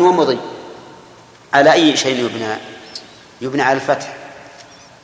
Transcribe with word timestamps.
ومضي 0.00 0.38
على 1.52 1.72
أي 1.72 1.96
شيء 1.96 2.24
يبنى؟ 2.24 2.56
يبنى 3.40 3.62
على 3.62 3.76
الفتح 3.76 4.16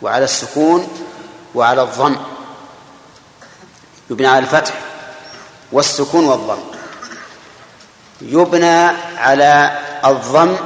وعلى 0.03 0.25
السكون 0.25 0.89
وعلى 1.55 1.83
الضم. 1.83 2.17
يبنى 4.11 4.26
على 4.26 4.38
الفتح 4.38 4.74
والسكون 5.72 6.24
والضم. 6.24 6.58
يبنى 8.21 8.87
على 9.16 9.79
الضم 10.04 10.56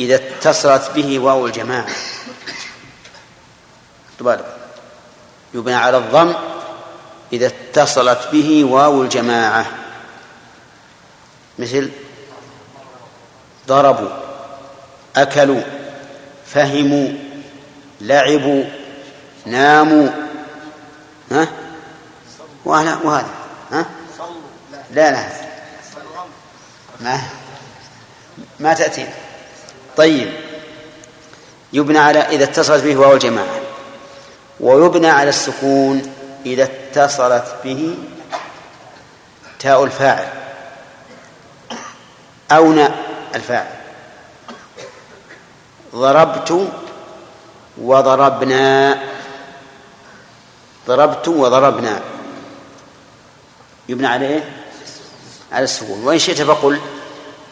إذا 0.00 0.14
اتصلت 0.14 0.90
به 0.94 1.18
واو 1.18 1.46
الجماعة. 1.46 1.86
بالك 4.20 4.56
يبنى 5.54 5.74
على 5.74 5.98
الضم 5.98 6.34
إذا 7.32 7.46
اتصلت 7.46 8.28
به 8.32 8.64
واو 8.64 9.02
الجماعة. 9.02 9.66
مثل 11.58 11.90
ضربوا 13.68 14.10
أكلوا 15.16 15.62
فهموا 16.46 17.08
لعبوا 18.00 18.64
ناموا 19.46 20.08
ها؟ 21.30 21.48
وهذا 22.64 22.98
وهذا 23.04 23.28
ها؟ 23.72 23.86
لا 24.90 25.10
لا. 25.10 25.28
ما 27.00 27.20
ما 28.60 28.74
تأتي. 28.74 29.08
طيب. 29.96 30.32
يبنى 31.72 31.98
على 31.98 32.18
إذا 32.18 32.44
اتصلت 32.44 32.84
به 32.84 32.96
واو 32.96 33.12
الجماعة. 33.12 33.60
ويبنى 34.60 35.08
على 35.08 35.28
السكون 35.28 36.12
إذا 36.46 36.62
اتصلت 36.62 37.54
به 37.64 37.98
تاء 39.58 39.84
الفاعل. 39.84 40.28
أو 42.50 42.72
ناء 42.72 43.05
الفاعل. 43.36 43.74
ضربت 45.94 46.68
وضربنا. 47.78 48.98
ضربت 50.86 51.28
وضربنا. 51.28 52.00
يبنى 53.88 54.06
على 54.06 54.26
إيه؟ 54.26 54.44
على 55.52 55.64
السكون 55.64 56.04
وإن 56.04 56.18
شئت 56.18 56.42
فقل 56.42 56.80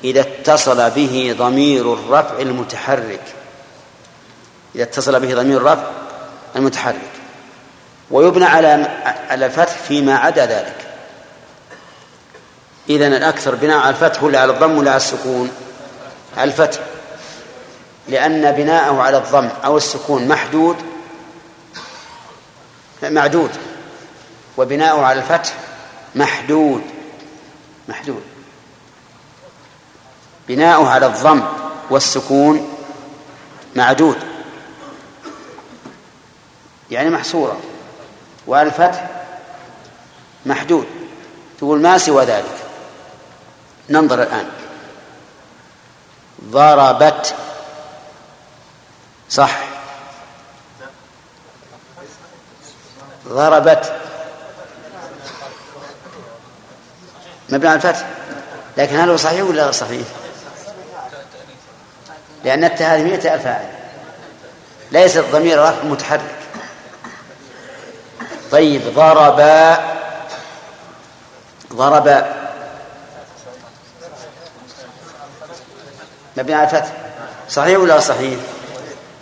إذا 0.04 0.20
اتصل 0.20 0.90
به 0.90 1.34
ضمير 1.38 1.92
الرفع 1.92 2.38
المتحرك. 2.38 3.34
إذا 4.74 4.82
اتصل 4.82 5.20
به 5.20 5.34
ضمير 5.34 5.56
الرفع 5.56 5.90
المتحرك. 6.56 7.10
ويبنى 8.10 8.44
على 8.44 8.68
على 9.28 9.46
الفتح 9.46 9.76
فيما 9.88 10.16
عدا 10.16 10.46
ذلك. 10.46 10.76
إذن 12.90 13.12
الأكثر 13.12 13.54
بناء 13.54 13.78
على 13.78 13.90
الفتح 13.90 14.22
ولا 14.22 14.40
على 14.40 14.52
الضم 14.52 14.78
ولا 14.78 14.90
على 14.90 14.96
السكون؟ 14.96 15.50
الفتح 16.38 16.80
لأن 18.08 18.52
بناءه 18.52 19.02
على 19.02 19.18
الضم 19.18 19.48
أو 19.64 19.76
السكون 19.76 20.28
محدود 20.28 20.76
معدود 23.02 23.50
وبناؤه 24.56 25.06
على 25.06 25.18
الفتح 25.18 25.54
محدود 26.14 26.82
محدود. 27.88 28.22
بناؤه 30.48 30.88
على 30.90 31.06
الضم 31.06 31.42
والسكون 31.90 32.76
معدود. 33.76 34.16
يعني 36.90 37.10
محصورة. 37.10 37.60
وعلى 38.46 38.68
الفتح 38.68 39.10
محدود. 40.46 40.86
تقول 41.58 41.80
ما 41.80 41.98
سوى 41.98 42.24
ذلك؟ 42.24 42.56
ننظر 43.90 44.22
الآن. 44.22 44.63
ضربت. 46.50 47.34
صح. 49.30 49.58
ضربت. 53.28 53.92
مبني 57.48 57.68
على 57.68 57.76
الفتح. 57.76 58.06
لكن 58.76 59.00
هل 59.00 59.10
هو 59.10 59.16
صحيح 59.16 59.42
ولا 59.42 59.62
غير 59.62 59.72
صحيح؟ 59.72 60.06
لأن 62.44 62.64
التاء 62.64 62.94
هذه 62.94 63.02
مئة 63.02 63.34
الفاعل 63.34 63.68
ليست 64.92 65.24
ضمير 65.32 65.62
رفع 65.62 65.84
متحرك. 65.84 66.34
طيب 68.50 68.94
ضرب. 68.94 69.40
ضرب 71.72 72.33
مبني 76.36 76.54
على 76.54 76.64
الفتح 76.64 76.92
صحيح 77.48 77.78
ولا 77.78 78.00
صحيح؟ 78.00 78.38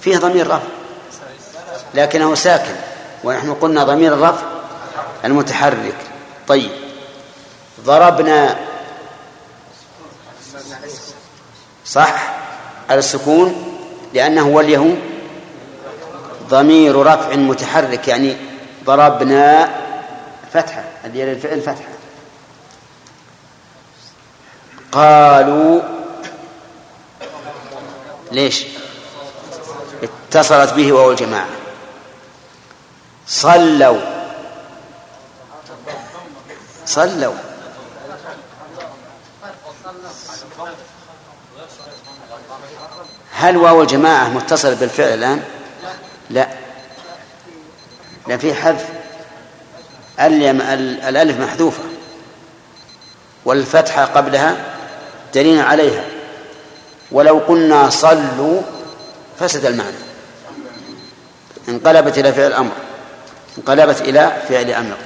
فيه 0.01 0.19
ضمير 0.19 0.47
رفع. 0.47 0.69
لكنه 1.95 2.35
ساكن. 2.35 2.75
ونحن 3.25 3.55
قلنا 3.55 3.85
ضمير 3.85 4.15
الرفع 4.15 4.47
المتحرك. 5.25 5.97
طيب. 6.49 6.71
ضربنا 7.85 8.57
صح 11.87 12.35
على 12.91 12.99
السكون؟ 12.99 13.79
لأنه 14.15 14.49
وليه 14.49 14.97
ضمير 16.49 17.07
رفع 17.07 17.35
متحرك. 17.37 18.09
يعني 18.09 18.37
ضربنا 18.85 19.71
فتحة 20.53 20.85
الفعل 21.05 21.61
فتحة. 21.61 21.93
قالوا 24.93 25.92
ليش؟ 28.33 28.65
اتصلت 30.03 30.73
به 30.73 30.93
وهو 30.93 31.11
الجماعة. 31.11 31.49
صلوا. 33.27 34.01
صلوا. 36.87 37.35
هل 43.33 43.57
واو 43.57 43.83
الجماعة 43.83 44.29
متصل 44.29 44.75
بالفعل 44.75 45.09
الآن؟ 45.09 45.43
لا. 46.31 46.49
لأن 48.27 48.39
في 48.39 48.55
حذف 48.55 48.89
الألف 50.21 51.41
محذوفة. 51.41 51.83
والفتحة 53.45 54.05
قبلها 54.05 54.57
دليل 55.35 55.61
عليها. 55.61 56.12
ولو 57.13 57.39
قلنا 57.39 57.91
صلوا 57.91 58.63
فسد 59.39 59.67
المعنى. 59.67 59.97
انقلبت 61.69 62.19
إلى 62.19 62.33
فعل 62.33 62.53
أمر 62.53 62.73
انقلبت 63.59 64.01
إلى 64.01 64.43
فعل 64.49 64.71
أمر 64.71 64.97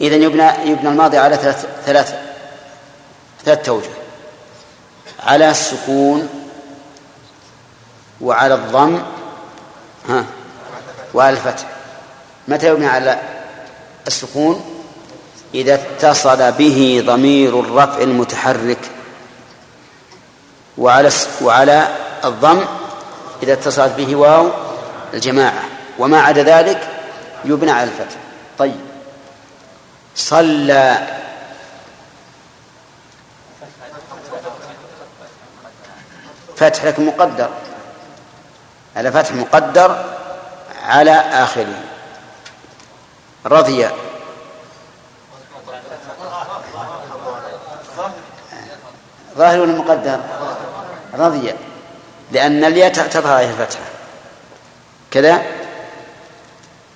إذن 0.00 0.22
يبنى 0.22 0.70
يبنى 0.70 0.88
الماضي 0.88 1.18
على 1.18 1.36
ثلاث 1.36 1.66
ثلاث 1.86 2.14
ثلاث 3.44 3.66
توجه. 3.66 3.90
على 5.20 5.50
السكون 5.50 6.28
وعلى 8.20 8.54
الضم 8.54 9.02
ها 10.08 10.24
وعلى 11.14 11.36
الفتح. 11.36 11.66
متى 12.48 12.66
يبنى 12.66 12.86
على 12.86 13.20
السكون؟ 14.06 14.64
إذا 15.54 15.74
اتصل 15.74 16.52
به 16.52 17.02
ضمير 17.06 17.60
الرفع 17.60 17.98
المتحرك. 17.98 18.90
وعلى 20.78 21.10
وعلى 21.42 21.88
الضم 22.24 22.64
إذا 23.42 23.52
اتصلت 23.52 23.92
به 23.92 24.16
واو 24.16 24.50
الجماعة. 25.14 25.64
وما 25.98 26.20
عدا 26.20 26.42
ذلك 26.42 26.88
يبنى 27.44 27.70
على 27.70 27.90
الفتح. 27.90 28.16
طيب. 28.58 28.80
صلى. 30.14 30.98
فتح 36.56 36.84
لكن 36.84 37.06
مقدر. 37.06 37.50
على 38.96 39.12
فتح 39.12 39.32
مقدر 39.32 40.04
على 40.82 41.12
آخره. 41.12 41.80
رضي. 43.46 43.88
ظاهر 49.36 49.60
ولا 49.60 49.72
مقدر؟ 49.72 50.20
رضي 51.16 51.54
لأن 52.32 52.64
الياء 52.64 52.92
تعتبر 52.92 53.28
هذه 53.28 53.50
الفتحة 53.50 53.84
كذا؟ 55.10 55.42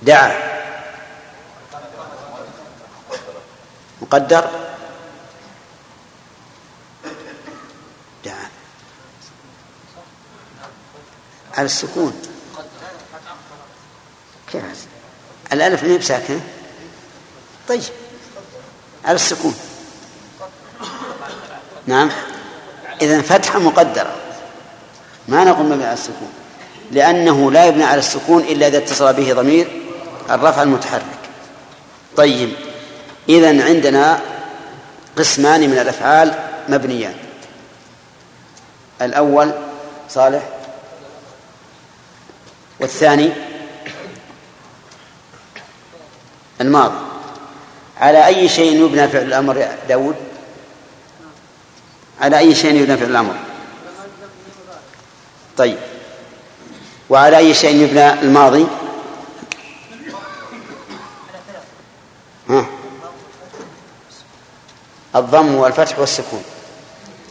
دعا. 0.03 0.51
مقدر؟ 4.03 4.51
دعا. 8.25 8.49
على 11.55 11.67
السكون. 11.67 12.23
كيف؟ 14.53 14.87
الألف 15.53 15.85
ما 15.85 15.97
بساكنة؟ 15.97 16.41
طيب. 17.69 17.83
على 19.05 19.17
السكون. 19.17 19.55
نعم. 21.87 22.11
إذا 23.01 23.23
فتحة 23.23 23.59
مقدرة. 23.59 24.13
ما 25.29 25.45
نقول 25.45 25.67
مبني 25.67 25.85
على 25.85 25.95
السكون. 25.95 26.33
لأنه 26.91 27.53
لا 27.53 27.65
يبنى 27.65 27.85
على 27.85 27.99
السكون 27.99 28.43
إلا 28.43 28.67
إذا 28.67 28.79
اتصل 28.79 29.13
به 29.13 29.33
ضمير 29.33 29.83
الرفع 30.31 30.63
المتحرك. 30.63 31.03
طيب. 32.17 32.53
إذا 33.29 33.65
عندنا 33.65 34.21
قسمان 35.17 35.61
من 35.61 35.79
الأفعال 35.79 36.35
مبنيان. 36.69 37.15
الأول 39.03 39.53
صالح. 40.09 40.43
والثاني 42.81 43.31
الماضي. 46.61 46.99
على 48.01 48.27
أي 48.27 48.49
شيء 48.49 48.85
يبنى 48.85 49.09
فعل 49.09 49.23
الأمر 49.23 49.57
يا 49.57 49.79
داود؟ 49.89 50.30
على 52.21 52.39
أي 52.39 52.55
شيء 52.55 52.75
يبنى 52.75 52.97
فعل 52.97 53.11
الأمر. 53.11 53.35
طيب. 55.57 55.79
وعلى 57.11 57.37
أي 57.37 57.55
شيء 57.55 57.77
يبنى 57.77 58.13
الماضي؟ 58.13 58.67
ها. 62.49 62.67
الضم 65.17 65.55
والفتح 65.55 65.99
والسكون. 65.99 66.45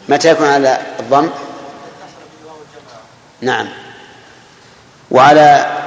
متى 0.10 0.30
يكون 0.30 0.48
على 0.48 0.82
الضم؟ 1.00 1.30
نعم. 3.42 3.70
وعلى 5.12 5.78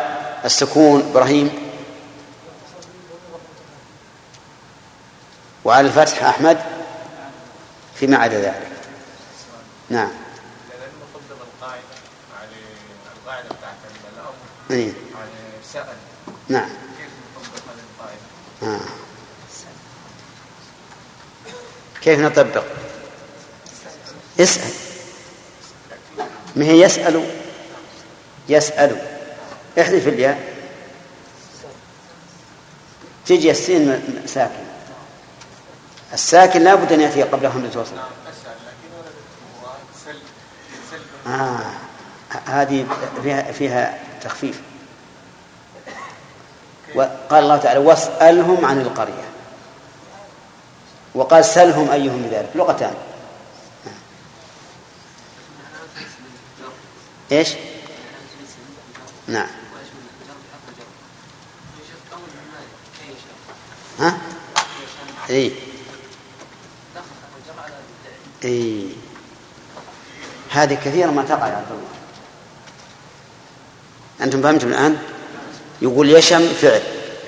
السكون 0.44 1.00
إبراهيم؟ 1.10 1.50
وعلى 5.64 5.86
الفتح 5.86 6.24
أحمد؟ 6.24 6.58
فيما 7.94 8.16
عدا 8.16 8.40
ذلك. 8.40 8.71
نعم. 9.92 10.08
إيه. 14.70 14.92
نعم. 16.48 16.68
آه. 18.62 18.80
كيف 22.02 22.18
نطبق؟ 22.18 22.64
اسأل. 24.40 24.70
ما 26.56 26.64
هي 26.64 26.80
يسأل؟ 26.80 27.26
يسأل. 28.48 28.96
احذف 29.80 30.08
الياء. 30.08 30.52
تجي 33.26 33.50
السين 33.50 34.02
ساكن. 34.26 34.64
الساكن 36.12 36.60
لا 36.64 36.74
بد 36.74 36.92
أن 36.92 37.00
يأتي 37.00 37.22
قبله 37.22 37.48
همزه 37.48 37.80
وصل 37.80 38.21
آه 41.26 41.60
هذه 42.46 42.86
فيها 43.22 43.52
فيها 43.52 43.98
تخفيف. 44.22 44.60
وقال 46.94 47.44
الله 47.44 47.56
تعالى 47.56 47.78
واسألهم 47.78 48.64
عن 48.64 48.80
القرية. 48.80 49.24
وقال 51.14 51.44
سلهم 51.44 51.90
أيهم 51.90 52.22
بذلك. 52.22 52.50
لغتان. 52.54 52.94
إيش؟ 57.32 57.54
نعم. 59.26 59.48
ها؟ 63.98 64.18
اي 65.30 65.52
اي 68.44 68.92
هذه 70.52 70.74
كثيرا 70.84 71.10
ما 71.10 71.22
تقع 71.22 71.48
يا 71.48 71.52
عبد 71.52 71.66
الله. 71.70 71.88
أنتم 74.20 74.42
فهمتم 74.42 74.68
الآن؟ 74.68 74.98
يقول 75.82 76.10
يشم 76.10 76.48
فعل. 76.48 76.82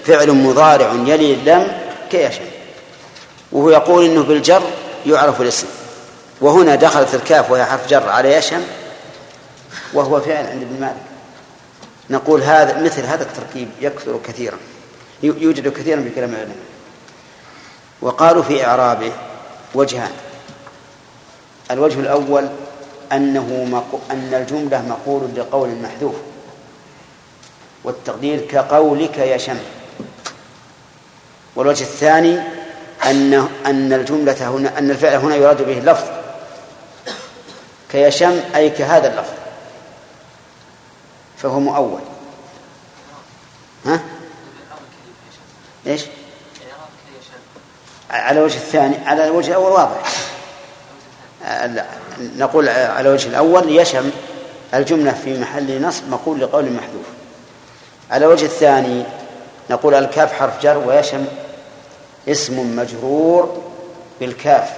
فعل 0.04 0.32
مضارع 0.32 0.92
يلي 0.92 1.34
اللم 1.34 1.78
كيشم. 2.10 2.44
وهو 3.52 3.70
يقول 3.70 4.04
إنه 4.04 4.22
بالجر 4.22 4.62
يعرف 5.06 5.40
الاسم. 5.40 5.66
وهنا 6.40 6.74
دخلت 6.74 7.14
الكاف 7.14 7.50
وهي 7.50 7.64
حرف 7.64 7.88
جر 7.88 8.08
على 8.08 8.32
يشم 8.32 8.62
وهو 9.92 10.20
فعل 10.20 10.46
عند 10.46 10.62
ابن 10.62 10.80
مالك. 10.80 11.02
نقول 12.10 12.42
هذا 12.42 12.80
مثل 12.80 13.02
هذا 13.02 13.22
التركيب 13.22 13.68
يكثر 13.80 14.20
كثيرا. 14.24 14.56
يوجد 15.22 15.68
كثيرا 15.68 16.02
في 16.02 16.10
كلام 16.10 16.30
العلماء. 16.30 16.56
وقالوا 18.02 18.42
في 18.42 18.66
إعرابه 18.66 19.12
وجهان. 19.74 20.12
الوجه 21.70 22.00
الأول 22.00 22.48
أنه 23.14 23.82
أن 24.10 24.34
الجملة 24.34 24.82
مقول 24.82 25.28
لقول 25.36 25.68
محذوف 25.68 26.14
والتقدير 27.84 28.40
كقولك 28.40 29.18
يا 29.18 29.36
شم 29.36 29.58
والوجه 31.56 31.82
الثاني 31.82 32.40
أن 33.04 33.48
أن 33.66 33.92
الجملة 33.92 34.48
هنا 34.48 34.78
أن 34.78 34.90
الفعل 34.90 35.14
هنا 35.14 35.36
يراد 35.36 35.62
به 35.62 35.78
اللفظ. 35.78 36.04
كيشم 37.90 38.40
أي 38.54 38.70
كهذا 38.70 39.12
اللفظ. 39.12 39.32
فهو 41.38 41.60
مؤول. 41.60 42.00
ها؟ 43.86 44.00
إيش؟ 45.86 46.02
على 48.10 48.38
الوجه 48.38 48.56
الثاني 48.56 48.96
على 49.06 49.26
الوجه 49.26 49.50
الأول 49.50 49.72
واضح. 49.72 50.02
لا. 51.44 51.86
نقول 52.20 52.68
على 52.68 53.08
الوجه 53.08 53.28
الأول 53.28 53.78
يشم 53.78 54.10
الجملة 54.74 55.12
في 55.12 55.38
محل 55.38 55.82
نصب 55.82 56.08
مقول 56.08 56.40
لقول 56.40 56.72
محذوف. 56.72 57.06
على 58.10 58.26
الوجه 58.26 58.44
الثاني 58.44 59.04
نقول 59.70 59.94
الكاف 59.94 60.32
حرف 60.32 60.62
جر 60.62 60.78
ويشم 60.78 61.24
اسم 62.28 62.76
مجرور 62.76 63.62
بالكاف 64.20 64.70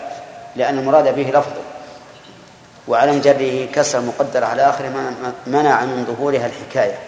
لأن 0.57 0.79
المراد 0.79 1.15
به 1.15 1.23
لفظه. 1.23 1.63
وعلى 2.89 3.21
جره 3.21 3.67
كسر 3.73 4.01
مقدر 4.01 4.45
على 4.45 4.63
آخر 4.63 4.91
منع 5.47 5.85
من 5.85 6.05
ظهورها 6.05 6.47
الحكاية. 6.47 6.99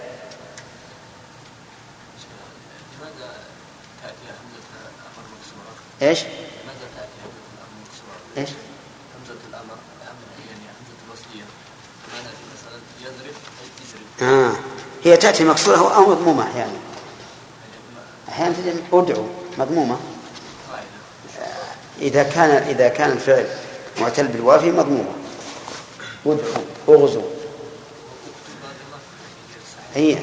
إيش؟ 6.02 6.19
إيش؟ 8.36 8.48
همزة 9.19 9.40
الأمر 9.50 9.78
يعني 10.48 10.64
همزة 10.78 10.98
الوصلية 11.06 11.44
مثلا 12.54 12.78
يضرب 13.00 13.35
آه 14.22 14.52
هي 15.04 15.16
تأتي 15.16 15.44
مكسورة 15.44 15.94
أو 15.94 16.10
مضمومة 16.10 16.42
أحيانا 16.42 16.72
أحيانا 18.28 18.54
أدعو 18.92 19.25
مضمومة. 19.58 19.98
إذا 22.00 22.22
كان 22.22 22.50
إذا 22.50 22.88
كان 22.88 23.10
الفعل 23.10 23.46
معتل 24.00 24.28
بالوافي 24.28 24.70
مضمومة. 24.70 25.12
أدعو 26.26 26.62
أغزو. 26.88 27.22
هي. 29.94 30.18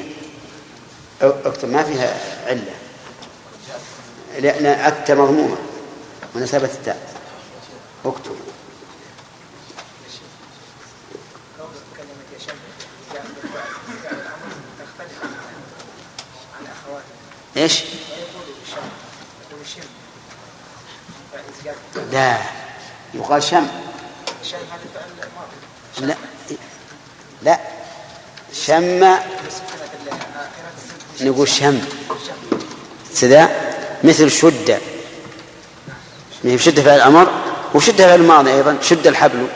اكتب 1.22 1.68
ما 1.68 1.82
فيها 1.82 2.20
علة. 2.46 2.74
لأن 4.38 4.66
أتى 4.66 5.14
مضمومة 5.14 5.56
ونسبة 6.34 6.64
التاء. 6.64 7.10
اكتب. 8.04 8.36
إيش؟ 17.56 17.82
لا. 22.12 22.38
يقال 23.14 23.42
شم. 23.42 23.66
لا. 26.00 26.16
لا. 27.42 27.60
شم. 28.52 29.16
نقول 31.20 31.48
شم. 31.48 31.80
سدا 33.12 33.48
مثل 34.04 34.30
شد 34.30 34.80
يعني 36.44 36.58
شد 36.58 36.80
فعل 36.80 36.96
الأمر؟ 36.96 37.30
وشد 37.74 37.96
فعل 37.96 38.20
الماضي 38.20 38.54
أيضا. 38.54 38.78
شد 38.82 39.06
الحبل. 39.06 39.48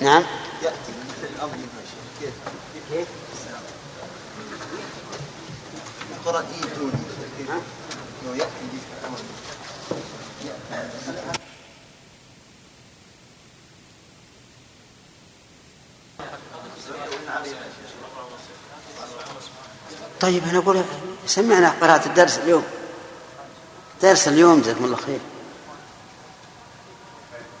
نعم. 0.00 0.24
طيب 20.20 20.42
أنا 20.50 20.58
أقول 20.58 20.82
سمعنا 21.26 21.70
قراءة 21.80 22.06
الدرس 22.06 22.38
اليوم. 22.38 22.64
درس 24.02 24.28
اليوم 24.28 24.60
جزاكم 24.60 24.84
الله 24.84 24.96
خير. 24.96 25.18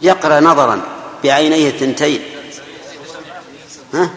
يقرأ 0.00 0.40
نظرا 0.40 0.82
بعينيه 1.24 1.68
الثنتين 1.70 2.22
ها؟ 3.94 4.10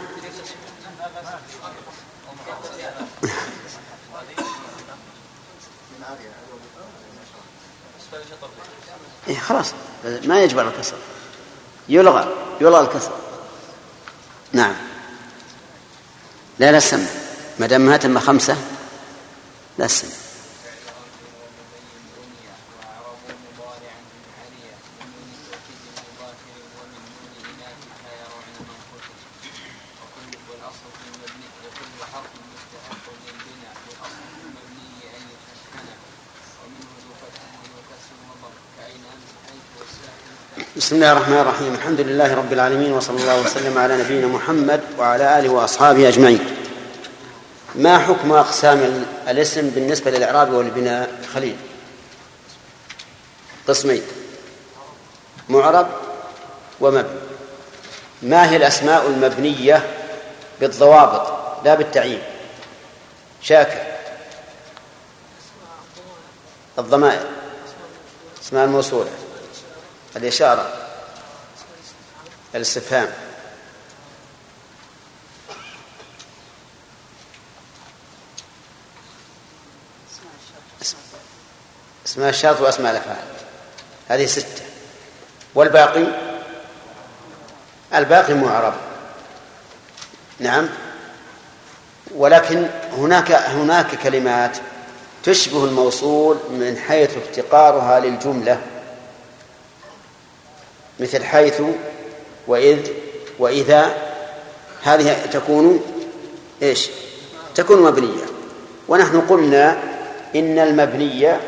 إيه 9.28 9.40
خلاص. 9.40 9.74
ما 10.24 10.44
يجبر 10.44 10.68
الكسر. 10.68 10.98
يلغى 11.90 12.28
يلغى 12.62 12.82
الكسر. 12.82 13.12
نعم. 14.54 14.76
لا 16.60 16.72
لا 16.72 16.78
السمع 16.78 17.08
ما 17.60 17.68
دام 17.68 17.82
ما 17.82 17.98
تم 17.98 18.20
خمسة 18.20 18.58
لا 19.78 19.86
السمع 19.86 20.12
بسم 40.96 41.04
الله 41.04 41.18
الرحمن 41.18 41.38
الرحيم. 41.38 41.74
الحمد 41.74 42.02
لله 42.02 42.36
رب 42.36 42.54
العالمين 42.54 42.92
وصلى 42.94 43.22
الله 43.22 43.42
وسلم 43.42 43.78
على 43.78 43.98
نبينا 43.98 44.28
محمد 44.28 44.82
وعلى 44.98 45.40
آله 45.40 45.50
وأصحابه 45.50 46.08
أجمعين. 46.08 46.40
ما 47.76 48.00
حكم 48.00 48.32
أقسام 48.32 49.06
الاسم 49.28 49.70
بالنسبة 49.70 50.12
للإعراب 50.12 50.54
والبناء؟ 50.54 51.22
خليل. 51.34 51.58
قسمين. 53.68 54.04
معرب 55.50 55.88
ومبني. 56.80 57.20
ما 58.22 58.50
هي 58.50 58.56
الأسماء 58.56 59.08
المبنية 59.08 59.88
بالضوابط؟ 60.62 61.28
لا 61.66 61.76
بالتعيين. 61.76 62.22
شاكر. 63.42 63.82
الضمائر. 66.80 67.26
اسماء 68.44 68.66
الموصوله 68.66 69.10
الإشارة. 70.16 70.85
الاستفهام. 72.56 73.10
اسماء 82.06 82.30
الشرط 82.30 82.62
واسماء 82.62 82.92
الأفعال. 82.92 83.26
هذه 84.08 84.26
ستة. 84.26 84.62
والباقي؟ 85.56 86.06
الباقي 87.96 88.34
معرب 88.34 88.74
نعم. 90.40 90.70
ولكن 92.16 92.70
هناك 92.98 93.32
هناك 93.32 93.96
كلمات 93.96 94.58
تشبه 95.24 95.66
الموصول 95.66 96.38
من 96.50 96.78
حيث 96.88 97.18
افتقارها 97.18 98.00
للجملة. 98.00 98.62
مثل 101.00 101.24
حيث 101.24 101.62
وإذ 102.48 102.88
وإذا 103.40 103.94
هذه 104.84 105.26
تكون 105.34 105.82
إيش؟ 106.62 106.90
تكون 107.56 107.82
مبنية. 107.82 108.26
ونحن 108.88 109.22
قلنا 109.22 109.78
إن 110.36 110.60
المبنية 110.60 111.42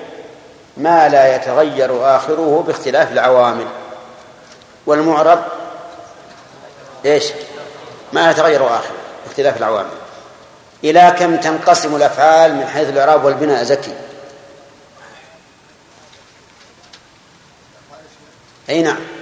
ما 0.78 1.10
لا 1.10 1.36
يتغير 1.36 2.16
آخره 2.18 2.64
باختلاف 2.68 3.12
العوامل. 3.12 3.68
والمعرب 4.86 5.40
إيش؟ 7.06 7.26
ما 8.14 8.32
يتغير 8.32 8.68
آخره 8.68 8.96
باختلاف 9.26 9.58
العوامل. 9.58 9.90
إلى 10.84 11.16
كم 11.20 11.38
تنقسم 11.38 11.96
الأفعال 11.96 12.56
من 12.56 12.66
حيث 12.68 12.90
الإعراب 12.90 13.26
والبناء؟ 13.26 13.64
زكي. 13.64 13.94
أي 18.70 18.82
نعم. 18.82 19.17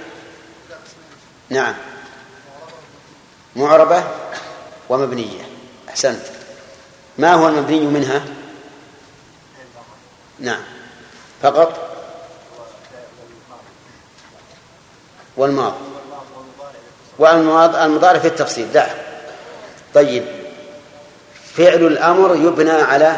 نعم. 1.50 1.74
معربة 3.56 4.04
ومبنية. 4.88 5.48
أحسنت. 5.88 6.20
ما 7.18 7.34
هو 7.34 7.48
المبني 7.48 7.80
منها؟ 7.80 8.22
نعم. 10.40 10.62
فقط؟ 11.42 11.96
والماض 15.36 15.74
والمضارع 17.18 18.18
في 18.18 18.28
التفصيل. 18.28 18.72
دع 18.72 18.86
طيب. 19.94 20.24
فعل 21.56 21.86
الأمر 21.86 22.34
يبنى 22.34 22.70
على 22.70 23.16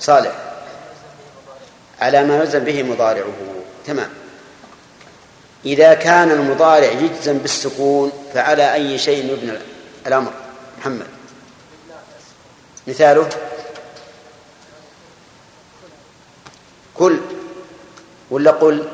صالح. 0.00 0.32
على 2.00 2.24
ما 2.24 2.36
يلزم 2.36 2.58
به 2.58 2.82
مضارعه. 2.82 3.32
تمام. 3.86 4.21
إذا 5.66 5.94
كان 5.94 6.30
المضارع 6.30 6.92
يجزم 6.92 7.38
بالسكون 7.38 8.12
فعلى 8.34 8.74
أي 8.74 8.98
شيء 8.98 9.32
يبنى 9.32 9.58
الأمر. 10.06 10.32
محمد. 10.78 11.06
مثاله؟ 12.86 13.28
كل. 16.94 17.18
ولا 18.30 18.50
قل؟ 18.50 18.88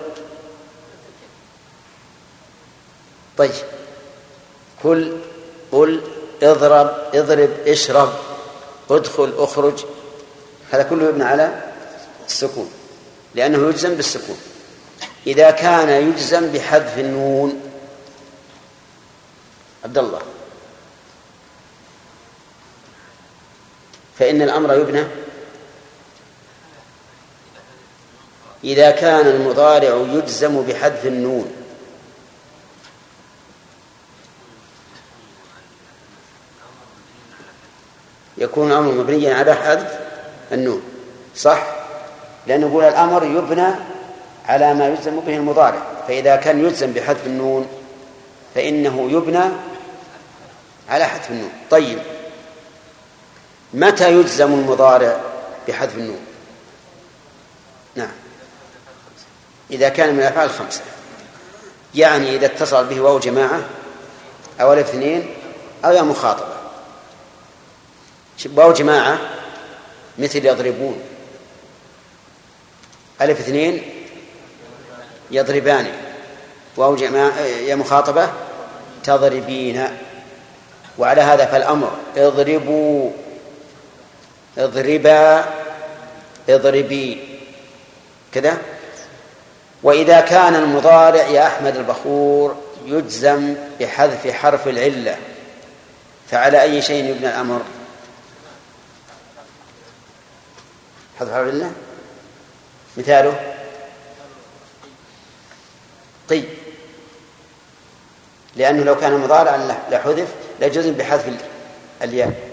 طيب. 3.39 3.51
كل. 4.83 5.13
قل. 5.73 6.01
اضرب. 6.43 6.91
اضرب. 7.15 7.51
اشرب. 7.67 8.13
ادخل. 8.91 9.35
اخرج. 9.39 9.85
هذا 10.71 10.83
كله 10.83 11.09
يبنى 11.09 11.25
على 11.25 11.63
السكون. 12.27 12.71
لأنه 13.35 13.69
يجزم 13.69 13.95
بالسكون. 13.95 14.39
إذا 15.29 15.51
كان 15.51 15.89
يجزم 15.89 16.53
بحذف 16.53 16.99
النون. 16.99 17.61
عبد 19.85 19.99
الله. 19.99 20.23
فإن 24.19 24.43
الأمر 24.43 24.75
يبنى. 24.75 25.05
إذا 28.65 28.91
كان 28.91 29.27
المضارع 29.27 30.07
يجزم 30.13 30.63
بحذف 30.63 31.07
النون. 31.07 31.53
يكون 38.39 38.73
الأمر 38.73 38.93
مبنيا 38.93 39.35
على 39.35 39.55
حذف 39.55 39.99
النون. 40.53 40.83
صح؟ 41.37 41.67
لأنه 42.47 42.67
يقول 42.67 42.85
الأمر 42.85 43.25
يبنى 43.25 43.98
على 44.49 44.75
ما 44.75 44.88
يلزم 44.88 45.21
به 45.21 45.37
المضارع. 45.37 45.83
فإذا 46.09 46.37
كان 46.37 46.64
يلزم 46.64 46.93
بحذف 46.93 47.26
النون 47.26 47.69
فإنه 48.55 49.11
يبنى 49.11 49.45
على 50.88 51.05
حذف 51.05 51.31
النون. 51.31 51.50
طيب 51.71 51.99
متى 53.75 54.12
يجزم 54.12 54.52
المضارع 54.52 55.21
بحذف 55.69 55.97
النون؟ 55.97 56.21
نعم. 57.95 58.12
إذا 59.71 59.88
كان 59.88 60.14
من 60.14 60.21
الأفعال 60.21 60.50
الخمسة. 60.50 60.81
يعني 61.95 62.37
إذا 62.37 62.47
اتصل 62.47 62.87
به 62.87 63.00
واو 63.00 63.19
جماعة 63.19 63.61
أو 64.61 64.73
الاثنين 64.73 65.35
أو 65.85 65.93
ياء 65.93 66.03
مخاطبة. 66.02 66.55
واو 68.55 68.73
جماعة 68.73 69.19
مثل 70.19 70.47
يضربون. 70.47 71.00
ألف 73.21 73.40
اثنين 73.40 73.98
يضربان. 75.31 75.87
واو 76.77 76.97
يا 76.97 77.75
مخاطبة 77.75 78.31
تضربين. 79.05 79.89
وعلى 80.99 81.21
هذا 81.21 81.47
فالأمر. 81.47 81.93
اضربوا. 82.17 83.11
اضربا. 84.59 85.45
اضربي. 86.49 87.39
كذا. 88.33 88.59
وإذا 89.83 90.21
كان 90.21 90.55
المضارع 90.55 91.23
يا 91.27 91.47
أحمد 91.47 91.77
البخور 91.77 92.57
يجزم 92.87 93.55
بحذف 93.81 94.31
حرف 94.31 94.69
العلة 94.69 95.17
فعلى 96.31 96.63
أي 96.63 96.83
شيء 96.83 97.05
يبنى 97.05 97.29
الأمر؟ 97.29 97.63
حذف 101.19 101.33
حرف 101.33 101.49
العلة؟ 101.49 101.73
مثاله؟ 102.97 103.58
طيب 106.29 106.49
لأنه 108.57 108.83
لو 108.83 108.99
كان 109.01 109.19
مضارعا 109.19 109.57
لحذف 109.91 110.29
لجزم 110.61 110.93
بحذف 110.93 111.33
الياء. 112.03 112.51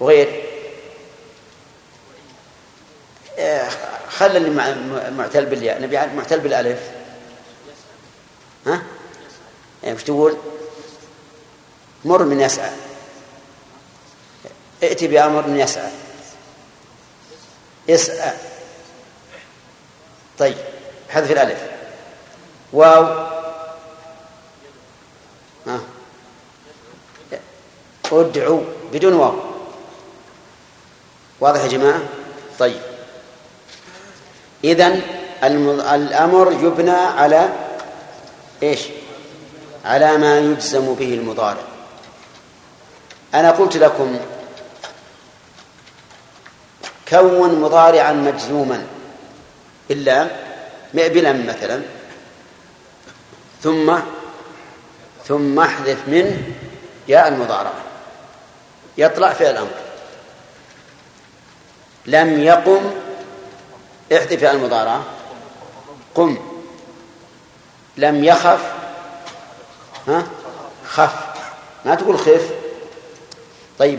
وغير. 0.00 0.42
خل 4.08 4.36
اللي 4.36 4.50
معتل 5.10 5.46
بالياء. 5.46 5.82
نبي 5.82 5.96
معتل 5.96 6.40
بالألف. 6.40 6.90
ها؟ 8.66 8.82
يعني 9.82 9.94
وش 9.94 10.02
تقول؟ 10.02 10.36
مر 12.04 12.24
من 12.24 12.40
يسعى. 12.40 12.70
ائت 14.82 15.04
بأمر 15.04 15.46
من 15.46 15.60
يسعى. 15.60 15.90
اسعى 17.90 18.36
طيب 20.38 20.56
حذف 21.08 21.30
الألف. 21.30 21.69
واو. 22.72 23.04
ها. 25.66 25.80
ادعو 28.12 28.62
بدون 28.92 29.12
واو. 29.12 29.34
واضح 31.40 31.62
يا 31.62 31.68
جماعة؟ 31.68 32.00
طيب. 32.58 32.80
إذن 34.64 35.02
الأمر 35.44 36.52
يبنى 36.52 36.90
على 36.90 37.48
إيش؟ 38.62 38.80
على 39.84 40.16
ما 40.16 40.38
يجزم 40.38 40.94
به 40.94 41.14
المضارع. 41.14 41.62
أنا 43.34 43.50
قلت 43.50 43.76
لكم 43.76 44.18
كون 47.08 47.60
مضارعا 47.60 48.12
مجزوما 48.12 48.86
إلا 49.90 50.28
بلم 50.94 51.46
مثلا. 51.46 51.82
ثم 53.62 53.98
ثم 55.24 55.60
احذف 55.60 56.08
منه 56.08 56.42
ياء 57.08 57.28
المضارعة. 57.28 57.74
يطلع 58.98 59.32
فعل 59.32 59.50
الأمر 59.50 59.70
لم 62.06 62.40
يقم 62.40 62.90
احذف 64.12 64.42
ياء 64.42 64.54
المضارعة. 64.54 65.04
قم. 66.14 66.38
لم 67.96 68.24
يخف. 68.24 68.72
ها؟ 70.08 70.26
خف. 70.86 71.14
ما 71.84 71.94
تقول 71.94 72.18
خف. 72.18 72.50
طيب. 73.78 73.98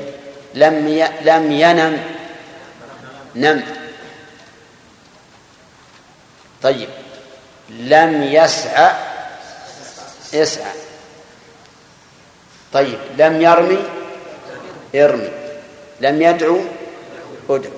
لم 0.53 0.88
ي... 0.88 1.08
لم 1.22 1.51
ينم. 1.51 2.03
نم. 3.36 3.63
طيب. 6.63 6.89
لم 7.70 8.24
يسعى 8.24 9.11
يسعى 10.34 10.74
طيب 12.74 13.00
لم 13.18 13.42
يرمي؟ 13.42 13.80
يرمي 14.94 15.30
لم 16.02 16.22
يدعو؟ 16.22 16.58
ادعو. 17.50 17.72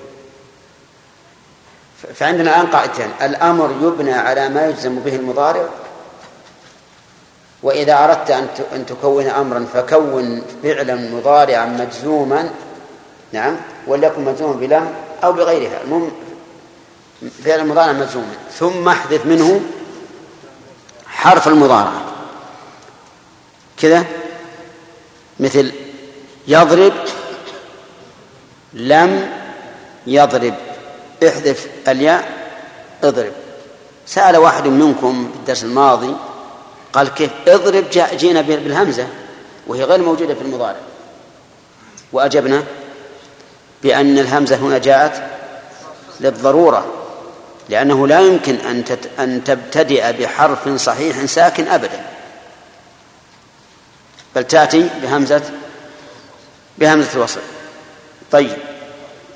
فعندنا 2.14 2.50
الآن 2.50 2.66
قاعدتين. 2.66 3.10
الأمر 3.22 3.70
يبنى 3.82 4.12
على 4.12 4.48
ما 4.48 4.66
يجزم 4.66 4.98
به 4.98 5.16
المضارع. 5.16 5.68
وإذا 7.62 8.04
أردت 8.04 8.30
أن 8.72 8.86
تكون 8.86 9.26
أمرا 9.26 9.66
فكون 9.74 10.42
فعلا 10.62 10.94
مضارعا 10.94 11.66
مجزوما 11.66 12.50
نعم 13.32 13.56
وليكن 13.86 14.24
مجزوما 14.24 14.52
بلام 14.52 14.94
أو 15.24 15.32
بغيرها. 15.32 15.82
المهم 15.82 16.12
فعل 17.44 17.66
مضارع 17.66 17.92
مجزوما. 17.92 18.34
ثم 18.58 18.88
احذف 18.88 19.26
منه 19.26 19.60
حرف 21.06 21.48
المضارعة. 21.48 22.03
كذا؟ 23.84 24.04
مثل 25.40 25.72
يضرب 26.48 26.92
لم 28.72 29.30
يضرب 30.06 30.54
احذف 31.28 31.68
الياء 31.88 32.28
اضرب. 33.02 33.32
سأل 34.06 34.36
واحد 34.36 34.66
منكم 34.66 35.30
في 35.32 35.38
الدرس 35.38 35.64
الماضي 35.64 36.16
قال 36.92 37.08
كيف؟ 37.08 37.30
اضرب 37.48 37.84
جاء 37.92 38.16
جينا 38.16 38.40
بالهمزة 38.40 39.06
وهي 39.66 39.84
غير 39.84 40.02
موجودة 40.02 40.34
في 40.34 40.42
المضارع. 40.42 40.80
وأجبنا 42.12 42.62
بأن 43.82 44.18
الهمزة 44.18 44.56
هنا 44.56 44.78
جاءت 44.78 45.22
للضرورة 46.20 46.86
لأنه 47.68 48.06
لا 48.06 48.20
يمكن 48.20 48.54
أن 48.54 48.84
أن 49.18 49.44
تبتدئ 49.44 50.12
بحرف 50.12 50.68
صحيح 50.68 51.24
ساكن 51.24 51.68
أبدا. 51.68 52.13
بل 54.34 54.44
تأتي 54.44 54.90
بهمزة 55.02 55.42
بهمزة 56.78 57.12
الوصل. 57.14 57.40
طيب. 58.30 58.56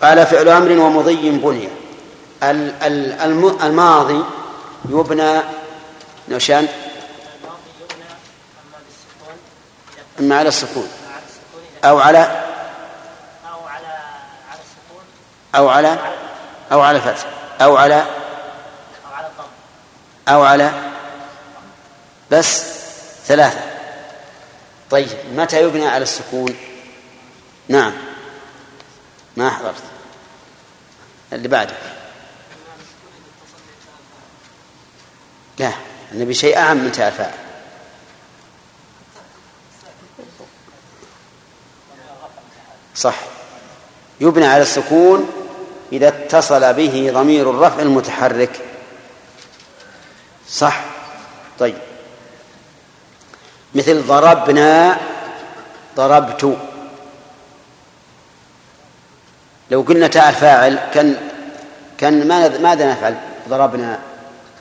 قال 0.02 0.26
فعل 0.26 0.48
أمر 0.48 0.70
ومضي 0.70 1.30
بني. 1.30 1.68
الماضي 3.62 4.24
يبنى 4.88 5.40
نوشان 6.28 6.68
إما 10.20 10.38
على 10.38 10.48
السكون. 10.48 10.88
أو 11.84 11.98
على 11.98 12.44
أو 15.54 15.68
على 15.68 15.98
أو 16.72 16.80
على 16.80 17.00
فتح. 17.00 17.26
أو 17.60 17.76
على 17.76 18.04
أو 20.28 20.42
على 20.42 20.70
بس 22.30 22.62
ثلاثة. 23.26 23.77
طيب 24.90 25.08
متى 25.34 25.62
يبنى 25.62 25.86
على 25.86 26.02
السكون؟ 26.02 26.56
نعم. 27.68 27.92
ما 29.36 29.50
حضرت. 29.50 29.82
اللي 31.32 31.48
بعده. 31.48 31.74
لا 35.58 35.72
النبي 36.12 36.34
شيء 36.34 36.58
أعم 36.58 36.76
من 36.76 36.92
تاء 36.92 37.38
صح. 42.94 43.16
يبنى 44.20 44.46
على 44.46 44.62
السكون 44.62 45.30
إذا 45.92 46.08
اتصل 46.08 46.74
به 46.74 47.10
ضمير 47.14 47.50
الرفع 47.50 47.82
المتحرك. 47.82 48.60
صح. 50.48 50.84
طيب. 51.58 51.87
مثل 53.74 54.02
ضربنا 54.02 54.98
ضربت. 55.96 56.56
لو 59.70 59.80
قلنا 59.80 60.06
تاء 60.06 60.28
الفاعل 60.28 60.78
كان 60.94 61.16
كان 61.98 62.28
ماذا 62.62 62.92
نفعل؟ 62.92 63.16
ضربنا. 63.48 63.98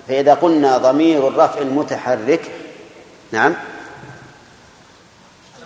فإذا 0.07 0.33
قلنا 0.33 0.77
ضمير 0.77 1.27
الرفع 1.27 1.61
المتحرك 1.61 2.51
نعم. 3.31 3.55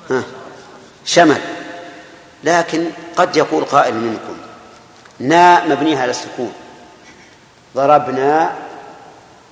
ها. 0.10 0.23
شمل. 1.06 1.41
لكن 2.43 2.89
قد 3.15 3.38
يقول 3.38 3.63
قائل 3.63 3.95
منكم 3.95 4.38
نا 5.19 5.65
مبنية 5.65 5.99
على 5.99 6.12
السكون. 6.12 6.54
ضربنا 7.75 8.56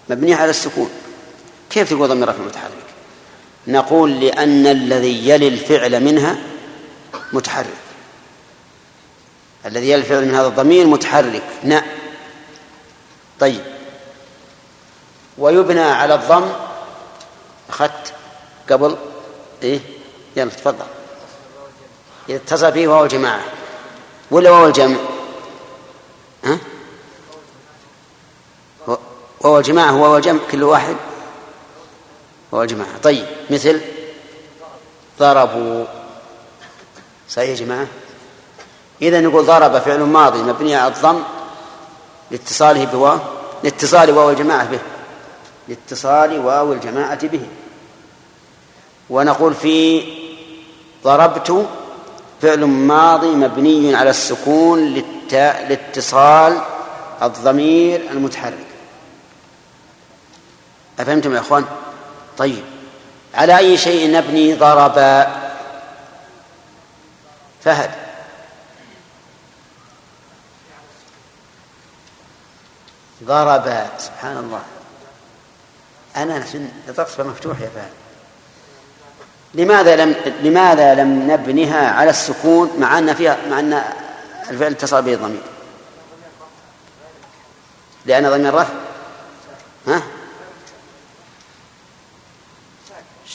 مبنية 0.09 0.35
على 0.35 0.49
السكون. 0.49 0.89
كيف 1.69 1.89
تقول 1.89 2.09
ضمير 2.09 2.29
رفع 2.29 2.43
متحرك 2.43 2.88
نقول 3.69 4.19
لأن 4.19 4.67
الذي 4.67 5.29
يلي 5.29 5.47
الفعل 5.47 6.03
منها 6.03 6.37
متحرك. 7.33 7.77
الذي 9.65 9.89
يلي 9.89 9.95
الفعل 9.95 10.25
من 10.25 10.35
هذا 10.35 10.47
الضمير 10.47 10.87
متحرك. 10.87 11.43
نا 11.63 11.85
طيب. 13.39 13.61
ويبنى 15.37 15.81
على 15.81 16.15
الضم 16.15 16.49
أخذت 17.69 18.13
قبل 18.69 18.97
إيه؟ 19.63 19.79
يلا 20.35 20.49
تفضل. 20.49 20.85
إذا 22.29 22.37
اتصل 22.37 22.71
به 22.71 22.87
واو 22.87 23.03
الجماعة. 23.03 23.43
ولا 24.31 24.49
واو 24.49 24.67
الجمع؟ 24.67 24.97
ها؟ 26.43 26.57
واو 29.41 29.57
الجماعة 29.57 29.91
هو 29.91 30.03
واو 30.03 30.17
الجمع 30.17 30.39
كل 30.51 30.63
واحد؟ 30.63 30.95
واو 32.51 32.61
الجماعة. 32.61 32.97
طيب 33.03 33.25
مثل 33.49 33.81
ضربوا. 35.19 35.85
صحيح 37.29 37.49
يا 37.49 37.55
جماعة؟ 37.55 37.87
إذا 39.01 39.21
نقول 39.21 39.45
ضرب 39.45 39.79
فعل 39.79 39.99
ماضي 39.99 40.41
مبني 40.41 40.75
على 40.75 40.93
الضم 40.93 41.23
لاتصاله 42.31 42.85
بواو 42.85 43.19
لاتصال 43.63 44.11
واو 44.11 44.29
الجماعة 44.29 44.71
به. 44.71 44.79
لاتصال 45.67 46.39
واو 46.39 46.73
الجماعة 46.73 47.27
به. 47.27 47.41
ونقول 49.09 49.53
في 49.53 50.03
ضربت 51.03 51.67
فعل 52.41 52.65
ماضي 52.65 53.27
مبني 53.27 53.95
على 53.95 54.09
السكون 54.09 55.03
لاتصال 55.31 56.61
الضمير 57.21 58.01
المتحرك. 58.11 58.65
أفهمتم 60.99 61.35
يا 61.35 61.39
أخوان؟ 61.39 61.65
طيب. 62.39 62.63
على 63.33 63.57
أي 63.57 63.77
شيء 63.77 64.11
نبني 64.11 64.53
ضرب 64.53 65.27
فهد. 67.63 67.91
ضرب 73.23 73.87
سبحان 73.97 74.37
الله. 74.37 74.61
أنا 76.15 76.45
الضغط 76.87 77.21
مفتوح 77.21 77.61
يا 77.61 77.69
فهد. 77.75 77.91
لماذا 79.53 79.95
لم 79.95 80.15
لماذا 80.41 80.95
لم 80.95 81.31
نبنها 81.31 81.91
على 81.91 82.09
السكون 82.09 82.71
مع 82.79 82.97
أن 82.97 83.13
فيها 83.13 83.37
مع 83.49 83.59
أن 83.59 83.83
الفعل 84.49 84.71
اتصل 84.71 85.01
به 85.01 85.13
الضمير؟ 85.13 85.41
لأن 88.05 88.29
ضمير 88.29 88.49
الرفع 88.49 88.73
ها؟ 89.87 90.18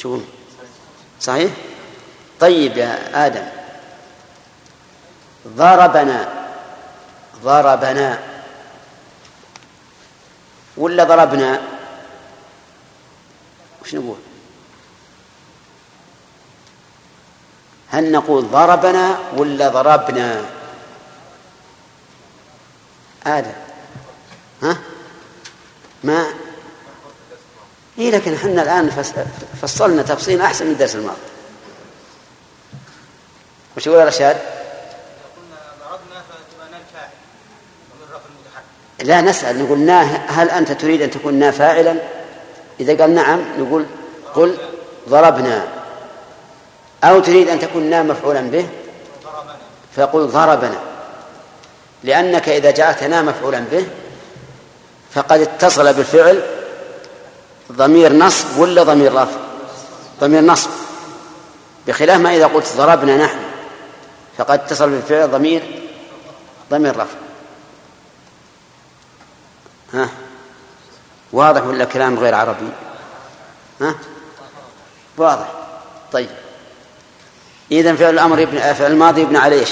شو 0.04 0.20
صحيح؟ 1.20 1.52
طيب 2.40 2.76
يا 2.76 3.26
آدم. 3.26 3.46
ضربنا 5.48 6.28
ضربنا. 7.44 8.18
ولا 10.76 11.04
ضربنا؟ 11.04 11.60
وش 13.82 13.94
نقول؟ 13.94 14.16
هل 17.88 18.12
نقول 18.12 18.50
ضربنا 18.50 19.18
ولا 19.36 19.68
ضربنا؟ 19.68 20.44
آدم. 23.26 23.52
ها؟ 24.62 24.76
ما 26.04 26.43
إيه 27.98 28.11
لكن 28.11 28.35
إحنا 28.35 28.62
الآن 28.62 28.90
فصلنا 29.62 30.02
تفصيل 30.02 30.40
أحسن 30.40 30.66
من 30.66 30.72
الدرس 30.72 30.94
الماضي. 30.94 31.18
وش 33.76 33.87
يقول 33.87 34.07
رشاد؟ 34.07 34.37
لا 39.02 39.20
نسأل 39.20 39.64
نقول 39.64 39.78
نا 39.78 40.02
هل 40.26 40.50
أنت 40.50 40.72
تريد 40.72 41.02
أن 41.02 41.11
تكون 41.11 41.35
نا 41.35 41.50
فاعلا؟ 41.50 41.96
إذا 42.80 43.02
قال 43.02 43.14
نعم 43.14 43.40
نقول 43.59 43.87
قل 44.35 44.57
ضربنا. 45.09 45.68
أو 47.04 47.20
تريد 47.20 47.48
أن 47.48 47.59
تكون 47.59 47.83
نا 47.83 48.02
مفعولا 48.02 48.40
به؟ 48.40 48.66
فقل 49.96 50.26
ضربنا. 50.26 50.80
لأنك 52.04 52.48
إذا 52.48 52.70
جعلت 52.70 53.04
نا 53.04 53.22
مفعولا 53.22 53.64
به 53.72 53.87
فقد 55.14 55.40
اتصل 55.40 55.92
بالفعل 55.92 56.53
ضمير 57.72 58.12
نصب 58.12 58.59
ولا 58.59 58.83
ضمير 58.83 59.14
رفع؟ 59.14 59.37
ضمير 60.20 60.40
نصب. 60.40 60.70
بخلاف 61.87 62.20
ما 62.20 62.37
إذا 62.37 62.46
قلت 62.46 62.72
ضربنا 62.77 63.16
نحن 63.16 63.38
فقد 64.38 64.59
اتصل 64.59 64.90
بالفعل 64.90 65.31
ضمير 65.31 65.83
ضمير 66.70 66.96
رفع. 66.96 67.16
ها؟ 69.94 70.09
واضح 71.33 71.66
ولا 71.66 71.85
كلام 71.85 72.18
غير 72.18 72.35
عربي؟ 72.35 72.68
ها؟ 73.81 73.94
واضح. 75.16 75.53
طيب. 76.12 76.31
إذا 77.72 77.94
فعل 77.94 78.14
الأمر 78.14 78.38
يبنى 78.38 78.74
فعل 78.74 78.92
الماضي 78.92 79.20
يبنى 79.20 79.38
على 79.38 79.61
إيش؟ 79.61 79.70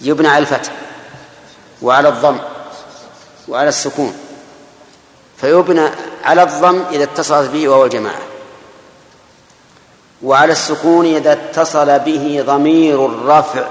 يبنى 0.00 0.28
على 0.28 0.38
الفتح 0.38 0.72
وعلى 1.82 2.08
الضم 2.08 2.38
وعلى 3.48 3.68
السكون. 3.68 4.25
فيبنى 5.40 5.88
على 6.24 6.42
الضم 6.42 6.82
إذا 6.92 7.04
اتصلت 7.04 7.50
به 7.50 7.68
وهو 7.68 7.84
الجماعة. 7.84 8.22
وعلى 10.22 10.52
السكون 10.52 11.06
إذا 11.06 11.32
اتصل 11.32 11.98
به 11.98 12.44
ضمير 12.46 13.06
الرفع 13.06 13.66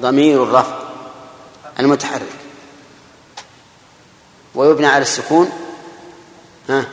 ضمير 0.00 0.42
الرفع 0.42 0.76
المتحرك. 1.80 2.22
ويبنى 4.54 4.86
على 4.86 5.02
السكون 5.02 5.50
ها 6.68 6.84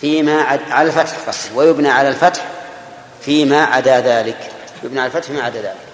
فيما 0.00 0.42
عد 0.42 0.60
على 0.70 0.88
الفتح 0.88 1.28
قصد 1.28 1.50
ويبنى 1.54 1.88
على 1.88 2.08
الفتح 2.08 2.46
فيما 3.20 3.64
عدا 3.64 4.00
ذلك. 4.00 4.50
يبنى 4.82 5.00
على 5.00 5.06
الفتح 5.06 5.26
فيما 5.26 5.42
عدا 5.42 5.58
ذلك. 5.58 5.88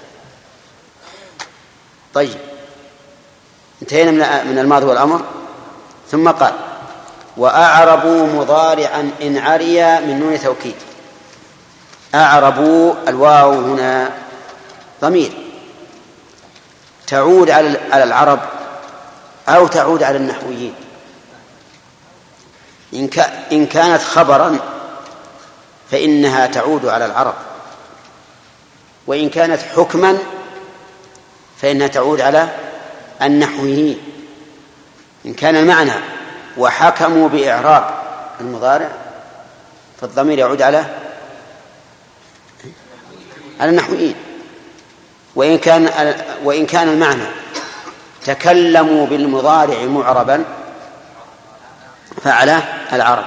طيب. 2.15 2.39
انتهينا 3.83 4.43
من 4.43 4.59
الماضي 4.59 4.87
والأمر. 4.87 5.23
ثم 6.11 6.31
قال 6.31 6.70
وأعربوا 7.37 8.27
مضارعا 8.27 9.11
إن 9.23 9.39
عري 9.39 10.01
من 10.01 10.21
نون 10.21 10.41
توكيد. 10.41 10.75
أعربوا 12.15 12.95
الواو 13.09 13.53
هنا 13.53 14.13
ضمير. 15.01 15.33
تعود 17.07 17.51
على 17.51 18.05
العرب 18.05 18.41
أو 19.49 19.67
تعود 19.67 20.03
على 20.03 20.17
النحويين. 20.17 20.75
إن 23.53 23.67
كانت 23.67 24.03
خبرا 24.03 24.59
فإنها 25.91 26.47
تعود 26.47 26.87
على 26.87 27.07
العرب. 27.07 27.35
وإن 29.07 29.31
كانت 29.31 29.63
حكما 29.77 30.19
فإنها 31.63 31.87
تعود 31.87 32.21
على 32.21 32.49
النحويين. 33.23 33.99
إن 35.27 35.35
كان 35.35 35.57
المعنى 35.57 35.93
وحكموا 36.57 37.29
بإعراب. 37.29 37.85
المضارع؟ 38.41 38.89
فالضمير 40.01 40.39
يعود 40.39 40.63
على 40.63 40.85
على 43.61 43.71
النحويين. 43.71 44.15
وإن 45.35 45.59
كان 45.59 46.15
وإن 46.45 46.67
كان 46.67 46.89
المعنى 46.89 47.27
تكلموا 48.25 49.07
بالمضارع 49.07 49.85
معربا 49.85 50.45
فعلى 52.25 52.63
العرب. 52.93 53.25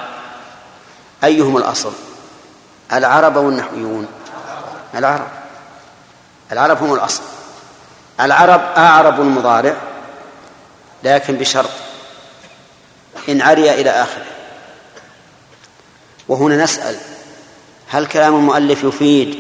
أيهم 1.24 1.58
الأصل؟ 1.58 1.94
العرب 2.94 3.38
أو 3.38 3.50
النحويون 3.50 4.08
العرب. 4.96 5.28
العرب 6.52 6.84
هم 6.84 6.94
الأصل. 6.94 7.24
العرب 8.20 8.62
أعرب 8.78 9.22
المضارع 9.22 9.76
لكن 11.04 11.36
بشرط 11.36 11.70
إن 13.30 13.42
عري 13.42 13.72
إلى 13.72 13.90
آخره. 13.90 14.26
وهنا 16.28 16.64
نسأل 16.64 16.98
هل 17.90 18.06
كلام 18.06 18.36
المؤلف 18.36 18.84
يفيد 18.84 19.36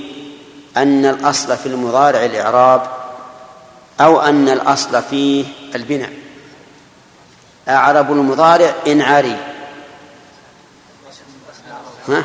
أن 0.77 1.05
الأصل 1.05 1.57
في 1.57 1.65
المضارع 1.65 2.25
الإعراب 2.25 2.87
أو 4.01 4.21
أن 4.21 4.49
الأصل 4.49 5.03
فيه 5.03 5.45
البناء؟ 5.75 6.13
أعرب 7.69 8.11
المضارع 8.11 8.73
إن 8.87 9.01
عري. 9.01 9.37
ها؟ 12.07 12.23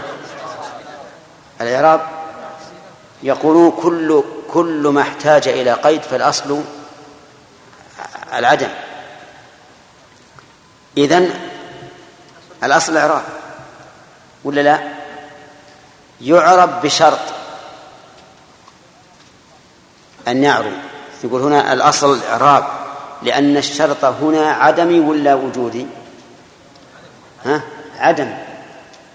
الإعراب؟ 1.61 2.01
يقولون 3.23 3.71
كل 3.71 4.25
كل 4.51 4.89
ما 4.89 5.01
احتاج 5.01 5.49
إلى 5.49 5.73
قيد 5.73 6.03
فالأصل 6.03 6.63
العدم. 8.35 8.69
إذن 10.99 11.31
الأصل 12.65 12.93
الإعراب 12.93 13.23
ولا 14.45 14.61
لا؟ 14.61 14.81
يعرب 16.21 16.83
بشرط 16.83 17.19
أن 20.29 20.45
يعرب 20.45 20.73
يقول 21.25 21.43
هنا 21.43 21.73
الأصل 21.73 22.15
الإعراب 22.15 22.65
لأن 23.23 23.57
الشرط 23.57 24.05
هنا 24.05 24.53
عدمي 24.53 25.01
ولا 25.01 25.35
وجودي؟ 25.35 25.87
ها؟ 27.45 27.63
عدم 27.99 28.35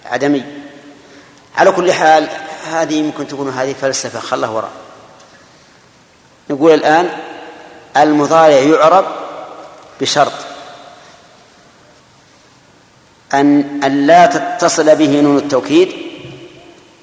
عدمي 0.06 0.43
على 1.58 1.72
كل 1.72 1.93
حال 1.93 2.30
هذه 2.72 2.93
يمكن 2.93 3.28
تكون 3.28 3.50
هذه 3.50 3.74
فلسفة 3.82 4.19
خلها 4.19 4.50
وراء 4.50 4.72
نقول 6.50 6.74
الآن 6.74 7.10
المضارع 7.98 8.56
يعرب 8.56 9.06
بشرط 10.02 10.34
أن 13.34 13.84
أن 13.84 14.08
لا 14.08 14.26
تتصل 14.26 14.96
به 14.96 15.22
نون 15.22 15.38
التوكيد 15.38 15.91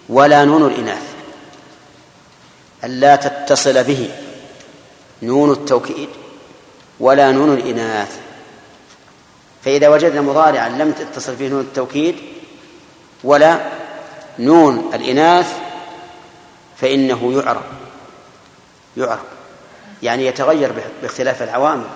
ولا 0.09 0.45
نون 0.45 0.67
الإناث. 0.67 1.03
أن 2.85 2.91
لا 2.91 3.17
تتصل 3.17 3.85
به 3.85 4.11
نون 5.23 5.53
التوكيد 5.53 6.09
ولا 7.01 7.33
نون 7.33 7.55
الإناث. 7.55 8.19
فإذا 9.65 9.89
وجدنا 9.89 10.21
مضارعا 10.21 10.69
لم 10.69 10.93
تتصل 10.93 11.35
به 11.35 11.49
نون 11.49 11.61
التوكيد 11.61 12.17
ولا 13.25 13.61
نون 14.39 14.91
الإناث 14.95 15.55
فإنه 16.77 17.33
يعرب. 17.33 17.65
يعرب. 18.97 19.25
يعني 20.03 20.27
يتغير 20.27 20.73
باختلاف 21.03 21.43
العوامل. 21.43 21.87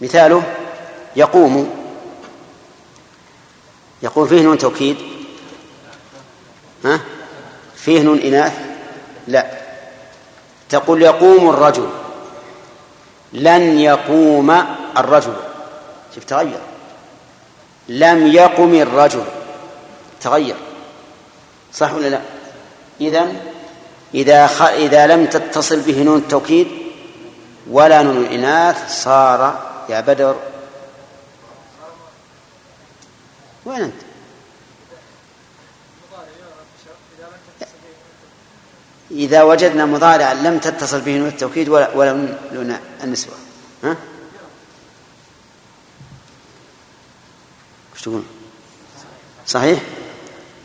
مثاله 0.00 0.42
يقوم 1.16 1.83
يقول 4.04 4.28
فيه 4.28 4.42
نون 4.42 4.58
توكيد؟ 4.58 4.96
ها؟ 6.84 7.00
فيه 7.76 8.02
نون 8.02 8.18
إناث؟ 8.18 8.52
لا. 9.28 9.46
تقول 10.68 11.02
يقوم 11.02 11.50
الرجل. 11.50 11.88
لن 13.32 13.78
يقوم 13.78 14.50
الرجل. 14.96 15.34
شوف 16.14 16.24
تغير. 16.24 16.60
لم 17.88 18.26
يقم 18.26 18.74
الرجل. 18.74 19.24
تغير. 20.20 20.56
صح 21.72 21.94
ولا 21.94 22.08
لا؟ 22.08 22.20
إذا 23.00 23.32
إذا 24.14 24.46
خ... 24.46 24.62
إذا 24.62 25.06
لم 25.06 25.26
تتصل 25.26 25.80
به 25.80 26.02
نون 26.02 26.18
التوكيد 26.18 26.68
ولا 27.70 28.02
نون 28.02 28.16
الإناث 28.16 29.02
صار 29.02 29.60
يا 29.88 30.00
بدر 30.00 30.36
وين 33.64 33.82
أنت؟ 33.82 33.94
إذا 39.10 39.42
وجدنا 39.42 39.86
مضارعا 39.86 40.34
لم 40.34 40.58
تتصل 40.58 41.00
به 41.00 41.16
نون 41.16 41.28
التوكيد 41.28 41.68
ولا 41.68 41.96
ولا 41.96 42.12
نون 42.52 42.78
النسوة 43.04 43.34
ها؟ 43.84 43.96
وش 47.94 48.02
تقول؟ 48.02 48.22
صحيح؟ 49.46 49.80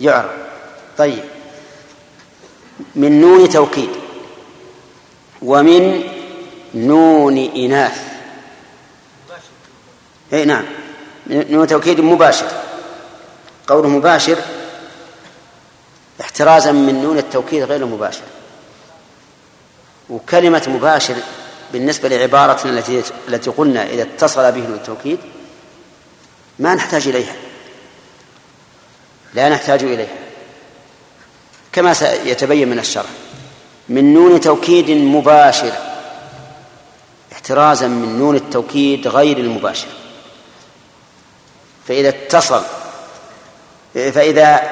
يعرف 0.02 0.32
طيب 0.98 1.24
من 2.96 3.22
نون 3.22 3.50
توكيد 3.50 3.90
ومن 5.42 6.04
نون 6.74 7.38
إناث 7.38 8.10
أي 10.34 10.46
نعم 10.46 10.66
نون 11.28 11.68
توكيد 11.68 12.02
مباشر 12.02 12.69
قوله 13.70 13.90
مباشر 13.90 14.38
احترازا 16.22 16.72
من 16.72 17.04
نون 17.04 17.18
التوكيد 17.18 17.64
غير 17.64 17.82
المباشر 17.82 18.22
وكلمة 20.10 20.64
مباشر 20.68 21.16
بالنسبة 21.74 22.10
لعبارتنا 22.10 22.72
التي 22.72 23.04
التي 23.28 23.50
قلنا 23.50 23.90
إذا 23.90 24.02
اتصل 24.02 24.52
به 24.52 24.62
نون 24.62 24.74
التوكيد 24.74 25.20
ما 26.60 26.76
نحتاج 26.76 27.08
إليها. 27.08 27.36
لا 29.34 29.50
نحتاج 29.50 29.84
إليها. 29.84 30.18
كما 31.72 31.94
سيتبين 31.94 32.70
من 32.70 32.80
الشرح. 32.80 33.10
من 33.90 34.14
نون 34.14 34.42
توكيد 34.42 34.92
مباشر. 34.92 35.74
احترازا 37.32 37.88
من 37.88 38.20
نون 38.20 38.36
التوكيد 38.36 39.08
غير 39.08 39.38
المباشر. 39.38 39.88
فإذا 41.88 42.10
اتصل 42.10 42.64
فإذا 43.94 44.70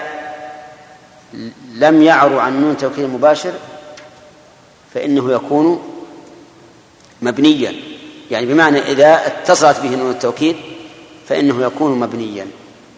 لم 1.73 2.03
يعرَ 2.03 2.37
عن 2.37 2.61
نون 2.61 2.77
توكيد 2.77 3.05
مباشر 3.05 3.53
فإنه 4.93 5.31
يكون 5.31 5.93
مبنيا. 7.21 7.75
يعني 8.31 8.45
بمعنى 8.45 8.79
إذا 8.79 9.27
اتصلت 9.27 9.79
به 9.79 9.95
نون 9.95 10.11
التوكيد 10.11 10.55
فإنه 11.29 11.65
يكون 11.65 11.99
مبنيا. 11.99 12.47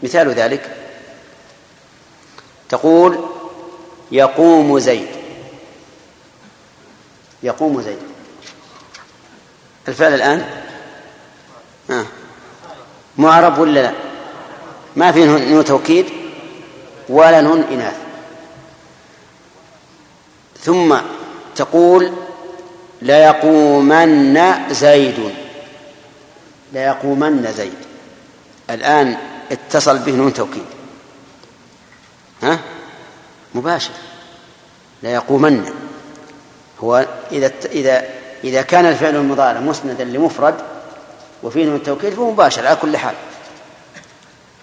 مثال 0.04 0.30
ذلك 0.30 0.76
تقول 2.70 3.20
يقوم 4.12 4.80
زيد. 4.80 5.08
يقوم 7.44 7.82
زيد. 7.82 8.00
الفعل 9.88 10.14
الآن؟ 10.14 10.46
آه. 11.90 12.06
معرب 13.18 13.60
ولا 13.60 13.82
لا؟ 13.82 14.09
ما 14.96 15.12
في 15.12 15.26
نون 15.26 15.66
توكيد 15.66 16.06
ولا 17.10 17.42
نون 17.42 17.62
إناث. 17.62 17.96
ثم 20.62 20.98
تقول 21.56 22.12
ليقومن 23.02 24.40
زيد. 24.72 25.34
ليقومن 26.74 27.54
زيد. 27.58 27.78
الآن 28.70 29.18
اتصل 29.52 30.00
به 30.00 30.12
نون 30.12 30.34
توكيد. 30.34 30.66
ها؟ 32.44 32.60
مباشر. 33.56 33.92
ليقومن 35.04 35.74
هو 36.80 37.08
إذا 37.32 37.52
إذا 37.66 38.04
إذا 38.44 38.62
كان 38.62 38.86
الفعل 38.86 39.16
المضارع 39.16 39.60
مسندا 39.60 40.04
لمفرد 40.04 40.56
وفيه 41.44 41.66
من 41.66 41.76
التوكيد 41.76 42.14
فهو 42.14 42.32
مباشر 42.32 42.68
على 42.68 42.76
كل 42.76 42.98
حال. 42.98 43.16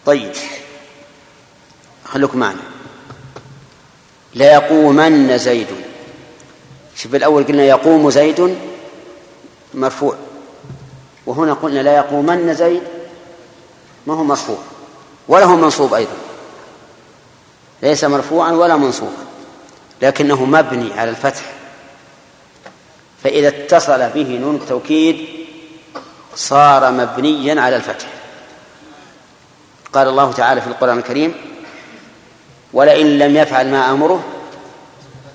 طيب 0.07 0.33
خلوكم 2.05 2.39
معنا. 2.39 2.63
ليقومن 4.35 5.39
زيد. 5.39 5.67
شوف 6.97 7.15
الأول 7.15 7.45
قلنا 7.45 7.63
يقوم 7.63 8.11
زيد 8.11 8.57
مرفوع 9.75 10.17
وهنا 11.27 11.53
قلنا 11.53 11.81
لا 11.81 11.97
يقومن 11.97 12.55
زيد 12.55 12.83
ما 14.07 14.15
هو 14.15 14.25
مرفوع؟ 14.25 14.59
ولا 15.29 15.45
هو 15.45 15.57
منصوب 15.57 15.95
أيضا. 15.95 16.17
ليس 17.83 18.05
مرفوعا 18.05 18.53
ولا 18.53 18.77
منصوبا 18.77 19.27
لكنه 20.03 20.45
مبني 20.45 21.01
على 21.01 21.11
الفتح. 21.11 21.53
فإذا 23.23 23.49
اتصل 23.49 24.09
به 24.09 24.39
نون 24.43 24.55
التوكيد 24.55 25.29
صار 26.35 26.93
مبنيا 26.93 27.61
على 27.61 27.77
الفتح. 27.77 28.16
قال 29.97 30.09
الله 30.09 30.33
تعالى 30.33 30.61
في 30.61 30.67
القرآن 30.67 30.99
الكريم 30.99 31.35
ولئن 32.73 33.19
لم 33.19 33.37
يفعل 33.37 33.71
ما 33.71 33.91
أمره 33.91 34.25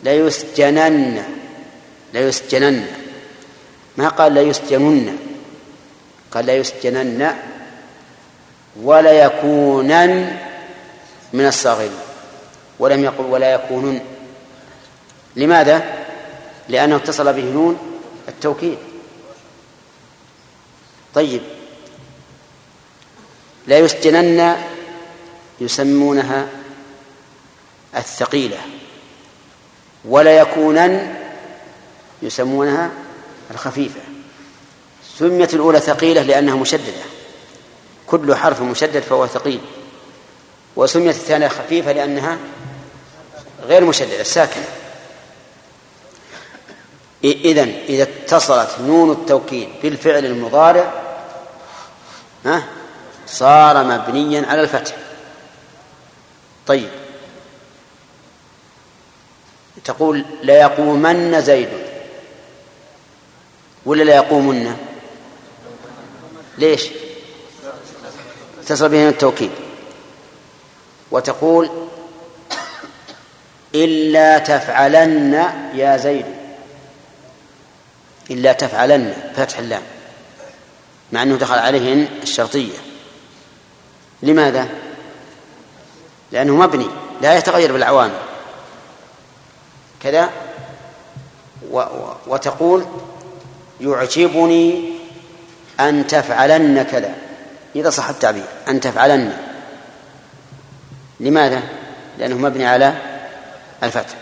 ليسجنن 0.03 1.23
ليسجنن. 2.13 2.87
ما 3.97 4.07
قال 4.09 4.33
ليسجنن 4.33 5.17
قال 6.31 6.45
ليسجنن 6.45 7.35
وليكونن 8.81 10.37
من 11.33 11.45
الصاغرين. 11.45 11.91
ولم 12.79 13.03
يقل 13.03 13.25
ولا 13.25 13.53
يكونن 13.53 14.01
لماذا؟ 15.35 16.05
لأنه 16.69 16.95
اتصل 16.95 17.33
به 17.33 17.43
نون 17.43 17.77
التوكيد. 18.27 18.77
طيب 21.13 21.41
لا 23.67 23.77
يسجنن 23.79 24.57
يسمونها 25.59 26.47
الثقيلة 27.95 28.57
ولا 30.05 30.37
يكونن 30.39 31.15
يسمونها 32.21 32.89
الخفيفة. 33.51 34.01
سميت 35.17 35.53
الأولى 35.53 35.79
ثقيلة 35.79 36.21
لأنها 36.21 36.55
مشددة 36.55 37.03
كل 38.07 38.35
حرف 38.35 38.61
مشدد 38.61 38.99
فهو 38.99 39.27
ثقيل. 39.27 39.61
وسميت 40.75 41.15
الثانية 41.15 41.47
خفيفة 41.47 41.91
لأنها 41.91 42.37
غير 43.61 43.85
مشددة 43.85 44.23
ساكنة. 44.23 44.65
إذن 47.23 47.69
إذا 47.89 48.03
اتصلت 48.03 48.69
نون 48.79 49.11
التوكيد 49.11 49.69
بالفعل 49.83 50.25
المضارع 50.25 50.93
ها؟ 52.45 52.63
صار 53.31 53.83
مبنيا 53.83 54.45
على 54.47 54.61
الفتح. 54.61 54.95
طيب. 56.67 56.89
تقول 59.83 60.25
ليقومن 60.43 61.41
زيد. 61.41 61.69
ولا 63.85 64.03
ليقومن 64.03 64.77
ليش؟ 66.57 66.87
اتصل 68.61 68.89
به 68.89 69.09
التوكيد. 69.09 69.51
وتقول 71.11 71.69
إلا 73.75 74.37
تفعلن 74.37 75.33
يا 75.73 75.97
زيد. 75.97 76.25
إلا 78.31 78.53
تفعلن 78.53 79.13
فتح 79.35 79.57
اللام. 79.59 79.83
مع 81.11 81.23
أنه 81.23 81.35
دخل 81.35 81.59
عليهن 81.59 82.07
الشرطية. 82.23 82.90
لماذا؟ 84.23 84.67
لأنه 86.31 86.55
مبني 86.55 86.87
لا 87.21 87.37
يتغير 87.37 87.73
بالعوامل. 87.73 88.19
كذا 89.99 90.29
و 91.71 91.83
وتقول 92.27 92.85
يعجبني 93.81 94.93
أن 95.79 96.07
تفعلن 96.07 96.83
كذا. 96.83 97.15
إذا 97.75 97.89
صح 97.89 98.09
التعبير 98.09 98.45
أن 98.67 98.79
تفعلن. 98.79 99.37
لماذا؟ 101.19 101.63
لأنه 102.17 102.35
مبني 102.35 102.65
على 102.65 102.93
الفتح. 103.83 104.15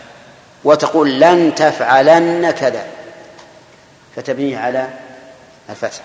وتقول 0.64 1.20
لن 1.20 1.54
تفعلن 1.54 2.50
كذا 2.50 2.86
فتبنيه 4.16 4.58
على 4.58 4.88
الفتح. 5.70 6.00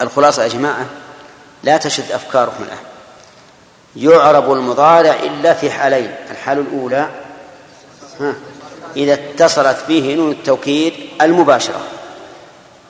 الخلاصة 0.00 0.42
يا 0.42 0.48
جماعة 0.48 0.86
لا 1.62 1.76
تشد 1.76 2.12
أفكاركم 2.12 2.62
الآن. 2.62 2.78
يعرب 3.96 4.52
المضارع 4.52 5.14
إلا 5.14 5.54
في 5.54 5.70
حالين. 5.70 6.14
الحال 6.30 6.58
الأولى 6.58 7.10
ها 8.20 8.34
إذا 8.96 9.14
اتصلت 9.14 9.78
به 9.88 10.14
نون 10.14 10.30
التوكيد 10.30 10.94
المباشرة. 11.20 11.80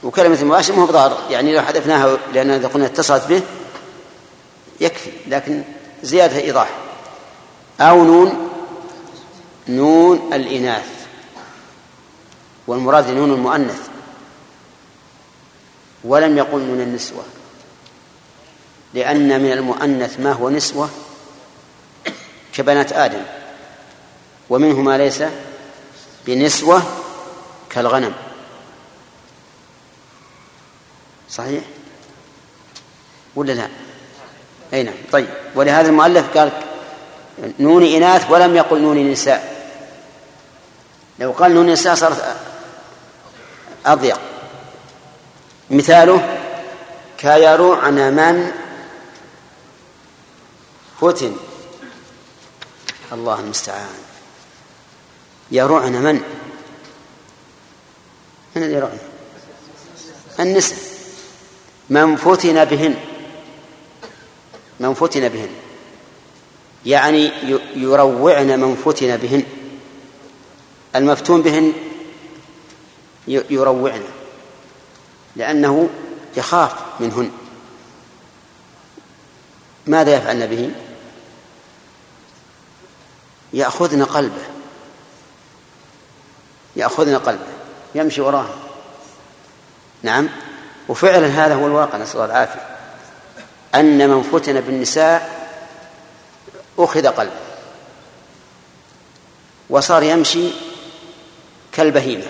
وكلمة 0.02 0.38
المباشرة 0.40 0.74
ما 0.74 0.82
هو 0.82 1.16
يعني 1.30 1.54
لو 1.54 1.62
حذفناها 1.62 2.16
لأن 2.32 2.50
إذا 2.50 2.68
قلنا 2.68 2.86
اتصلت 2.86 3.26
به 3.28 3.42
يكفي 4.80 5.10
لكن 5.26 5.62
زيادة 6.02 6.36
إيضاح. 6.36 6.68
أو 7.80 8.04
نون 8.04 8.50
نون 9.68 10.30
الإناث. 10.32 10.88
والمراد 12.66 13.10
نون 13.10 13.32
المؤنث. 13.32 13.88
ولم 16.04 16.38
يقل 16.38 16.60
نون 16.60 16.80
النسوة. 16.80 17.22
لأن 18.94 19.40
من 19.40 19.52
المؤنث 19.52 20.20
ما 20.20 20.32
هو 20.32 20.50
نسوة 20.50 20.90
كبنات 22.52 22.92
آدم 22.92 23.22
ومنه 24.50 24.80
ما 24.80 24.98
ليس 24.98 25.22
بنسوة 26.26 26.82
كالغنم. 27.70 28.12
صحيح؟ 31.30 31.64
ولا 33.36 33.52
لا؟ 33.52 33.68
أي 34.72 34.82
نعم. 34.82 34.94
طيب. 35.12 35.28
ولهذا 35.54 35.88
المؤلف 35.88 36.38
قال 36.38 36.52
نون 37.58 37.84
إناث 37.84 38.30
ولم 38.30 38.56
يقل 38.56 38.80
نون 38.80 39.10
نساء. 39.12 39.60
لو 41.18 41.32
قال 41.32 41.54
نون 41.54 41.66
نساء 41.66 41.94
صارت 41.94 42.36
أضيق. 43.86 44.20
مثاله 45.70 46.38
كيروعن 47.18 47.94
من 47.94 48.52
فتن 51.00 51.36
الله 53.12 53.40
المستعان 53.40 53.98
يروعن 55.50 55.92
من؟ 55.92 56.14
من 58.56 58.62
الذي 58.62 58.72
يروعن 58.72 58.98
النساء. 60.40 60.78
من 61.90 62.16
فتن 62.16 62.64
بهن. 62.64 62.96
من 64.80 64.94
فتن 64.94 65.28
بهن. 65.28 65.48
يعني 66.86 67.32
يروعن 67.74 68.60
من 68.60 68.76
فتن 68.84 69.16
بهن. 69.16 69.44
المفتون 70.96 71.42
بهن 71.42 71.72
يروعن 73.28 74.02
لأنه 75.36 75.88
يخاف 76.36 76.72
منهن. 77.00 77.30
ماذا 79.86 80.16
يفعلن 80.16 80.46
به؟ 80.46 80.70
يأخذن 83.52 84.04
قلبه. 84.04 84.42
يأخذن 86.76 87.18
قلبه. 87.18 87.46
يمشي 87.94 88.20
وراه 88.20 88.46
نعم. 90.02 90.28
وفعلا 90.88 91.26
هذا 91.26 91.54
هو 91.54 91.66
الواقع 91.66 91.98
نسأل 91.98 92.14
الله 92.14 92.24
العافية. 92.24 92.60
أن 93.74 94.08
من 94.08 94.22
فتن 94.22 94.60
بالنساء 94.60 95.48
أخذ 96.78 97.06
قلبه. 97.06 97.32
وصار 99.70 100.02
يمشي 100.02 100.48
كالبهيمة. 101.72 102.26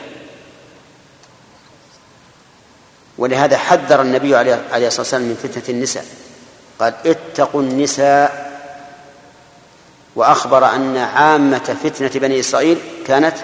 ولهذا 3.19 3.57
حذر 3.57 4.03
النبي 4.03 4.37
عليه 4.37 4.87
الصلاة 4.87 5.01
والسلام 5.01 5.23
من 5.23 5.35
فتنة 5.43 5.75
النساء. 5.75 6.07
قال 6.79 6.95
اتقوا 7.07 7.63
النساء 7.63 8.50
وأخبر 10.17 10.75
أن 10.75 10.97
عامة 10.97 11.77
فتنة 11.85 12.11
بني 12.15 12.41
إسرائيل 12.41 12.79
كانت 13.07 13.35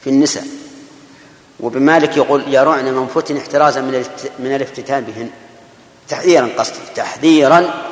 في 0.00 0.10
النساء 0.10 0.44
وابن 1.60 1.82
مالك 1.82 2.16
يقول 2.16 2.54
يرعن 2.54 2.94
من 2.94 3.06
فتن 3.06 3.36
احترازا 3.36 3.80
من 3.80 4.04
من 4.38 4.54
الافتتان 4.54 5.04
بهن 5.04 5.30
تحذيرا 6.08 6.48
قصدي 6.58 6.78
تحذيرا 6.94 7.84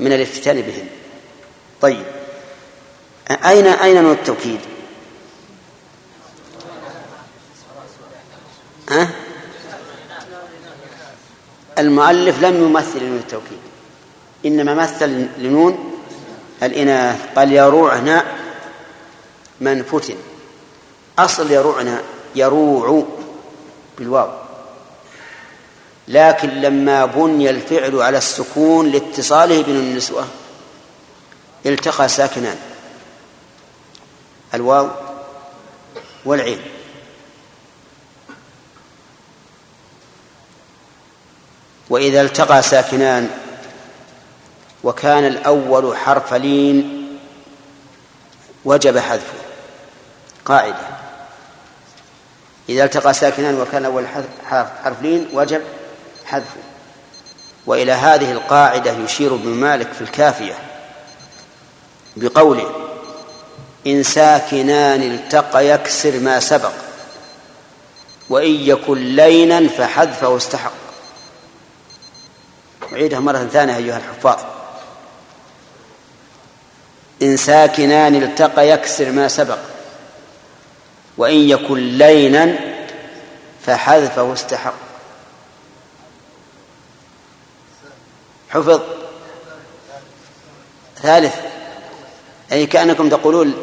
من 0.00 0.12
الافتتان 0.12 0.60
بهن 0.60 0.86
طيب 1.80 2.04
أين 3.30 3.66
أين 3.66 4.02
نون 4.02 4.12
التوكيد؟ 4.12 4.60
ها؟ 8.90 9.08
المؤلف 11.78 12.42
لم 12.42 12.62
يمثل 12.64 13.02
لنون 13.02 13.18
التوكيد 13.18 13.58
إنما 14.46 14.74
مثل 14.74 15.28
لنون 15.38 15.95
الإناث 16.62 17.20
قال 17.36 17.52
يروعن 17.52 18.22
من 19.60 19.82
فتن. 19.82 20.16
أصل 21.18 21.50
يروعن 21.50 22.00
يروع 22.34 23.06
بالواو. 23.98 24.30
لكن 26.08 26.48
لما 26.48 27.04
بني 27.04 27.50
الفعل 27.50 28.02
على 28.02 28.18
السكون 28.18 28.90
لاتصاله 28.92 29.62
بنون 29.62 29.80
النسوة 29.80 30.28
التقى 31.66 32.08
ساكنان. 32.08 32.58
الواو 34.54 34.90
والعين. 36.24 36.60
وإذا 41.90 42.20
التقى 42.20 42.62
ساكنان 42.62 43.30
وكان 44.86 45.24
الأول 45.26 45.96
حرف 45.96 46.34
لين 46.34 47.08
وجب 48.64 48.98
حذفه. 48.98 49.38
قاعدة. 50.44 50.86
إذا 52.68 52.84
التقى 52.84 53.14
ساكنان 53.14 53.60
وكان 53.60 53.80
الأول 53.80 54.06
حرف 54.82 55.02
لين 55.02 55.28
وجب 55.32 55.62
حذفه. 56.24 56.60
وإلى 57.66 57.92
هذه 57.92 58.32
القاعدة 58.32 58.92
يشير 58.92 59.34
ابن 59.34 59.48
مالك 59.48 59.92
في 59.92 60.00
الكافية 60.00 60.54
بقوله 62.16 62.70
إن 63.86 64.02
ساكنان 64.02 65.02
التقى 65.02 65.68
يكسر 65.68 66.20
ما 66.20 66.40
سبق 66.40 66.72
وإن 68.28 68.50
يكن 68.50 68.98
لينا 68.98 69.68
فحذفه 69.68 70.36
استحق. 70.36 70.72
أعيدها 72.92 73.20
مرة 73.20 73.48
ثانية 73.52 73.76
أيها 73.76 73.96
الحفاظ. 73.96 74.55
إن 77.22 77.36
ساكنان 77.36 78.14
التقى 78.14 78.68
يكسر 78.68 79.12
ما 79.12 79.28
سبق 79.28 79.58
وإن 81.16 81.36
يكن 81.36 81.78
لينا 81.78 82.58
فحذفه 83.66 84.32
استحق 84.32 84.74
حفظ. 88.48 88.80
ثالث 91.02 91.34
أي 92.52 92.66
كأنكم 92.66 93.08
تقولون 93.08 93.54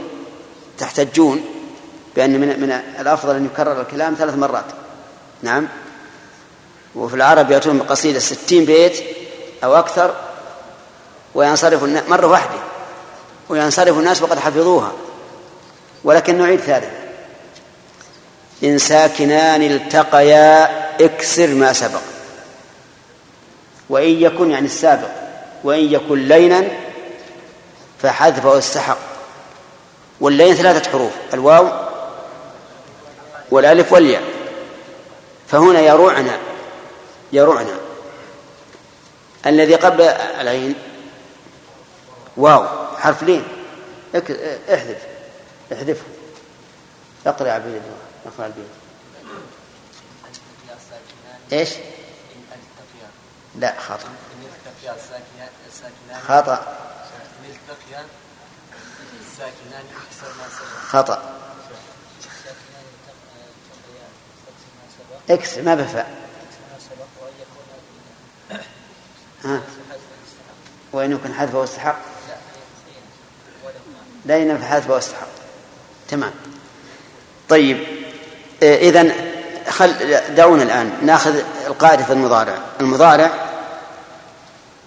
تحتجون 0.77 1.45
بأن 2.15 2.39
من 2.39 2.59
من 2.59 2.71
الأفضل 2.99 3.35
أن 3.35 3.45
يكرر 3.45 3.81
الكلام 3.81 4.15
ثلاث 4.15 4.35
مرات. 4.35 4.65
نعم. 5.41 5.67
وفي 6.95 7.15
العرب 7.15 7.51
يأتون 7.51 7.77
بقصيدة 7.77 8.19
ستين 8.19 8.65
بيت 8.65 9.03
أو 9.63 9.75
أكثر 9.75 10.15
وينصرف 11.35 11.83
مرة 12.09 12.27
واحدة. 12.27 12.72
وينصرف 13.49 13.97
الناس 13.97 14.21
وقد 14.21 14.39
حفظوها. 14.39 14.91
ولكن 16.03 16.37
نعيد 16.37 16.59
ثالثا 16.59 16.91
إن 18.63 18.77
ساكنان 18.77 19.61
التقيا 19.61 20.63
اكسر 21.05 21.47
ما 21.47 21.73
سبق. 21.73 22.01
وإن 23.89 24.21
يكن 24.21 24.51
يعني 24.51 24.65
السابق. 24.65 25.09
وإن 25.63 25.93
يكن 25.93 26.27
لينا 26.27 26.63
فحذفه 28.01 28.57
استحق 28.57 28.97
واللين 30.19 30.55
ثلاثة 30.55 30.91
حروف. 30.91 31.11
الواو 31.33 31.69
والألف 33.51 33.93
والياء. 33.93 34.23
فهنا 35.47 35.79
يروعنا. 35.79 36.37
يروعنا. 37.33 37.77
الذي 39.45 39.75
قبل 39.75 40.01
العين. 40.41 40.75
واو. 42.37 42.82
حرف 43.03 43.23
لين 43.23 43.43
احذف 44.73 45.07
احذفه 45.73 46.03
اقرأ 47.25 47.51
عبيد 47.51 47.81
اقرأ 48.25 48.45
البيت. 48.45 48.65
إيش؟ 51.53 51.69
لا 53.55 53.79
خطأ 53.79 54.09
خطأ 56.27 56.77
خطأ 60.87 61.39
إكس 65.29 65.57
ما 65.57 65.75
بفاء 65.75 66.27
ها؟ 69.43 69.61
وإن 70.93 71.11
يكن 71.11 71.33
حذفه 71.33 71.57
واستحق 71.57 72.12
لا 74.25 74.37
ينفع 74.37 74.67
حذفه 74.67 74.93
واستحق 74.93 75.27
تمام. 76.09 76.31
طيب 77.49 77.77
إذا 78.63 79.11
خل 79.69 79.93
دعونا 80.35 80.63
الآن 80.63 80.91
نأخذ 81.01 81.35
القاعدة 81.67 82.03
في 82.03 82.13
المضارع. 82.13 82.57
المضارع 82.81 83.31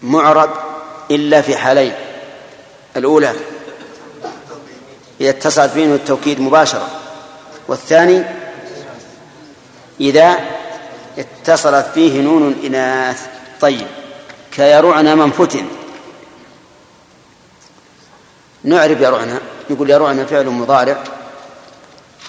معرب 0.02 0.50
إلا 1.10 1.40
في 1.40 1.56
حالين. 1.56 1.92
الأولى 2.96 3.32
إذا 5.20 5.30
اتصلت 5.30 5.72
بين 5.72 5.94
التوكيد 5.94 6.40
مباشرة. 6.40 6.88
والثاني 7.68 8.22
إذا 10.00 10.36
اتصلت 11.18 11.86
فيه 11.94 12.20
نون 12.20 12.48
الإناث 12.48 13.26
طيب 13.60 13.86
كيرعن 14.52 15.18
من 15.18 15.30
فتن. 15.30 15.66
نعرف 18.66 19.00
يرعن 19.00 19.40
يقول 19.70 19.90
يرعن 19.90 20.26
فعل 20.26 20.46
مضارع 20.46 21.04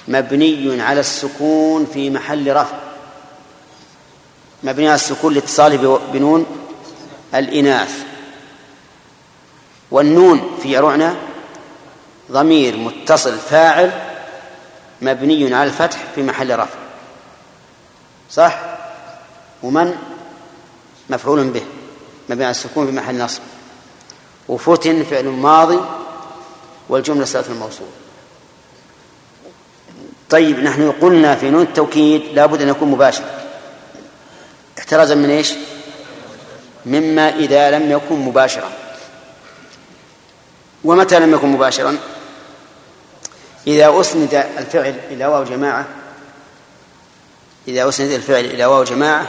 مبني 0.08 0.82
على 0.82 1.00
السكون 1.00 1.86
في 1.94 2.10
محل 2.10 2.56
رفع. 2.56 2.78
مبني 4.64 4.88
على 4.88 4.96
السكون 4.96 5.34
لاتصاله 5.34 6.00
بنون 6.14 6.46
الإناث. 7.36 7.92
والنون 9.92 10.58
في 10.64 10.74
يرعن 10.74 11.16
ضمير 12.32 12.78
متصل 12.78 13.38
فاعل 13.38 13.92
مبني 15.02 15.56
على 15.56 15.70
الفتح 15.70 16.00
في 16.16 16.24
محل 16.24 16.60
رفع. 16.60 16.80
صح؟ 18.32 18.60
ومن؟ 19.64 19.96
مفعول 21.10 21.44
به. 21.44 21.64
مبني 22.30 22.44
على 22.44 22.52
السكون 22.52 22.86
في 22.86 22.92
محل 22.92 23.18
نصب. 23.18 23.42
وفتن 24.50 25.04
فعل 25.04 25.26
ماضي 25.26 25.80
والجملة 26.90 27.26
صلة 27.26 27.46
الموصول 27.50 27.88
طيب 30.30 30.60
نحن 30.60 30.92
قلنا 30.92 31.36
في 31.36 31.50
نون 31.50 31.62
التوكيد 31.62 32.22
لابد 32.34 32.62
أن 32.62 32.70
يكون 32.70 32.92
مباشر 32.92 33.24
احترازا 34.80 35.16
من 35.16 35.30
إيش؟ 35.30 35.54
مما 36.86 37.36
إذا 37.36 37.72
لم 37.72 37.92
يكن 37.92 38.16
مباشرا 38.16 38.72
ومتى 40.84 41.20
لم 41.20 41.34
يكن 41.34 41.48
مباشرا؟ 41.48 41.98
إذا 43.68 44.00
أسند 44.00 44.34
الفعل 44.58 44.96
إلى 45.12 45.26
واو 45.26 45.44
جماعة 45.44 45.86
إذا 47.68 47.90
أسند 47.90 48.12
الفعل 48.12 48.46
إلى 48.46 48.66
واو 48.66 48.84
جماعة 48.84 49.28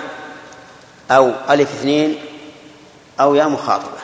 أو 1.10 1.32
ألف 1.50 1.74
اثنين 1.74 2.18
أو 3.20 3.34
يا 3.34 3.44
مخاطبة 3.44 3.97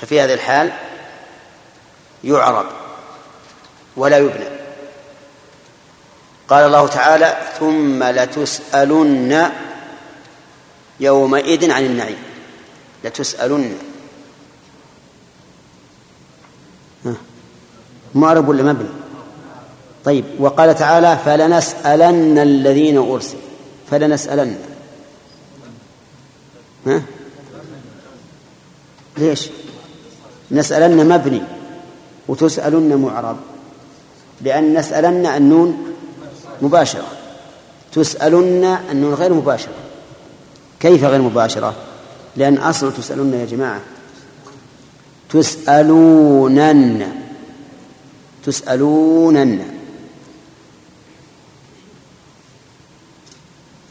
ففي 0.00 0.20
هذه 0.20 0.34
الحال 0.34 0.72
يعرب 2.24 2.66
ولا 3.96 4.18
يبنى. 4.18 4.48
قال 6.48 6.66
الله 6.66 6.86
تعالى 6.86 7.36
ثم 7.58 8.02
لتسألن 8.02 9.50
يومئذ 11.00 11.70
عن 11.70 11.84
النعيم. 11.84 12.22
لتسألن. 13.04 13.78
معرب 18.14 18.48
ولا 18.48 18.62
مبني 18.62 18.88
طيب 20.04 20.24
وقال 20.38 20.74
تعالى 20.74 21.18
فلنسألن 21.24 22.38
الذين 22.38 22.98
أرسل 22.98 23.36
فلنسألن. 23.90 24.58
ها؟ 26.86 27.02
ليش؟ 29.16 29.48
نسألن 30.50 31.08
مبني 31.08 31.42
وتسألن 32.28 32.96
معرب 32.96 33.36
لأن 34.40 34.78
نسألن 34.78 35.26
النون 35.26 35.94
مباشرة 36.62 37.06
تسألن 37.92 38.78
النون 38.90 39.14
غير 39.14 39.34
مباشرة. 39.34 39.72
كيف 40.80 41.04
غير 41.04 41.22
مباشرة؟ 41.22 41.74
لأن 42.36 42.58
أصل 42.58 42.92
تسألن 42.92 43.34
يا 43.34 43.44
جماعة. 43.44 43.80
تسألونن. 45.30 47.06
تسألونن. 48.44 49.60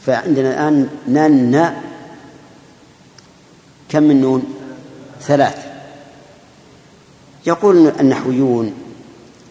فعندنا 0.05 0.49
الآن 0.49 0.89
نن. 1.07 1.75
كم 3.89 4.03
من 4.03 4.21
نون؟ 4.21 4.43
ثلاث. 5.21 5.66
يقول 7.47 7.87
النحويون 7.87 8.73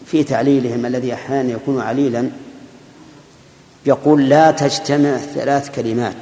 في 0.05 0.23
تعليلهم 0.23 0.85
الذي 0.85 1.13
أحيانا 1.13 1.51
يكون 1.51 1.81
عليلا 1.81 2.29
يقول 3.85 4.29
لا 4.29 4.51
تجتمع 4.51 5.17
ثلاث 5.17 5.75
كلمات 5.75 6.15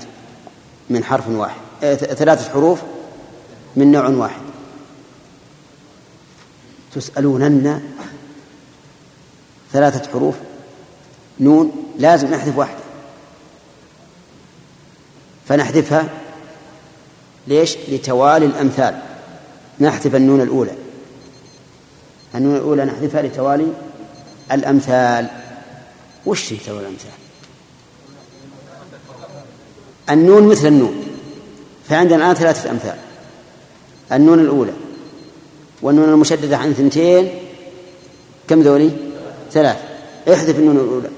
من 0.90 1.04
حرف 1.04 1.30
واحد 1.30 1.56
ثلاثة 1.96 2.50
حروف 2.50 2.82
من 3.76 3.92
نوع 3.92 4.08
واحد. 4.08 4.42
تسألونن 6.96 7.82
ثلاثة 9.74 10.12
حروف 10.12 10.36
نون 11.40 11.72
لازم 11.98 12.28
نحذف 12.28 12.58
واحدة. 12.58 12.80
فنحذفها 15.48 16.10
ليش؟ 17.48 17.78
لتوالي 17.90 18.46
الأمثال. 18.46 19.02
نحذف 19.80 20.16
النون 20.16 20.42
الأولى. 20.42 20.85
النون 22.36 22.56
الأولى 22.56 22.86
نحذفها 22.86 23.22
لتوالي 23.22 23.74
الأمثال. 24.52 25.28
وش 26.26 26.54
هي 26.54 26.58
توالي 26.58 26.80
الأمثال؟ 26.80 27.12
النون 30.10 30.48
مثل 30.48 30.68
النون. 30.68 31.06
فعندنا 31.90 32.16
الآن 32.16 32.34
ثلاثة 32.34 32.72
أمثال. 32.72 32.98
النون 34.12 34.40
الأولى 34.40 34.74
والنون 35.82 36.10
المشددة 36.10 36.58
عن 36.58 36.74
ثنتين. 36.74 37.30
كم 38.48 38.62
ذولي؟ 38.62 38.92
ثلاث 39.52 39.78
احذف 40.34 40.60
النون 40.60 40.76
الأولى. 40.76 41.10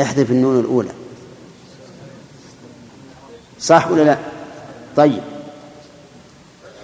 احذف 0.00 0.30
النون 0.30 0.60
الأولى. 0.60 0.90
صح 3.60 3.90
ولا 3.90 4.02
لا؟ 4.02 4.18
طيب. 4.96 5.22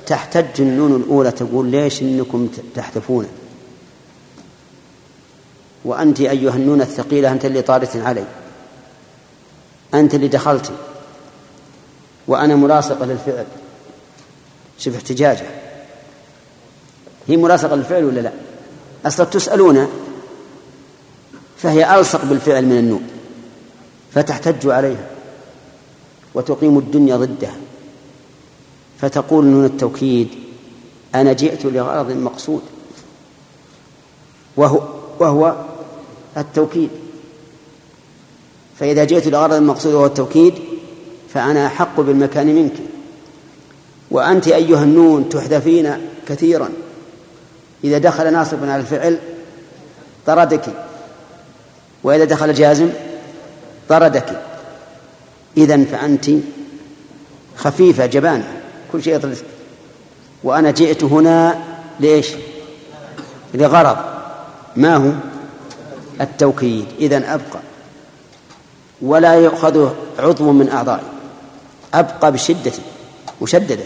تحتج 0.06 0.60
النون 0.60 0.96
الأولى 0.96 1.30
تقول 1.30 1.66
ليش 1.66 2.02
إنكم 2.02 2.48
تحذفون 2.74 3.28
وأنت 5.84 6.20
أيها 6.20 6.54
النون 6.56 6.80
الثقيلة 6.80 7.32
أنت 7.32 7.44
اللي 7.44 7.62
طارت 7.62 7.96
علي. 7.96 8.24
أنت 9.94 10.14
اللي 10.14 10.28
دخلت. 10.28 10.72
وأنا 12.28 12.56
ملاصقة 12.56 13.04
للفعل. 13.04 13.46
شوف 14.78 14.94
احتجاجه. 14.96 15.46
هي 17.28 17.36
ملاصقة 17.36 17.76
للفعل 17.76 18.04
ولا 18.04 18.20
لا؟ 18.20 18.32
أصلا 19.06 19.26
تسألون 19.26 19.88
فهي 21.58 21.98
ألصق 21.98 22.24
بالفعل 22.24 22.66
من 22.66 22.78
النون 22.78 23.08
فتحتج 24.12 24.66
عليها 24.68 25.06
وتقيم 26.34 26.78
الدنيا 26.78 27.16
ضدها. 27.16 27.56
فتقول 29.02 29.44
نون 29.44 29.64
التوكيد 29.64 30.28
أنا 31.14 31.32
جئت 31.32 31.64
لغرض 31.64 32.10
مقصود. 32.10 32.62
وهو 34.56 34.80
وهو 35.18 35.56
التوكيد. 36.36 36.88
فإذا 38.78 39.04
جئت 39.04 39.26
لغرض 39.26 39.54
مقصود 39.54 39.94
وهو 39.94 40.06
التوكيد 40.06 40.54
فأنا 41.34 41.66
أحق 41.66 42.00
بالمكان 42.00 42.54
منك. 42.54 42.72
وأنت 44.10 44.48
أيها 44.48 44.82
النون 44.82 45.28
تحذفين 45.28 46.08
كثيرا. 46.28 46.68
إذا 47.84 47.98
دخل 47.98 48.32
ناصب 48.32 48.64
على 48.64 48.76
الفعل 48.76 49.18
طردك. 50.26 50.64
وإذا 52.04 52.24
دخل 52.24 52.54
جازم 52.54 52.90
طردك. 53.88 54.42
إذا 55.56 55.84
فأنت 55.84 56.30
خفيفة 57.56 58.06
جبانة 58.06 58.61
كل 58.92 59.02
شيء 59.02 59.14
يطردك 59.14 59.44
وأنا 60.44 60.70
جئت 60.70 61.04
هنا 61.04 61.58
ليش؟ 62.00 62.28
لغرض. 63.54 63.96
ما 64.76 64.96
هو؟ 64.96 65.12
التوكيد. 66.20 66.86
إذا 66.98 67.34
أبقى. 67.34 67.60
ولا 69.02 69.34
يؤخذ 69.34 69.90
عضو 70.18 70.52
من 70.52 70.68
أعضائي. 70.68 71.02
أبقى 71.94 72.32
بشدة 72.32 72.72
مشددة. 73.42 73.84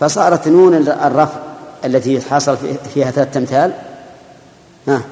فصارت 0.00 0.48
نون 0.48 0.74
الرفع 0.74 1.40
التي 1.84 2.20
حصل 2.20 2.56
فيها 2.94 3.10
ثلاثة 3.10 3.40
أمثال. 3.40 3.72
ها؟ 4.88 5.02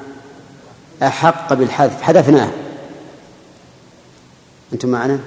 أحق 1.03 1.53
بالحذف. 1.53 2.01
حذفناها. 2.01 2.51
أنتم 4.73 4.89
معنا؟ 4.89 5.19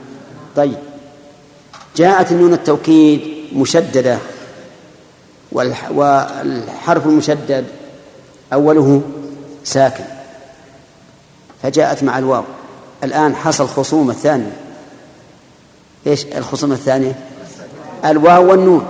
طيب. 0.56 0.91
جاءت 1.96 2.32
النون 2.32 2.52
التوكيد 2.52 3.20
مشددة 3.54 4.18
والحرف 5.52 7.06
المشدد 7.06 7.64
أوله 8.52 9.02
ساكن 9.64 10.04
فجاءت 11.62 12.02
مع 12.02 12.18
الواو. 12.18 12.44
الآن 13.04 13.36
حصل 13.36 13.68
خصومة 13.68 14.12
ثانية 14.12 14.56
إيش 16.06 16.26
الخصومة 16.26 16.74
الثانية؟ 16.74 17.18
الواو 18.04 18.50
والنون. 18.50 18.86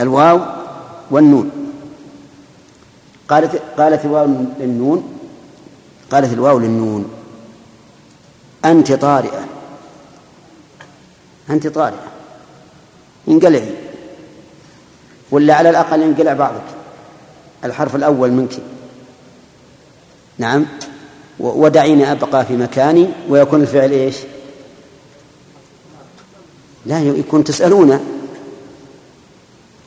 الواو 0.00 0.40
والنون. 1.10 1.50
قالت 3.28 3.62
قالت 3.78 4.04
الواو 4.04 4.26
للنون 4.60 5.18
قالت 6.10 6.32
الواو 6.32 6.58
للنون. 6.58 7.10
أنت 8.64 8.92
طارئة 8.92 9.44
أنت 11.50 11.66
طارئة 11.66 12.04
انقلعي 13.28 13.74
ولا 15.30 15.54
على 15.54 15.70
الأقل 15.70 16.02
ينقلع 16.02 16.32
بعضك. 16.32 16.62
الحرف 17.64 17.96
الأول 17.96 18.30
منك. 18.30 18.58
نعم. 20.38 20.66
ودعيني 21.40 22.12
أبقى 22.12 22.46
في 22.46 22.56
مكاني 22.56 23.08
ويكون 23.28 23.62
الفعل 23.62 23.90
إيش؟ 23.90 24.16
لا 26.86 27.00
يكون 27.00 27.44
تسألون. 27.44 28.00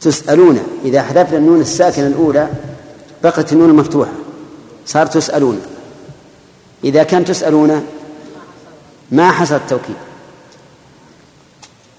تسألون. 0.02 0.60
إذا 0.86 1.02
حذفنا 1.02 1.38
النون 1.38 1.62
الساكنة 1.62 2.08
الأولى 2.08 2.50
بقت 3.24 3.54
النون 3.54 3.70
المفتوحة. 3.70 4.12
صار 4.86 5.06
تسألون. 5.06 5.62
إذا 6.84 7.04
كان 7.04 7.26
تسألون 7.26 7.86
ما 9.12 9.32
حصل 9.32 9.56
التوكيد. 9.56 10.09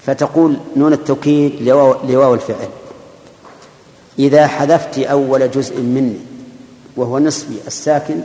فتقول 0.07 0.57
نون 0.77 0.93
التوكيد 0.93 1.63
لواو 1.63 2.35
الفعل. 2.35 2.69
إذا 4.19 4.47
حذفت 4.47 4.99
أول 4.99 5.51
جزء 5.51 5.81
مني 5.81 6.19
وهو 6.97 7.19
نصفي 7.19 7.59
الساكن 7.67 8.21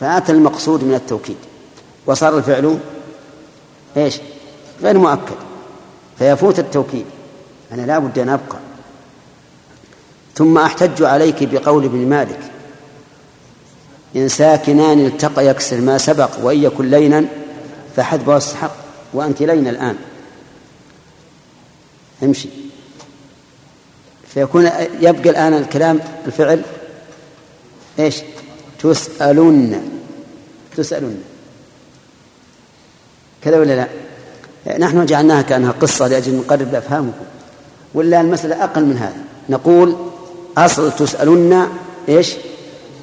فات 0.00 0.32
المقصود 0.32 0.84
من 0.84 0.94
التوكيد. 0.94 1.36
وصار 2.06 2.38
الفعل 2.38 2.78
إيش؟ 3.96 4.20
غير 4.82 4.98
مؤكد. 4.98 5.36
فيفوت 6.18 6.58
التوكيد. 6.58 7.04
أنا 7.72 7.82
لا 7.82 7.98
بد 7.98 8.18
أن 8.18 8.28
أبقى. 8.28 8.58
ثم 10.34 10.58
أحتج 10.58 11.02
عليك 11.02 11.44
بقول 11.44 11.84
ابن 11.84 12.08
مالك 12.08 12.38
إن 14.16 14.28
ساكنان 14.28 15.06
التقى 15.06 15.46
يكسر 15.46 15.80
ما 15.80 15.98
سبق 15.98 16.30
وإن 16.42 16.62
يكن 16.62 16.90
لينا 16.90 17.24
فحذفه 17.96 18.36
السحق 18.36 18.72
وأنت 19.12 19.42
لين 19.42 19.68
الآن. 19.68 19.96
امشي 22.22 22.48
فيكون 24.28 24.70
يبقى 25.00 25.30
الآن 25.30 25.54
الكلام 25.54 26.00
الفعل 26.26 26.62
إيش؟ 27.98 28.16
تسألون 28.82 29.90
تسألون 30.76 31.22
كذا 33.42 33.58
ولا 33.60 33.86
لا؟ 34.66 34.78
نحن 34.78 35.06
جعلناها 35.06 35.42
كأنها 35.42 35.72
قصة 35.72 36.08
لأجل 36.08 36.34
نقرب 36.34 36.74
أفهامكم 36.74 37.24
ولا 37.94 38.20
المسألة 38.20 38.64
أقل 38.64 38.84
من 38.84 38.96
هذا 38.96 39.24
نقول 39.48 39.96
أصل 40.58 40.92
تسألون 40.92 41.68
إيش؟ 42.08 42.34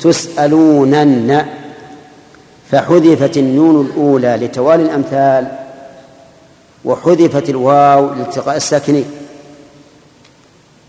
تسألونن. 0.02 1.46
فحذفت 2.72 3.38
النون 3.38 3.86
الأولى 3.86 4.38
لتوالي 4.42 4.84
الأمثال 4.84 5.59
وحذفت 6.86 7.50
الواو 7.50 8.14
لالتقاء 8.14 8.56
الساكنين 8.56 9.06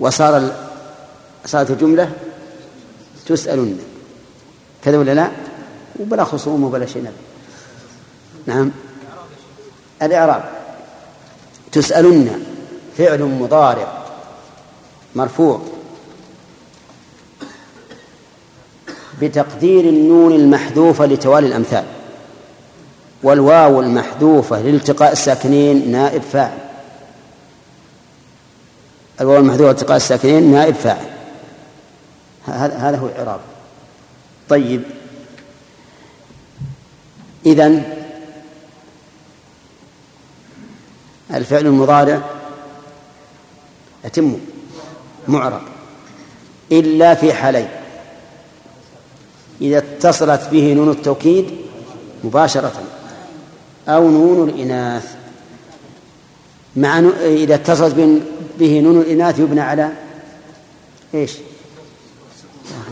وصار 0.01 0.53
صارت 1.47 1.71
الجملة 1.71 2.13
تسألن. 3.27 3.79
كذا 4.85 4.99
ولا 4.99 5.15
لا؟ 5.15 5.31
وبلا 6.01 6.25
خصوم 6.25 6.65
وبلا 6.65 6.87
شيء. 6.87 7.03
نبي 7.03 7.13
نعم. 8.47 8.71
الإعراب. 10.03 10.45
تسألن. 11.73 12.45
فعل 12.99 13.23
مضارع. 13.23 14.05
مرفوع. 15.15 15.61
بتقدير 19.23 19.85
النون 19.85 20.33
المحذوفة 20.33 21.07
لتوالي 21.07 21.47
الأمثال. 21.47 22.00
والواو 23.23 23.81
المحذوفة 23.81 24.61
لالتقاء 24.61 25.13
الساكنين 25.13 25.93
نائب 25.93 26.23
فاعل. 26.23 26.59
الواو 29.21 29.37
المحذوفة 29.37 29.67
لالتقاء 29.67 29.97
الساكنين 29.97 30.53
نائب 30.53 30.75
فاعل. 30.75 31.07
هذا 32.47 32.99
هو 32.99 33.07
الإعراب. 33.07 33.41
طيب. 34.49 34.83
إذن 37.47 37.97
الفعل 41.35 41.67
المضارع 41.67 42.23
يتم 44.05 44.39
معرب. 45.29 45.63
إلا 46.73 47.15
في 47.15 47.33
حالين. 47.33 47.69
إذا 49.61 49.79
اتصلت 49.79 50.49
به 50.53 50.73
نون 50.73 50.91
التوكيد 50.91 51.51
مباشرة. 52.25 52.83
أو 53.89 54.11
نون 54.11 54.49
الإناث. 54.49 55.15
مع 56.77 56.99
إذا 57.23 57.55
اتصلت 57.55 58.23
به 58.59 58.81
نون 58.81 59.01
الإناث 59.01 59.39
يبنى 59.39 59.61
على 59.61 59.93
إيش؟ 61.15 61.33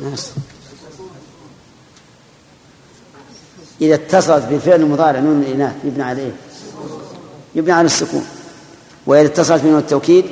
ناس. 0.02 0.32
إذا 3.80 3.94
اتصلت 3.94 4.44
بالفعل 4.44 4.80
المضارع 4.80 5.20
نون 5.20 5.42
الإناث 5.42 5.74
يبنى 5.84 6.02
على 6.02 6.22
إيه؟ 6.22 6.32
يبنى 7.54 7.72
على 7.72 7.86
السكون. 7.86 8.26
وإذا 9.06 9.26
اتصلت 9.26 9.62
بنون 9.62 9.78
التوكيد 9.78 10.24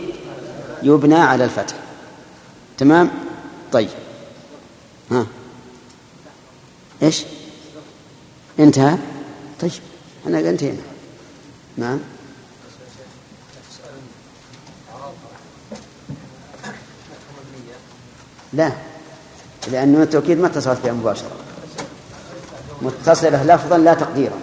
يبنى 0.82 1.14
على 1.14 1.44
الفتح. 1.44 1.74
تمام؟ 2.78 3.10
طيب. 3.72 3.88
ها. 5.10 5.26
إيش؟ 7.02 7.24
انتهى؟ 8.58 8.98
طيب. 9.60 9.72
انا 10.26 10.50
انتهينا 10.50 10.82
نعم. 11.76 11.98
لا. 18.52 18.72
لأن 19.72 20.02
التوكيد 20.02 20.38
ما 20.38 20.46
اتصلت 20.46 20.78
بها 20.84 20.92
مباشرة. 20.92 21.30
متصلة 22.82 23.44
لفظا 23.44 23.78
لا 23.78 23.94
تقديرا. 23.94 24.38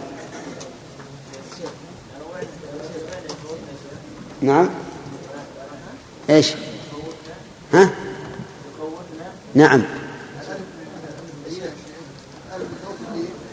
نعم. 4.42 4.70
إيش؟ 6.30 6.54
ها؟ 7.74 7.90
نعم. 9.56 9.84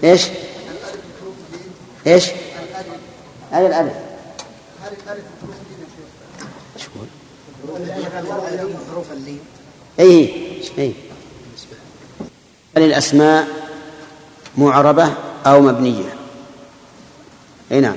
إيش؟ 0.05 0.28
إيش؟ 2.07 2.31
هذا 3.51 3.67
الألف. 3.67 3.93
اي 9.99 10.35
اي 10.79 10.95
الأسماء 12.77 13.49
معربة 14.59 15.15
أو 15.47 15.61
مبنية؟ 15.61 16.15
اي 17.73 17.81
نعم. 17.81 17.97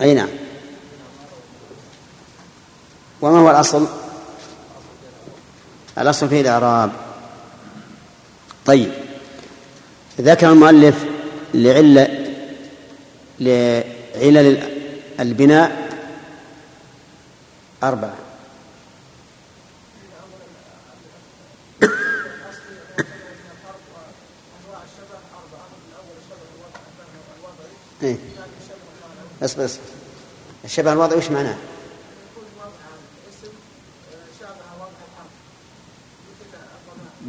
أي 0.00 0.14
نعم. 0.14 0.28
وما 3.20 3.38
هو 3.38 3.50
الأصل؟ 3.50 3.86
الأصل 5.98 6.28
فيه 6.28 6.40
الإعراب. 6.40 7.05
طيب. 8.66 8.92
ذكر 10.20 10.52
المؤلف 10.52 11.04
لعلة 11.54 12.32
لعلل 13.40 14.68
البناء 15.20 15.86
أربعة. 17.82 18.14
إيه. 28.02 28.16
اصبر 29.42 29.64
اصبر 29.64 29.82
الشبه 30.64 30.92
الوضعي 30.92 31.18
وش 31.18 31.30
معناه؟ 31.30 31.56